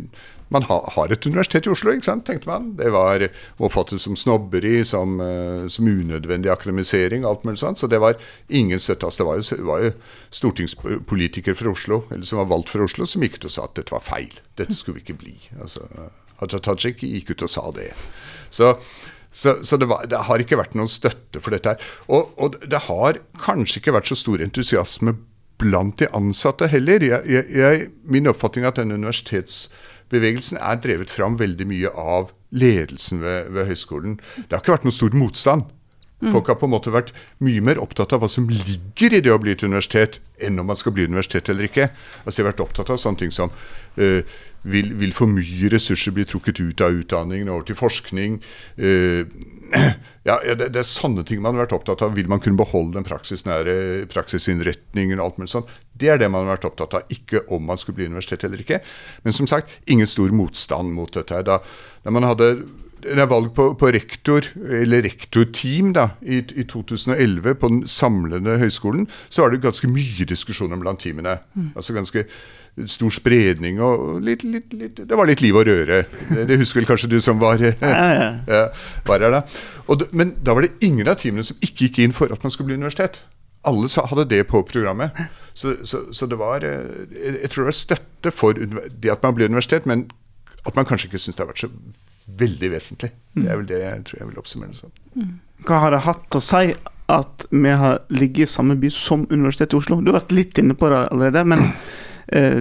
man 0.53 0.65
ha, 0.69 0.77
har 0.95 1.11
et 1.11 1.25
universitet 1.27 1.67
i 1.67 1.71
Oslo, 1.71 1.91
ikke 1.91 2.07
sant, 2.07 2.25
tenkte 2.27 2.49
man. 2.49 2.69
Det 2.79 2.91
var 2.93 3.25
oppfattet 3.63 4.03
som 4.03 4.15
snobberi, 4.19 4.79
som, 4.87 5.17
eh, 5.23 5.65
som 5.71 5.89
unødvendig 5.89 6.51
akademisering 6.53 7.25
alt 7.27 7.43
mulig 7.47 7.59
sånt. 7.63 7.81
Så 7.81 7.89
det 7.91 7.99
var 8.03 8.15
ingen 8.47 8.79
støtte. 8.79 9.09
Altså, 9.09 9.23
det 9.23 9.27
var 9.27 9.41
jo, 9.41 9.67
var 9.71 9.83
jo 9.83 9.91
stortingspolitikere 10.39 11.57
fra 11.57 11.73
Oslo, 11.73 12.03
eller 12.11 12.23
som 12.27 12.41
var 12.43 12.51
valgt 12.53 12.71
fra 12.73 12.87
Oslo, 12.87 13.05
som 13.09 13.25
gikk 13.25 13.41
ut 13.41 13.49
og 13.51 13.55
sa 13.57 13.67
at 13.67 13.75
dette 13.79 13.95
var 13.95 14.05
feil. 14.05 14.39
Dette 14.59 14.77
skulle 14.77 15.01
vi 15.01 15.07
ikke 15.07 15.19
bli. 15.25 15.37
Altså, 15.59 15.85
Haja 16.41 16.63
Tajik 16.63 17.03
gikk 17.03 17.33
ut 17.33 17.47
og 17.47 17.53
sa 17.53 17.69
det. 17.75 17.91
Så 18.49 18.75
så, 19.37 19.57
så 19.61 19.77
det, 19.77 19.85
var, 19.85 20.05
det 20.09 20.23
har 20.25 20.41
ikke 20.41 20.57
vært 20.57 20.73
noen 20.73 20.89
støtte 20.89 21.41
for 21.43 21.53
dette. 21.53 21.75
her. 21.75 21.89
Og, 22.09 22.31
og 22.41 22.55
det 22.63 22.87
har 22.87 23.19
kanskje 23.43 23.81
ikke 23.81 23.93
vært 23.93 24.09
så 24.09 24.17
stor 24.17 24.41
entusiasme 24.41 25.13
blant 25.61 25.99
de 26.01 26.07
ansatte 26.15 26.69
heller. 26.71 27.03
Jeg, 27.05 27.43
jeg, 27.53 27.89
min 28.09 28.29
oppfatning 28.31 28.65
er 28.65 28.73
at 28.73 28.81
denne 28.81 28.97
universitetsbevegelsen 30.07 30.57
er 30.57 30.79
drevet 30.81 31.11
fram 31.11 31.37
veldig 31.39 31.67
mye 31.67 31.89
av 31.91 32.31
ledelsen 32.51 33.21
ved, 33.21 33.51
ved 33.51 33.67
høyskolen. 33.67 34.19
Det 34.47 34.55
har 34.55 34.63
ikke 34.63 34.75
vært 34.77 34.87
noen 34.87 34.95
stor 34.95 35.17
motstand. 35.17 35.67
Folk 36.17 36.47
har 36.49 36.57
på 36.57 36.65
en 36.65 36.73
måte 36.73 36.89
vært 36.93 37.11
mye 37.45 37.61
mer 37.61 37.77
opptatt 37.77 38.15
av 38.15 38.23
hva 38.23 38.29
som 38.31 38.47
ligger 38.49 39.13
i 39.13 39.21
det 39.21 39.29
å 39.29 39.37
bli 39.41 39.53
et 39.53 39.61
universitet, 39.61 40.17
enn 40.41 40.57
om 40.57 40.65
man 40.65 40.79
skal 40.79 40.95
bli 40.95 41.05
universitet 41.05 41.51
eller 41.53 41.67
ikke. 41.69 41.91
Altså, 42.23 42.39
jeg 42.39 42.45
har 42.45 42.51
vært 42.53 42.63
opptatt 42.65 42.89
av 42.93 42.97
sånne 43.01 43.21
ting 43.21 43.33
som 43.33 43.53
eh, 44.01 44.25
vil, 44.65 44.89
vil 44.97 45.13
for 45.13 45.29
mye 45.29 45.69
ressurser 45.69 46.15
bli 46.15 46.25
trukket 46.25 46.61
ut 46.63 46.81
av 46.81 46.97
utdanningen 46.97 47.51
over 47.53 47.67
til 47.69 47.77
forskning? 47.79 48.41
Ja, 50.27 50.37
ja, 50.43 50.53
det, 50.59 50.69
det 50.75 50.79
er 50.79 50.87
sånne 50.87 51.23
ting 51.27 51.39
man 51.43 51.55
har 51.55 51.65
vært 51.65 51.73
opptatt 51.75 52.01
av. 52.03 52.13
Vil 52.15 52.27
man 52.31 52.39
kunne 52.43 52.59
beholde 52.59 52.97
den 52.97 53.05
praksisnære 53.07 54.05
praksisinnretningen 54.11 55.19
og 55.19 55.25
alt 55.25 55.37
mulig 55.39 55.51
sånt? 55.51 55.71
Det 55.95 56.07
er 56.11 56.19
det 56.19 56.27
man 56.31 56.43
har 56.43 56.57
vært 56.57 56.67
opptatt 56.67 56.95
av, 56.95 57.11
ikke 57.11 57.45
om 57.51 57.63
man 57.67 57.79
skulle 57.79 57.99
bli 57.99 58.07
universitet 58.07 58.43
eller 58.47 58.63
ikke. 58.63 58.79
Men 59.23 59.35
som 59.35 59.47
sagt, 59.47 59.71
ingen 59.87 60.07
stor 60.07 60.31
motstand 60.35 60.91
mot 60.95 61.11
dette. 61.15 61.39
Da, 61.47 61.59
da 62.03 62.15
man 62.15 62.27
hadde 62.27 62.49
det 63.03 63.19
er 63.21 63.29
valg 63.29 63.51
på, 63.55 63.69
på 63.79 63.89
rektor, 63.93 64.47
eller 64.57 65.03
rektorteam, 65.05 65.93
da, 65.95 66.09
i, 66.21 66.39
i 66.41 66.65
2011 66.67 67.57
på 67.61 67.69
den 67.71 67.83
samlende 67.89 68.57
høyskolen, 68.61 69.07
så 69.29 69.43
var 69.43 69.53
det 69.53 69.63
ganske 69.65 69.89
mye 69.91 70.27
diskusjoner 70.29 70.79
blant 70.81 71.03
teamene. 71.03 71.37
Altså 71.75 71.95
ganske 71.97 72.25
stor 72.85 73.13
spredning 73.13 73.79
og 73.81 74.19
litt, 74.21 74.43
litt, 74.45 74.73
litt 74.77 74.99
Det 75.09 75.17
var 75.17 75.25
litt 75.29 75.41
liv 75.41 75.55
og 75.57 75.65
røre. 75.65 76.03
Det, 76.29 76.59
husker 76.59 76.81
vel 76.81 76.89
kanskje 76.89 77.09
du 77.09 77.17
som 77.23 77.39
var, 77.41 77.61
Ja, 77.63 78.67
var 79.07 79.25
her 79.25 79.33
da. 79.39 79.41
Og, 79.87 80.05
men 80.11 80.35
da 80.45 80.53
var 80.53 80.67
det 80.67 80.75
ingen 80.85 81.09
av 81.09 81.17
teamene 81.21 81.45
som 81.47 81.57
ikke 81.63 81.87
gikk 81.87 82.03
inn 82.03 82.15
for 82.15 82.33
at 82.33 82.43
man 82.45 82.53
skulle 82.53 82.69
bli 82.69 82.77
universitet. 82.77 83.23
Alle 83.67 83.89
hadde 83.89 84.27
det 84.29 84.43
på 84.47 84.61
programmet. 84.69 85.17
Så, 85.57 85.73
så, 85.83 86.05
så 86.13 86.27
det 86.29 86.37
var 86.39 86.63
eh, 86.63 87.07
Jeg 87.41 87.49
tror 87.51 87.65
det 87.65 87.73
er 87.73 87.79
støtte 87.81 88.31
for 88.31 88.53
det 88.53 89.11
at 89.11 89.25
man 89.25 89.35
blir 89.35 89.49
universitet, 89.49 89.89
men 89.89 90.05
at 90.67 90.75
man 90.75 90.85
kanskje 90.85 91.09
ikke 91.09 91.21
syns 91.21 91.39
det 91.39 91.45
har 91.45 91.51
vært 91.51 91.65
så 91.65 91.71
veldig 92.27 92.71
vesentlig. 92.71 93.11
Det 93.37 93.47
er 93.47 93.59
vel 93.59 93.67
det 93.69 93.81
jeg 93.81 94.05
tror 94.07 94.21
jeg 94.21 94.29
vil 94.29 94.39
oppsummere 94.41 94.73
det 94.73 94.79
som. 94.81 94.93
Hva 95.67 95.81
har 95.83 95.93
det 95.93 96.05
hatt 96.05 96.37
å 96.37 96.43
si 96.43 96.73
at 97.07 97.45
vi 97.49 97.75
har 97.81 98.01
ligget 98.11 98.49
i 98.49 98.51
samme 98.51 98.75
by 98.79 98.89
som 98.93 99.23
Universitetet 99.31 99.77
i 99.77 99.79
Oslo? 99.79 100.01
Du 100.01 100.11
har 100.11 100.19
vært 100.19 100.35
litt 100.35 100.59
inne 100.61 100.75
på 100.77 100.89
det 100.91 101.03
allerede, 101.07 101.45
men 101.47 101.63
eh, 102.35 102.59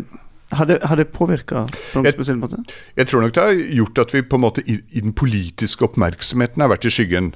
har 0.53 0.66
det, 0.66 0.78
har 0.86 0.97
det 0.97 1.09
påvirka 1.12 1.64
på 1.66 1.99
noen 1.99 2.05
Jeg- 2.07 2.14
spesiell 2.14 2.36
måte? 2.38 2.59
Jeg 2.97 3.07
tror 3.09 3.22
nok 3.22 3.32
det 3.34 3.42
har 3.42 3.53
gjort 3.53 3.99
at 3.99 4.12
vi 4.14 4.22
på 4.22 4.36
en 4.36 4.40
måte 4.44 4.62
i, 4.70 4.76
i 4.92 5.01
den 5.01 5.12
politiske 5.12 5.82
oppmerksomheten 5.84 6.61
har 6.62 6.68
vært 6.70 6.86
i 6.86 6.92
skyggen. 6.94 7.32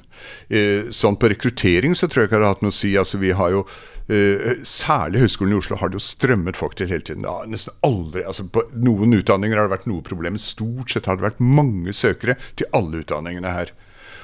Eh, 0.49 0.87
sånn 0.95 1.17
på 1.19 1.29
rekruttering 1.29 1.93
så 1.95 2.07
tror 2.07 2.23
jeg 2.23 2.29
ikke 2.31 2.39
det 2.39 2.45
har 2.47 2.53
hatt 2.55 2.61
noe 2.63 2.71
å 2.71 2.79
si. 2.79 2.93
Altså 2.95 3.19
vi 3.19 3.31
har 3.35 3.51
jo 3.51 3.65
eh, 4.07 4.55
Særlig 4.63 5.21
Høgskolen 5.25 5.53
i 5.53 5.59
Oslo 5.59 5.75
har 5.81 5.89
det 5.91 5.99
jo 5.99 6.05
strømmet 6.07 6.55
folk 6.55 6.75
til 6.79 6.87
hele 6.87 7.01
tiden. 7.03 7.23
Ja, 7.27 7.43
nesten 7.47 7.75
aldri, 7.83 8.23
altså 8.23 8.47
På 8.49 8.63
noen 8.73 9.13
utdanninger 9.19 9.57
har 9.59 9.67
det 9.67 9.75
vært 9.77 9.87
noe 9.91 10.01
problem. 10.01 10.37
Stort 10.39 10.91
sett 10.95 11.05
har 11.11 11.17
det 11.19 11.27
vært 11.27 11.39
mange 11.43 11.91
søkere 11.93 12.37
til 12.55 12.67
alle 12.73 13.03
utdanningene 13.03 13.51
her. 13.51 13.71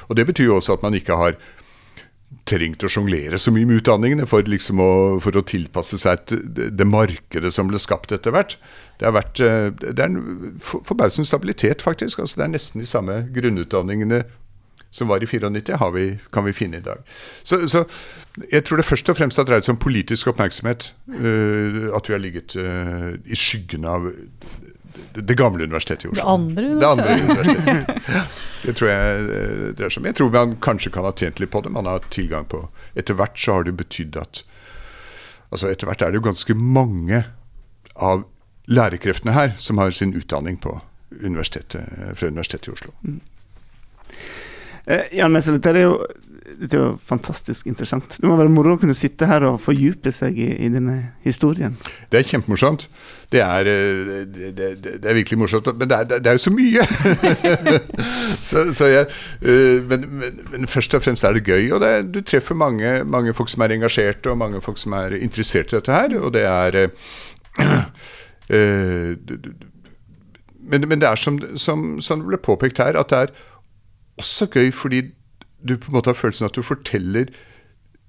Og 0.10 0.16
Det 0.16 0.26
betyr 0.30 0.46
jo 0.48 0.56
også 0.62 0.78
at 0.78 0.84
man 0.88 0.94
ikke 0.96 1.16
har 1.20 1.36
trengt 2.48 2.84
å 2.84 2.90
sjonglere 2.92 3.40
så 3.40 3.52
mye 3.56 3.68
med 3.68 3.82
utdanningene 3.82 4.28
for, 4.28 4.44
liksom 4.48 4.82
å, 4.84 4.92
for 5.24 5.36
å 5.40 5.46
tilpasse 5.48 6.00
seg 6.02 6.18
et, 6.20 6.34
det, 6.58 6.70
det 6.80 6.88
markedet 6.88 7.54
som 7.56 7.70
ble 7.70 7.80
skapt 7.80 8.12
etter 8.16 8.36
hvert. 8.36 8.58
Det 9.00 9.08
har 9.08 9.16
vært 9.16 9.42
eh, 9.44 9.70
det 9.80 9.96
er 9.96 10.10
en 10.10 10.58
forbausende 10.64 11.28
stabilitet, 11.28 11.84
faktisk. 11.86 12.20
altså 12.20 12.42
Det 12.42 12.48
er 12.48 12.54
nesten 12.56 12.84
de 12.84 12.90
samme 12.90 13.22
grunnutdanningene 13.36 14.26
som 14.92 15.10
var 15.12 15.24
i 15.24 15.28
94, 15.28 15.78
har 15.78 15.92
vi, 15.92 16.06
kan 16.34 16.46
vi 16.48 16.56
finne 16.56 16.80
i 16.80 16.84
dag. 16.84 17.04
Så, 17.44 17.68
så 17.68 17.84
jeg 18.52 18.64
tror 18.66 18.80
det 18.80 18.88
først 18.88 19.10
og 19.12 19.18
fremst 19.20 19.40
har 19.40 19.48
dreid 19.48 19.66
seg 19.66 19.76
om 19.76 19.82
politisk 19.82 20.32
oppmerksomhet. 20.32 20.92
Uh, 21.12 21.92
at 21.96 22.08
vi 22.08 22.16
har 22.16 22.24
ligget 22.24 22.56
uh, 22.56 23.12
i 23.28 23.38
skyggen 23.38 23.88
av 23.88 24.08
det, 25.14 25.36
gamle 25.38 25.64
universitetet 25.64 26.06
i 26.06 26.12
Oslo. 26.12 26.22
Det 26.22 26.30
andre 26.34 26.68
Det 26.80 26.88
andre 26.88 27.18
universitetet. 27.24 28.38
Det 28.64 28.74
tror 28.76 28.90
jeg 28.90 29.20
eh, 29.22 29.66
dreier 29.78 29.94
seg 29.94 30.02
om. 30.02 30.08
Jeg 30.10 30.18
tror 30.20 30.32
man 30.34 30.56
kanskje 30.64 30.92
kan 30.94 31.06
ha 31.08 31.14
tjent 31.16 31.40
litt 31.40 31.52
på 31.54 31.62
det. 31.64 31.72
Man 31.74 31.90
har 31.90 32.06
tilgang 32.14 32.48
på 32.50 32.66
Etter 32.98 33.18
hvert 33.20 33.38
så 33.40 33.60
har 33.60 33.68
det 33.68 33.78
betydd 33.80 34.18
at 34.20 34.44
Altså 35.48 35.70
etter 35.72 35.88
hvert 35.88 36.02
er 36.04 36.12
det 36.12 36.20
jo 36.20 36.26
ganske 36.26 36.54
mange 36.60 37.22
av 37.96 38.26
lærekreftene 38.68 39.32
her 39.32 39.54
som 39.56 39.80
har 39.80 39.94
sin 39.96 40.12
utdanning 40.12 40.58
på 40.60 40.74
universitetet, 41.24 41.88
fra 42.20 42.28
Universitetet 42.28 42.68
i 42.68 42.74
Oslo. 42.74 42.92
Eh, 44.88 45.06
Jan 45.16 45.32
Messel, 45.32 45.62
det 45.64 45.72
er 45.72 45.86
jo 45.86 45.96
dette 46.48 46.78
er 46.78 46.84
jo 46.84 46.98
fantastisk 47.04 47.68
interessant. 47.68 48.16
Det 48.22 48.28
må 48.28 48.38
være 48.40 48.52
moro 48.52 48.76
å 48.78 48.80
kunne 48.80 48.96
sitte 48.96 49.28
her 49.28 49.44
og 49.50 49.60
fordype 49.60 50.12
seg 50.16 50.38
i, 50.40 50.48
i 50.64 50.70
denne 50.72 50.96
historien. 51.26 51.76
Det 52.12 52.22
er 52.22 52.30
kjempemorsomt. 52.30 52.88
Det 53.34 53.42
er, 53.44 53.68
eh, 53.68 54.24
det, 54.32 54.52
det, 54.56 54.68
det 55.04 55.10
er 55.12 55.18
virkelig 55.18 55.40
morsomt, 55.42 55.68
men 55.76 55.90
det 55.92 55.98
er, 55.98 56.04
det 56.24 56.32
er 56.32 56.38
jo 56.38 56.44
så 56.46 56.54
mye! 56.56 56.86
så, 58.50 58.64
så 58.72 58.88
jeg, 58.88 59.10
eh, 59.42 59.84
men, 59.90 60.08
men, 60.22 60.40
men 60.54 60.68
først 60.72 60.96
og 60.96 61.04
fremst 61.04 61.28
er 61.28 61.36
det 61.36 61.44
gøy, 61.44 61.68
og 61.76 61.84
det, 61.84 61.92
du 62.16 62.22
treffer 62.24 62.56
mange, 62.56 63.04
mange 63.04 63.36
folk 63.36 63.52
som 63.52 63.66
er 63.66 63.76
engasjerte, 63.76 64.32
og 64.32 64.40
mange 64.40 64.64
folk 64.64 64.80
som 64.80 64.96
er 64.96 65.18
interessert 65.20 65.74
i 65.74 65.82
dette 65.82 65.92
her. 65.92 66.16
Og 66.22 66.32
det 66.38 66.46
er 66.48 66.80
eh, 66.86 66.90
men, 70.72 70.88
men 70.88 71.04
det 71.04 71.12
er 71.12 71.20
som, 71.20 71.42
som, 71.60 72.00
som 72.00 72.24
det 72.24 72.32
ble 72.32 72.40
påpekt 72.48 72.80
her, 72.80 72.96
at 72.96 73.12
det 73.12 73.20
er 73.26 73.36
også 74.18 74.48
gøy 74.56 74.72
fordi 74.72 75.04
du 75.62 75.78
på 75.78 75.92
en 75.92 75.98
måte 75.98 76.14
har 76.14 76.20
følelsen 76.20 76.48
av 76.48 76.54
at 76.54 76.60
du 76.60 76.66
forteller, 76.66 77.32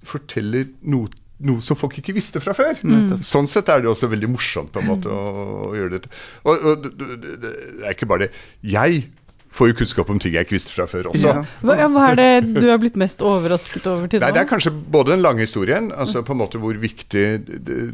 forteller 0.07 0.69
noe, 0.89 1.11
noe 1.45 1.63
som 1.65 1.77
folk 1.79 1.97
ikke 2.01 2.15
visste 2.17 2.41
fra 2.43 2.55
før. 2.57 2.81
Sånn 3.25 3.49
sett 3.49 3.71
er 3.71 3.83
det 3.83 3.91
også 3.91 4.11
veldig 4.11 4.31
morsomt 4.31 4.73
på 4.73 4.83
en 4.83 4.91
måte 4.91 5.13
å, 5.13 5.45
å 5.69 5.71
gjøre 5.77 5.97
dette. 5.97 6.11
Og, 6.43 6.67
og 6.73 6.89
det, 6.89 7.55
er 7.85 7.95
ikke 7.95 8.09
bare 8.09 8.27
det. 8.27 8.43
Jeg 8.65 9.07
får 9.55 9.71
jo 9.71 9.77
kunnskap 9.79 10.09
om 10.13 10.19
ting 10.21 10.35
jeg 10.35 10.45
ikke 10.45 10.55
visste 10.55 10.73
fra 10.75 10.85
før 10.89 11.09
også. 11.11 11.31
Ja. 11.31 11.41
Hva, 11.65 11.77
hva 11.89 12.05
er 12.11 12.19
det 12.19 12.61
du 12.61 12.67
har 12.69 12.79
blitt 12.81 12.99
mest 12.99 13.23
overrasket 13.25 13.87
over 13.89 14.11
til 14.11 14.21
nå? 14.21 14.29
det 14.35 14.43
er 14.43 14.49
kanskje 14.49 14.73
både 14.93 15.15
den 15.15 15.23
lange 15.25 15.41
historien, 15.41 15.89
altså 15.89 16.21
på 16.25 16.35
en 16.35 16.41
måte 16.43 16.61
hvor 16.61 16.77
viktig, 16.77 17.25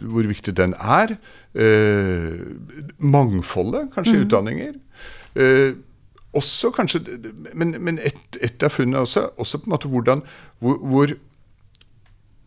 hvor 0.04 0.28
viktig 0.28 0.56
den 0.58 0.76
er. 0.76 1.16
Eh, 1.56 2.34
mangfoldet, 3.00 3.88
kanskje, 3.96 4.18
i 4.18 4.26
utdanninger. 4.26 4.74
Eh, 5.40 5.78
også 6.36 6.72
kanskje 6.76 7.00
Men, 7.54 7.76
men 7.80 8.00
et, 8.00 8.38
et, 8.42 8.64
av 8.64 8.74
funnene 8.74 9.04
også, 9.06 9.30
også 9.38 9.62
på 9.62 9.70
en 9.70 9.76
måte 9.76 9.92
hvordan 9.92 10.26
hvor, 10.60 10.78
hvor, 10.78 11.16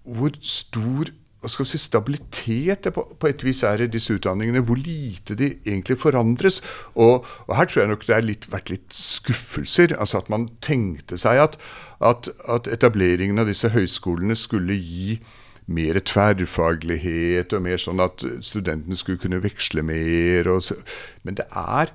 hvor 0.05 0.37
stor 0.43 1.13
hva 1.39 1.47
skal 1.47 1.63
vi 1.63 1.71
si, 1.71 1.79
stabilitet 1.79 2.87
det 2.89 2.93
på, 2.97 3.05
på, 3.15 3.29
et 3.31 3.43
vis 3.47 3.61
er 3.63 3.85
i 3.85 3.91
disse 3.91 4.11
utdanningene. 4.17 4.63
Hvor 4.67 4.79
lite 4.79 5.37
de 5.39 5.53
egentlig 5.63 5.99
forandres. 6.03 6.59
Og, 6.99 7.27
og 7.47 7.53
her 7.55 7.69
tror 7.71 7.85
jeg 7.85 7.91
nok 7.93 8.07
det 8.09 8.17
har 8.17 8.49
vært 8.51 8.73
litt 8.73 8.95
skuffelser. 8.95 9.95
altså 9.95 10.19
At 10.19 10.33
man 10.35 10.49
tenkte 10.65 11.19
seg 11.21 11.39
at, 11.45 11.55
at, 12.03 12.31
at 12.51 12.67
etableringen 12.67 13.39
av 13.39 13.47
disse 13.47 13.71
høyskolene 13.71 14.35
skulle 14.39 14.75
gi 14.83 15.21
mer 15.69 16.01
tverrfaglighet, 16.01 17.53
og 17.55 17.63
mer 17.63 17.79
sånn 17.79 18.03
at 18.03 18.25
studentene 18.43 18.99
skulle 18.99 19.23
kunne 19.23 19.43
veksle 19.45 19.85
mer. 19.87 20.51
Så, 20.65 20.81
men 21.23 21.39
det 21.39 21.47
er 21.55 21.95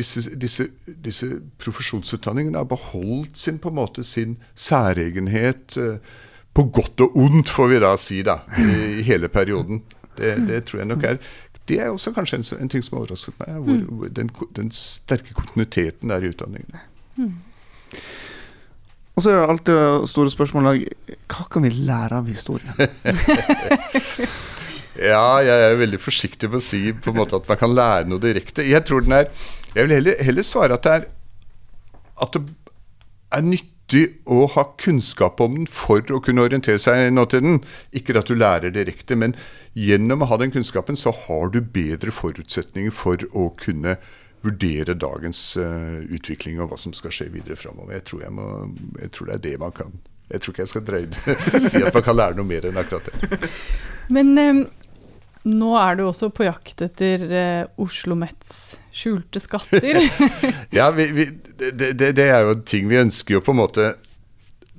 disse, 0.00 0.32
disse, 0.40 0.66
disse, 1.04 1.28
profesjonsutdanningene 1.60 2.58
har 2.58 2.68
beholdt 2.70 3.38
sin, 3.38 3.60
på 3.60 3.70
en 3.70 3.78
måte, 3.78 4.04
sin 4.06 4.38
særegenhet. 4.58 5.76
Uh, 5.76 6.26
på 6.56 6.64
godt 6.74 7.04
og 7.04 7.18
ondt, 7.18 7.50
får 7.50 7.70
vi 7.70 7.78
da 7.82 7.92
si, 8.00 8.22
da, 8.26 8.40
i 8.58 9.04
hele 9.06 9.30
perioden. 9.30 9.84
Det, 10.18 10.34
det 10.48 10.64
tror 10.68 10.82
jeg 10.82 10.90
nok 10.90 11.04
er 11.06 11.20
Det 11.68 11.76
er 11.80 11.92
også 11.92 12.10
kanskje 12.12 12.40
en, 12.40 12.44
en 12.64 12.68
ting 12.68 12.82
som 12.82 12.96
har 12.96 13.04
overrasket 13.04 13.36
meg. 13.38 13.60
Hvor, 13.62 13.76
mm. 13.76 14.00
hvor 14.00 14.10
den, 14.16 14.32
den, 14.56 14.72
sterke 14.74 15.34
kontinuiteten 15.36 16.10
der 16.10 16.24
i 16.24 16.32
utdanningene. 16.32 16.82
Mm. 17.16 17.36
Og 19.14 19.22
så 19.22 19.30
er 19.30 19.38
det 19.38 19.52
alltid 19.52 19.76
det 19.76 20.10
store 20.10 20.32
spørsmålet 20.32 20.88
hva 21.30 21.46
kan 21.52 21.62
vi 21.62 21.70
lære 21.70 22.18
av 22.18 22.30
historien? 22.30 22.74
ja, 25.12 25.26
jeg 25.46 25.68
er 25.68 25.78
veldig 25.78 26.00
forsiktig 26.02 26.50
med 26.50 26.58
å 26.58 26.64
si 26.64 26.82
på 26.90 27.12
en 27.12 27.20
måte 27.20 27.38
at 27.38 27.46
man 27.50 27.60
kan 27.60 27.76
lære 27.76 28.10
noe 28.10 28.22
direkte. 28.22 28.66
Jeg 28.66 28.82
tror 28.88 29.06
den 29.06 29.14
er 29.20 29.30
Jeg 29.74 29.86
vil 29.86 29.94
heller, 29.98 30.22
heller 30.24 30.46
svare 30.46 30.76
at 30.76 30.86
det 30.86 30.94
er 30.98 31.08
at 32.20 32.36
det 32.36 32.42
er 33.32 33.46
nyttig 33.46 34.02
å 34.30 34.44
ha 34.54 34.64
kunnskap 34.80 35.40
om 35.42 35.56
den 35.58 35.68
for 35.70 36.04
å 36.12 36.20
kunne 36.22 36.44
orientere 36.44 36.80
seg 36.82 37.06
i 37.06 37.12
nåtiden. 37.14 37.60
Ikke 37.96 38.16
at 38.18 38.30
du 38.30 38.36
lærer 38.38 38.74
direkte, 38.74 39.16
men 39.18 39.34
gjennom 39.78 40.24
å 40.24 40.30
ha 40.30 40.40
den 40.40 40.52
kunnskapen 40.54 40.98
så 40.98 41.14
har 41.26 41.52
du 41.54 41.60
bedre 41.62 42.14
forutsetninger 42.14 42.94
for 42.94 43.22
å 43.32 43.50
kunne 43.60 43.96
vurdere 44.44 44.96
dagens 44.96 45.40
uh, 45.60 46.00
utvikling 46.08 46.62
og 46.62 46.70
hva 46.70 46.78
som 46.80 46.94
skal 46.96 47.12
skje 47.12 47.28
videre 47.34 47.58
framover. 47.60 47.98
Jeg, 47.98 48.06
tror 48.08 48.24
jeg, 48.24 48.48
jeg 49.02 49.12
tror 49.16 49.28
det 49.28 49.36
er 49.36 49.44
det 49.48 49.56
man 49.60 49.74
kan. 49.76 49.98
Jeg 50.30 50.42
tror 50.42 50.54
ikke 50.54 50.64
jeg 50.64 50.72
skal 50.72 50.86
dreie, 50.86 51.36
si 51.70 51.82
at 51.82 51.96
man 51.96 52.06
kan 52.06 52.16
lære 52.16 52.38
noe 52.38 52.48
mer 52.48 52.68
enn 52.68 52.78
akkurat 52.80 53.10
det. 53.10 53.40
Men 54.14 54.32
um, 54.38 54.62
nå 55.48 55.70
er 55.80 55.96
du 55.96 56.04
også 56.04 56.28
på 56.34 56.44
jakt 56.44 56.82
etter 56.84 57.24
eh, 57.32 57.62
Oslo 57.80 58.16
Mets 58.18 58.76
skjulte 58.92 59.40
skatter. 59.40 60.00
ja, 60.78 60.90
vi, 60.92 61.06
vi, 61.16 61.26
det, 61.56 61.92
det, 61.92 62.12
det, 62.18 62.26
er 62.28 62.44
jo 62.44 62.58
ting 62.66 62.90
vi 62.90 63.00
ønsker 63.00 63.38
jo 63.38 63.44
på 63.44 63.54
en 63.54 63.60
måte, 63.62 63.94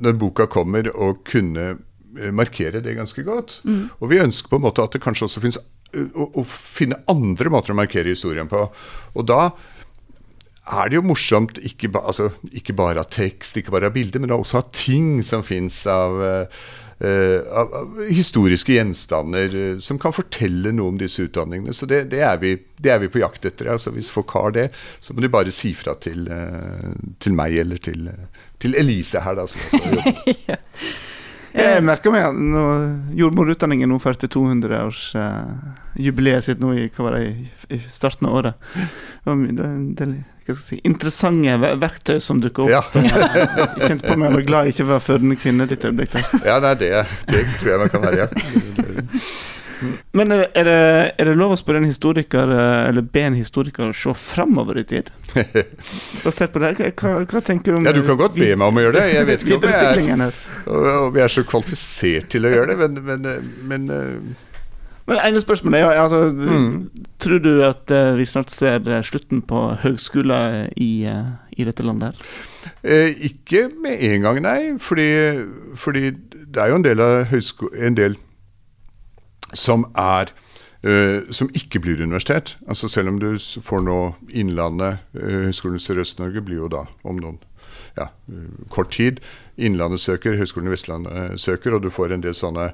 når 0.01 0.19
boka 0.21 0.47
kommer, 0.51 0.91
å 0.93 1.15
kunne 1.25 1.67
eh, 1.73 2.31
markere 2.35 2.83
det 2.83 2.97
ganske 2.99 3.25
godt. 3.25 3.61
Mm. 3.65 3.83
Og 3.99 4.13
vi 4.13 4.21
ønsker 4.21 4.53
på 4.53 4.61
en 4.61 4.67
måte 4.67 4.85
at 4.85 4.93
det 4.93 5.03
kanskje 5.03 5.27
også 5.29 5.43
finnes 5.43 5.59
eh, 5.95 6.09
å, 6.13 6.29
å, 6.41 6.45
finne 6.45 7.01
andre 7.11 7.53
måter 7.53 7.73
å 7.73 7.79
markere 7.81 8.13
historien 8.13 8.49
på. 8.51 8.67
Og 9.15 9.29
da 9.29 9.47
er 10.71 10.91
det 10.91 10.99
jo 10.99 11.07
morsomt 11.09 11.57
ikke, 11.65 11.89
ba, 11.91 12.05
altså, 12.11 12.29
ikke 12.53 12.77
bare 12.77 13.01
av 13.01 13.09
tekst, 13.11 13.57
ikke 13.57 13.73
bare 13.73 13.89
av 13.89 13.97
bilder, 13.97 14.21
men 14.21 14.33
også 14.35 14.61
av 14.61 14.69
ting 14.75 15.23
som 15.25 15.41
fins 15.43 15.79
av 15.89 16.21
uh, 16.21 16.61
av, 17.01 17.73
av, 17.73 18.01
historiske 18.05 18.75
gjenstander 18.75 19.55
uh, 19.55 19.79
som 19.81 19.99
kan 20.01 20.13
fortelle 20.13 20.73
noe 20.75 20.93
om 20.93 20.99
disse 20.99 21.25
utdanningene. 21.25 21.73
Så 21.73 21.89
det, 21.89 22.03
det, 22.13 22.21
er, 22.27 22.37
vi, 22.41 22.55
det 22.77 22.93
er, 22.93 23.01
vi, 23.01 23.09
på 23.13 23.23
jakt 23.23 23.47
etter. 23.49 23.71
Altså, 23.73 23.93
hvis 23.95 24.11
folk 24.13 24.33
har 24.37 24.53
det, 24.57 24.67
så 24.99 25.15
må 25.15 25.23
de 25.23 25.31
bare 25.33 25.53
si 25.55 25.73
fra 25.77 25.95
til, 25.97 26.27
uh, 26.29 26.91
til 27.21 27.37
meg 27.37 27.57
eller 27.63 27.81
til, 27.81 28.09
til, 28.61 28.77
Elise 28.77 29.23
her, 29.25 29.39
da, 29.39 29.47
som 29.49 29.65
også 29.65 29.81
jobber. 29.81 30.21
ja. 30.51 30.59
Jeg 31.51 31.83
merker 31.83 32.13
meg 32.13 32.23
at 32.29 32.35
jordmorutdanningen 33.17 33.89
nå 33.91 33.97
førte 34.01 34.27
200-årsjubileet 34.31 36.39
uh, 36.39 36.45
sitt 36.45 36.59
nå 36.63 36.69
i, 36.77 36.79
hva 36.95 37.01
var 37.07 37.13
det, 37.17 37.23
i, 37.67 37.69
starten 37.91 38.27
av 38.29 38.35
året. 38.39 38.53
Det 39.25 39.29
er 39.33 39.37
en 39.67 39.95
del 39.99 40.11
si, 40.57 40.79
interessante 40.87 41.57
verktøy 41.81 42.19
som 42.23 42.39
dukker 42.43 42.61
opp. 42.67 42.71
Ja. 42.71 42.81
jeg 42.95 43.03
kjente 43.87 44.07
på 44.07 44.15
meg 44.17 44.25
jeg 44.29 44.35
var 44.37 44.43
glad 44.49 44.61
jeg 44.67 44.73
ikke 44.77 44.89
var 44.93 44.99
fødende 45.05 45.35
kvinne 45.39 45.63
ditt 45.69 45.83
øyeblikk. 45.87 46.11
Ja, 46.47 46.55
nei, 46.63 46.73
det, 46.79 46.89
det 47.31 47.41
tror 47.59 47.69
jeg 47.75 47.81
man 47.83 47.91
kan 47.95 48.01
være, 48.07 48.17
ja. 48.23 48.27
Men 50.17 50.33
er 50.35 50.67
det, 50.67 50.77
er 51.17 51.29
det, 51.29 51.35
lov 51.39 51.55
å 51.55 51.59
spørre 51.59 51.81
en 51.81 51.87
historiker, 51.89 52.51
eh, 52.53 52.89
eller 52.89 53.05
be 53.05 53.23
en 53.27 53.37
historiker 53.37 53.89
å 53.89 53.95
se 53.95 54.13
framover 54.17 54.81
i 54.81 54.85
tid? 54.87 55.09
Basert 56.25 56.53
på 56.53 56.61
det, 56.63 56.73
hva, 56.99 57.15
hva, 57.23 57.41
tenker 57.45 57.73
du 57.73 57.79
om 57.79 57.89
Ja, 57.89 57.95
Du 57.95 58.03
kan 58.05 58.19
godt 58.19 58.37
be 58.37 58.51
meg 58.53 58.67
om 58.67 58.79
å 58.79 58.85
gjøre 58.85 58.99
det. 58.99 59.07
Jeg 59.15 59.29
vet 59.31 59.45
ikke 59.45 59.57
om 59.57 59.67
jeg 59.71 60.13
er, 60.19 60.39
om 61.07 61.19
jeg 61.19 61.25
er 61.25 61.35
så 61.35 61.45
kvalifisert 61.47 62.31
til 62.35 62.47
å 62.47 62.53
gjøre 62.53 62.73
det, 62.73 62.79
men, 62.83 63.03
men, 63.09 63.51
men 63.71 63.91
eh, 63.97 64.47
men 65.09 65.17
ene 65.17 65.41
spørsmålet 65.41 65.81
er 65.81 65.97
altså, 65.99 66.19
mm. 66.29 66.75
Tror 67.19 67.39
du 67.41 67.49
at 67.65 67.89
vi 68.15 68.25
snart 68.29 68.53
ser 68.53 68.85
slutten 69.03 69.41
på 69.43 69.63
høgskoler 69.81 70.69
i, 70.79 70.91
i, 71.09 71.65
dette 71.67 71.83
landet? 71.83 72.13
her? 72.13 72.69
Eh, 72.83 73.25
ikke 73.27 73.65
med 73.81 74.01
en 74.05 74.21
gang, 74.21 74.39
nei. 74.45 74.59
Fordi, 74.79 75.09
fordi 75.75 76.11
det 76.53 76.63
er 76.63 76.71
jo 76.71 76.79
en 76.79 76.85
del, 76.85 77.01
en 77.01 77.97
del 77.97 78.17
som 79.53 79.85
er 79.97 80.31
uh, 80.85 81.29
som 81.29 81.49
ikke 81.57 81.81
blir 81.83 82.01
universitet. 82.01 82.57
Altså 82.67 82.89
Selv 82.89 83.13
om 83.13 83.19
du 83.19 83.35
får 83.37 83.85
nå 83.85 83.99
Innlandet, 84.29 85.01
uh, 85.15 85.45
Høgskolen 85.47 85.79
i 85.79 85.83
Sørøst-Norge 85.83 86.41
blir 86.45 86.63
jo 86.63 86.71
da 86.71 86.85
om 87.03 87.19
noen 87.21 87.39
ja, 87.97 88.07
kort 88.71 88.93
tid. 88.95 89.19
Innlandet 89.57 89.99
søker, 89.99 90.37
Høgskolen 90.39 90.69
i 90.69 90.75
Vestlandet 90.75 91.39
søker, 91.41 91.75
og 91.75 91.83
du 91.83 91.89
får 91.91 92.15
en 92.15 92.23
del 92.23 92.35
sånne 92.37 92.71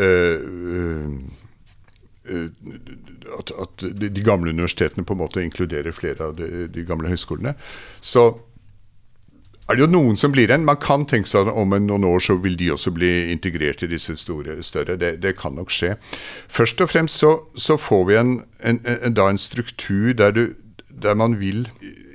uh, 0.00 1.06
at, 2.30 3.50
at, 3.50 3.84
de 4.00 4.22
gamle 4.22 4.52
universitetene 4.52 5.04
på 5.06 5.16
en 5.16 5.22
måte 5.22 5.42
inkluderer 5.42 5.92
flere 5.96 6.30
av 6.30 6.36
de, 6.38 6.68
de 6.70 6.84
gamle 6.86 7.10
høyskolene. 7.10 7.54
Så 8.00 8.30
er 9.70 9.78
det 9.78 9.84
jo 9.84 9.90
noen 9.92 10.16
som 10.18 10.32
blir 10.34 10.50
igjen. 10.50 10.66
Man 10.66 10.80
kan 10.82 11.06
tenke 11.06 11.30
seg 11.30 11.46
at 11.46 11.54
om 11.54 11.74
noen 11.74 12.04
år 12.04 12.22
så 12.24 12.36
vil 12.42 12.56
de 12.58 12.72
også 12.74 12.90
bli 12.96 13.30
integrert 13.30 13.84
i 13.86 13.90
disse 13.90 14.16
store, 14.18 14.58
større. 14.66 14.96
Det, 14.98 15.16
det 15.22 15.36
kan 15.38 15.54
nok 15.54 15.70
skje. 15.70 15.94
Først 16.48 16.82
og 16.82 16.90
fremst 16.90 17.22
så, 17.22 17.36
så 17.54 17.78
får 17.78 18.04
vi 18.08 18.18
en, 18.18 18.34
en, 18.64 18.82
en, 18.84 19.14
da 19.14 19.28
en 19.30 19.38
struktur 19.38 20.12
der, 20.18 20.34
du, 20.34 20.44
der 20.90 21.14
man 21.14 21.38
vil 21.40 21.68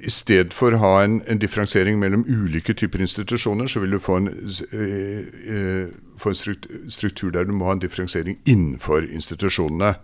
i 0.05 0.11
stedet 0.11 0.53
for 0.53 0.75
å 0.75 0.81
ha 0.83 0.93
en, 1.05 1.21
en, 1.25 1.39
differensiering 1.41 1.97
mellom 1.99 2.27
ulike 2.27 2.75
typer 2.77 3.01
institusjoner, 3.01 3.71
så 3.71 3.81
vil 3.81 3.95
du 3.95 3.99
få 4.03 4.19
en, 4.19 4.29
eh, 4.29 5.23
eh, 5.49 5.87
få 6.21 6.29
en, 6.29 6.89
struktur 6.91 7.31
der 7.33 7.47
du 7.47 7.55
må 7.55 7.71
ha 7.71 7.77
en 7.77 7.81
differensiering 7.81 8.37
innenfor 8.45 9.07
institusjonene. 9.07 9.95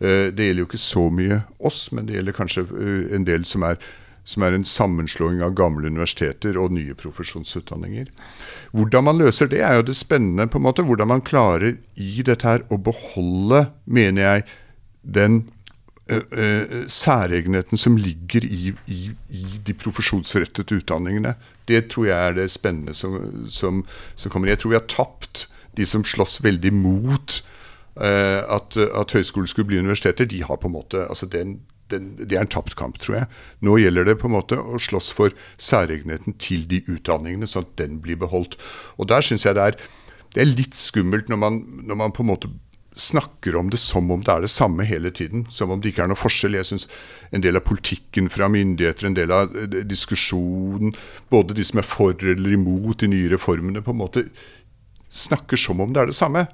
Eh, 0.00 0.30
det 0.34 0.48
gjelder 0.48 0.64
jo 0.64 0.70
ikke 0.72 0.82
så 0.82 1.06
mye 1.10 1.42
oss, 1.58 1.92
men 1.92 2.08
det 2.08 2.18
gjelder 2.18 2.38
kanskje 2.40 2.66
eh, 2.66 3.14
en 3.14 3.26
del 3.26 3.46
som 3.46 3.66
er 3.66 3.78
som 4.24 4.44
er 4.44 4.56
en 4.56 4.66
sammenslåing 4.66 5.42
av 5.44 5.54
gamle 5.58 5.90
universiteter 5.90 6.58
og 6.60 6.74
nye 6.76 6.96
profesjonsutdanninger. 6.98 8.08
Hvordan 8.72 9.06
man 9.08 9.20
løser 9.20 9.50
det, 9.50 9.62
er 9.64 9.78
jo 9.78 9.86
det 9.88 9.96
spennende. 9.96 10.48
på 10.48 10.58
en 10.58 10.66
måte, 10.66 10.82
Hvordan 10.82 11.08
man 11.08 11.24
klarer 11.24 11.76
i 11.96 12.22
dette 12.22 12.46
her 12.46 12.66
å 12.70 12.76
beholde, 12.76 13.68
mener 13.84 14.22
jeg, 14.22 14.44
den 15.02 15.42
særegenheten 16.88 17.78
som 17.78 17.96
ligger 17.96 18.44
i, 18.44 18.72
i, 18.86 19.10
i, 19.28 19.44
de 19.66 19.74
profesjonsrettede 19.76 20.80
utdanningene. 20.80 21.34
Det 21.68 21.88
tror 21.92 22.06
jeg 22.08 22.16
er 22.16 22.36
det 22.38 22.50
spennende 22.50 22.94
som, 22.94 23.18
som, 23.46 23.84
som 24.16 24.32
kommer. 24.32 24.48
Jeg 24.48 24.62
tror 24.62 24.72
vi 24.72 24.78
har 24.78 24.88
tapt 24.88 25.46
de 25.76 25.86
som 25.86 26.04
slåss 26.04 26.40
veldig 26.42 26.72
mot 26.74 27.36
uh, 28.00 28.40
at, 28.48 28.76
at 28.76 29.12
høyskoler 29.12 29.50
skulle 29.50 29.68
bli 29.68 29.82
universiteter. 29.82 30.24
De 30.24 30.42
har 30.42 30.56
på 30.56 30.70
en 30.70 30.78
måte, 30.78 31.04
altså 31.08 31.28
den, 31.28 31.60
det 31.90 32.36
er 32.36 32.42
en 32.42 32.50
tapt 32.50 32.76
kamp, 32.78 32.98
tror 33.02 33.20
jeg. 33.20 33.28
Nå 33.64 33.78
gjelder 33.80 34.08
det 34.08 34.18
på 34.20 34.28
en 34.28 34.36
måte 34.36 34.58
å 34.60 34.80
slåss 34.82 35.10
for 35.16 35.34
særegenheten 35.56 36.36
til 36.40 36.66
de 36.70 36.82
utdanningene, 36.86 37.48
sånn 37.48 37.66
at 37.66 37.76
den 37.80 37.98
blir 38.04 38.20
beholdt. 38.20 38.58
Og 38.98 39.10
der 39.10 39.24
syns 39.24 39.46
jeg 39.46 39.58
det 39.58 39.66
er, 39.72 39.78
det 40.34 40.42
er, 40.44 40.50
litt 40.50 40.76
skummelt 40.76 41.30
når 41.32 41.40
man, 41.40 41.60
når 41.88 42.00
man, 42.02 42.14
på 42.14 42.24
en 42.24 42.32
måte 42.32 42.52
snakker 42.98 43.56
om 43.56 43.70
det 43.70 43.78
som 43.78 44.10
om 44.10 44.22
det 44.26 44.32
er 44.34 44.44
det 44.44 44.52
samme 44.52 44.84
hele 44.88 45.10
tiden. 45.14 45.46
Som 45.54 45.72
om 45.72 45.80
det 45.80 45.92
ikke 45.92 46.04
er 46.04 46.12
noe 46.12 46.18
forskjell. 46.18 46.58
Jeg 46.58 46.68
syns 46.68 46.88
en 47.32 47.44
del 47.44 47.56
av 47.58 47.66
politikken 47.68 48.28
fra 48.32 48.50
myndigheter, 48.52 49.08
en 49.08 49.18
del 49.18 49.34
av 49.34 49.54
eh, 49.56 49.80
diskusjonen, 49.86 50.94
både 51.32 51.56
de 51.56 51.66
som 51.66 51.80
er 51.80 51.88
for 51.88 52.16
eller 52.18 52.56
imot 52.58 53.04
de 53.04 53.12
nye 53.12 53.30
reformene, 53.32 53.84
på 53.84 53.94
en 53.94 54.02
måte 54.02 54.28
snakker 55.08 55.56
som 55.56 55.80
om 55.80 55.94
det 55.94 56.02
er 56.02 56.10
det 56.12 56.18
samme. 56.18 56.44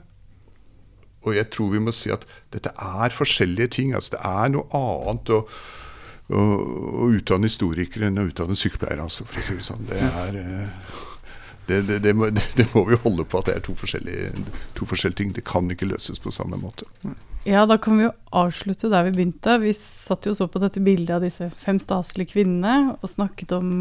Og 1.25 1.39
jeg 1.39 1.49
tror 1.55 1.73
vi 1.73 1.83
må 1.83 1.95
si 1.95 2.13
at 2.15 2.27
dette 2.55 2.73
er 2.75 3.17
forskjellige 3.17 3.73
ting. 3.79 3.95
altså 3.95 4.17
Det 4.17 4.23
er 4.29 4.53
noe 4.55 4.69
annet 4.79 5.33
å, 5.33 5.41
å, 6.29 6.45
å 7.05 7.11
utdanne 7.17 7.51
historikere 7.51 8.11
enn 8.11 8.23
å 8.23 8.29
utdanne 8.29 8.57
sykepleiere, 8.59 9.07
altså, 9.07 9.27
for 9.29 9.41
å 9.41 9.47
si 9.47 9.59
det 9.59 9.67
sånn. 9.67 9.85
Det 9.89 10.01
er, 10.05 10.41
eh, 10.41 11.03
det, 11.67 11.99
det, 12.05 12.15
må, 12.17 12.29
det, 12.59 12.69
må, 12.75 12.85
vi 12.91 13.01
holde 13.05 13.25
på 13.25 13.41
at 13.41 13.51
det 13.51 13.59
er 13.59 13.65
to 13.65 13.77
forskjellige, 13.79 14.33
to 14.77 14.89
forskjellige 14.89 15.21
ting. 15.23 15.37
Det 15.37 15.47
kan 15.49 15.71
ikke 15.73 15.89
løses 15.89 16.21
på 16.21 16.33
samme 16.35 16.61
måte. 16.61 16.89
Ja, 17.45 17.67
da 17.69 17.77
kan 17.81 17.99
vi 18.01 18.07
jo 18.07 18.15
avslutte 18.33 18.89
der 18.93 19.09
vi 19.09 19.17
begynte. 19.19 19.59
Vi 19.61 19.73
satt 19.77 20.25
jo 20.25 20.33
og 20.33 20.39
så 20.39 20.49
på 20.49 20.63
dette 20.63 20.81
bildet 20.85 21.19
av 21.19 21.25
disse 21.25 21.51
fem 21.61 21.81
staselige 21.81 22.37
kvinnene 22.37 22.97
og 23.01 23.11
snakket 23.11 23.53
om 23.57 23.75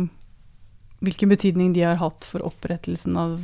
hvilken 1.04 1.32
betydning 1.32 1.74
de 1.76 1.84
har 1.84 2.00
hatt 2.00 2.28
for 2.28 2.44
opprettelsen 2.48 3.18
av 3.20 3.38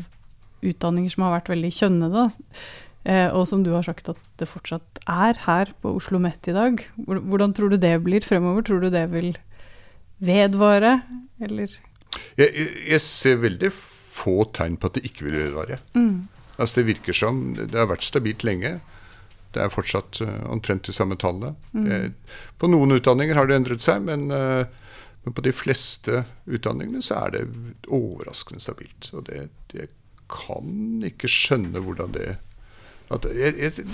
utdanninger 0.64 1.12
som 1.12 1.26
har 1.26 1.38
vært 1.38 1.52
veldig 1.54 1.72
kjønnede. 1.76 2.26
Eh, 3.08 3.30
og 3.32 3.46
som 3.48 3.62
du 3.64 3.72
har 3.72 3.86
sagt 3.88 4.10
at 4.12 4.20
det 4.40 4.50
fortsatt 4.50 5.00
er 5.08 5.38
her 5.46 5.72
på 5.82 5.94
Oslo 5.96 6.20
Met 6.22 6.50
i 6.52 6.56
dag. 6.56 6.82
Hvordan 7.08 7.54
tror 7.56 7.72
du 7.72 7.78
det 7.80 7.96
blir 8.04 8.26
fremover? 8.26 8.66
Tror 8.68 8.84
du 8.84 8.90
det 8.92 9.06
vil 9.14 9.32
vedvare, 10.20 11.00
eller? 11.40 11.72
Jeg, 12.40 12.68
jeg 12.90 13.02
ser 13.06 13.40
veldig 13.40 13.72
få 13.72 14.44
tegn 14.56 14.76
på 14.80 14.90
at 14.90 15.00
det 15.00 15.06
ikke 15.08 15.30
vil 15.30 15.40
vedvare. 15.46 15.80
Mm. 15.96 16.28
Altså 16.60 16.82
Det 16.82 16.90
virker 16.90 17.16
som 17.16 17.54
det 17.56 17.72
har 17.78 17.88
vært 17.88 18.04
stabilt 18.04 18.44
lenge. 18.44 18.80
Det 19.56 19.64
er 19.64 19.72
fortsatt 19.72 20.20
uh, 20.22 20.44
omtrent 20.52 20.84
de 20.86 20.94
samme 20.94 21.16
tallene. 21.18 21.54
Mm. 21.72 21.88
Eh, 21.88 22.36
på 22.60 22.68
noen 22.68 22.98
utdanninger 23.00 23.40
har 23.40 23.48
det 23.48 23.56
endret 23.62 23.82
seg, 23.82 24.04
men, 24.06 24.28
men, 24.28 25.34
på 25.34 25.46
de 25.46 25.56
fleste 25.56 26.26
utdanningene 26.46 27.02
så 27.02 27.24
er 27.24 27.38
det 27.38 27.46
overraskende 27.88 28.62
stabilt. 28.62 29.10
Og 29.16 29.24
det, 29.32 29.48
jeg 29.72 29.90
kan 30.30 31.00
ikke 31.08 31.32
skjønne 31.32 31.82
hvordan 31.82 32.14
det 32.14 32.28
jeg, 33.10 33.54
jeg, 33.58 33.86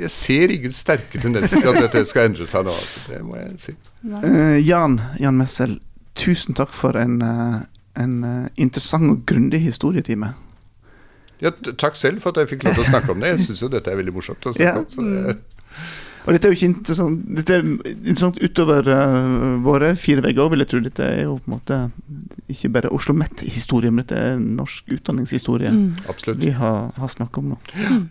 jeg, 0.00 0.10
ser 0.10 0.54
ingen 0.54 0.74
sterke 0.74 1.20
tendenser 1.22 1.60
til 1.62 1.70
at 1.70 1.82
dette 1.86 2.04
skal 2.10 2.30
endre 2.30 2.46
seg 2.50 2.66
nå. 2.66 2.74
Altså. 2.74 3.02
Det 3.10 3.20
må 3.22 3.36
jeg 3.38 3.52
si. 3.62 3.76
Uh, 4.04 4.58
Jan, 4.58 4.98
Jan 5.22 5.38
Messel, 5.38 5.76
tusen 6.18 6.58
takk 6.58 6.74
for 6.74 6.98
en, 6.98 7.20
en 7.94 8.16
interessant 8.58 9.12
og 9.12 9.22
grundig 9.30 9.62
historietime. 9.62 10.32
Ja, 11.42 11.50
takk 11.50 11.98
selv 11.98 12.22
for 12.24 12.34
at 12.34 12.42
jeg 12.42 12.54
fikk 12.54 12.66
lov 12.66 12.78
til 12.78 12.84
å 12.86 12.88
snakke 12.88 13.14
om 13.14 13.22
det. 13.22 13.34
Jeg 13.34 13.46
syns 13.48 13.62
jo 13.62 13.70
dette 13.72 13.92
er 13.92 13.98
veldig 14.00 14.14
morsomt 14.14 14.46
å 14.48 14.54
snakke 14.54 14.82
ja. 14.82 15.02
om. 15.02 15.10
Det... 15.14 15.38
Og 16.24 16.32
dette 16.32 16.48
er 16.48 16.54
jo 16.54 16.56
ikke 16.56 16.70
interessant, 16.70 17.24
dette 17.36 17.52
er 17.58 17.64
interessant 17.66 18.38
utover 18.40 18.86
uh, 18.88 19.56
våre 19.64 19.90
fire 20.00 20.24
vegger, 20.24 20.48
vil 20.52 20.64
jeg 20.64 20.70
tro. 20.70 20.80
Dette 20.86 21.04
er 21.04 21.18
jo 21.26 21.34
på 21.36 21.50
en 21.50 21.54
måte 21.58 21.80
ikke 22.48 22.70
bare 22.72 22.92
Oslo 22.96 23.12
Met-historie, 23.18 23.92
men 23.92 24.06
dette 24.06 24.20
er 24.20 24.38
norsk 24.40 24.88
utdanningshistorie 24.96 25.72
mm. 25.74 25.90
vi 26.40 26.54
har, 26.56 26.94
har 26.96 27.12
snakket 27.12 27.42
om 27.42 27.52
nå. 27.52 27.58
Mm. 27.76 28.06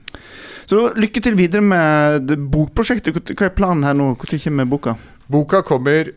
Så 0.70 0.78
da, 0.78 0.92
lykke 1.02 1.24
til 1.26 1.40
videre 1.40 1.66
med 1.66 2.36
bokprosjektet. 2.54 3.34
Hva 3.34 3.50
er 3.50 3.58
planen 3.58 3.84
her 3.88 3.98
nå? 3.98 4.14
Når 4.14 4.38
kommer 4.46 4.70
boka? 4.70 4.96
Boka 5.34 5.64
kommer 5.66 6.14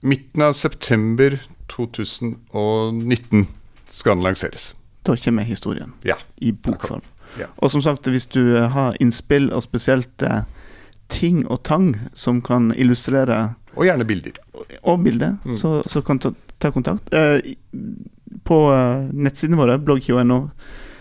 midten 0.00 0.48
av 0.48 0.56
september 0.56 1.36
2019. 1.68 3.46
Skal 3.88 4.16
den 4.16 4.24
lanseres. 4.24 4.72
Da 5.04 5.16
kommer 5.16 5.42
historien 5.42 5.92
ja, 6.04 6.16
i 6.36 6.52
bokform. 6.52 7.04
Ja. 7.38 7.46
Og 7.60 7.70
som 7.70 7.82
sagt, 7.84 8.08
hvis 8.08 8.26
du 8.26 8.56
har 8.56 8.96
innspill, 9.00 9.52
og 9.52 9.62
spesielt 9.62 10.22
eh, 10.24 10.42
ting 11.08 11.44
og 11.46 11.62
tang 11.64 11.94
som 12.12 12.42
kan 12.44 12.72
illustrere 12.76 13.54
Og 13.78 13.86
gjerne 13.86 14.04
bilder. 14.04 14.38
Og 14.82 15.02
bilder, 15.04 15.36
mm. 15.44 15.56
så, 15.56 15.78
så, 15.86 16.02
kan 16.02 16.18
ta, 16.18 16.32
ta 16.58 16.72
kontakt. 16.74 17.12
Eh, 17.14 17.38
på 18.48 18.58
eh, 18.72 19.08
nettsidene 19.12 19.58
våre, 19.60 19.78
blogg.no 19.82 20.40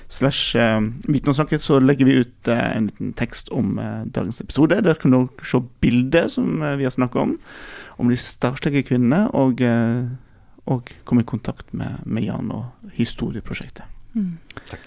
slash 0.08 0.55
eh, 0.60 0.80
Viten 1.08 1.36
så 1.60 1.80
legger 1.80 2.08
vi 2.08 2.20
ut 2.22 2.51
eh, 2.51 2.76
en 2.78 2.89
liten 2.89 3.14
tekst 3.18 3.49
om 3.49 3.80
dagens 4.05 4.41
episode. 4.41 4.82
Der 4.82 4.99
kan 4.99 5.12
du 5.12 5.28
se 5.43 5.62
bilder 5.82 6.28
som 6.28 6.62
vi 6.78 6.88
har 6.88 6.93
snakka 6.93 7.20
om, 7.20 7.38
om 7.97 8.12
de 8.12 8.20
stakslege 8.20 8.86
kvinnene, 8.88 9.28
og, 9.34 9.64
og 10.66 10.93
komme 11.03 11.24
i 11.24 11.30
kontakt 11.30 11.74
med, 11.74 12.03
med 12.05 12.28
Jan 12.28 12.51
og 12.51 12.91
historieprosjektet. 12.99 13.88
Mm. 14.14 14.38
Takk. 14.70 14.86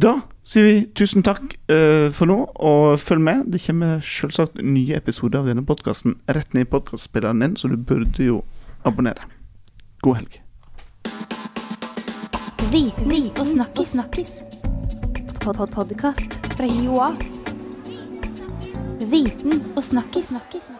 Da 0.00 0.20
sier 0.46 0.64
vi 0.64 0.76
tusen 0.96 1.24
takk 1.26 1.56
uh, 1.68 2.08
for 2.14 2.30
nå, 2.30 2.38
og 2.56 3.00
følg 3.02 3.20
med. 3.26 3.42
Det 3.52 3.60
kommer 3.66 4.00
selvsagt 4.04 4.60
nye 4.64 4.96
episoder 4.96 5.42
av 5.42 5.50
denne 5.50 5.64
podkasten 5.66 6.16
rett 6.30 6.54
ned 6.56 6.68
i 6.68 6.70
podkastspilleren 6.72 7.42
din, 7.44 7.58
så 7.60 7.68
du 7.68 7.76
burde 7.76 8.24
jo 8.24 8.40
abonnere. 8.88 9.28
God 10.00 10.22
helg. 10.22 10.40
Viten 12.70 13.30
og 13.36 13.46
snakkis. 13.46 13.92
snakkis. 13.92 14.32
Pod 15.40 15.56
-pod 15.56 15.74
Podkast 15.74 16.38
fra 16.56 16.66
Joa. 16.66 17.12
Viten 19.10 19.64
og 19.76 19.82
snakkis. 19.84 20.28
snakkis. 20.28 20.79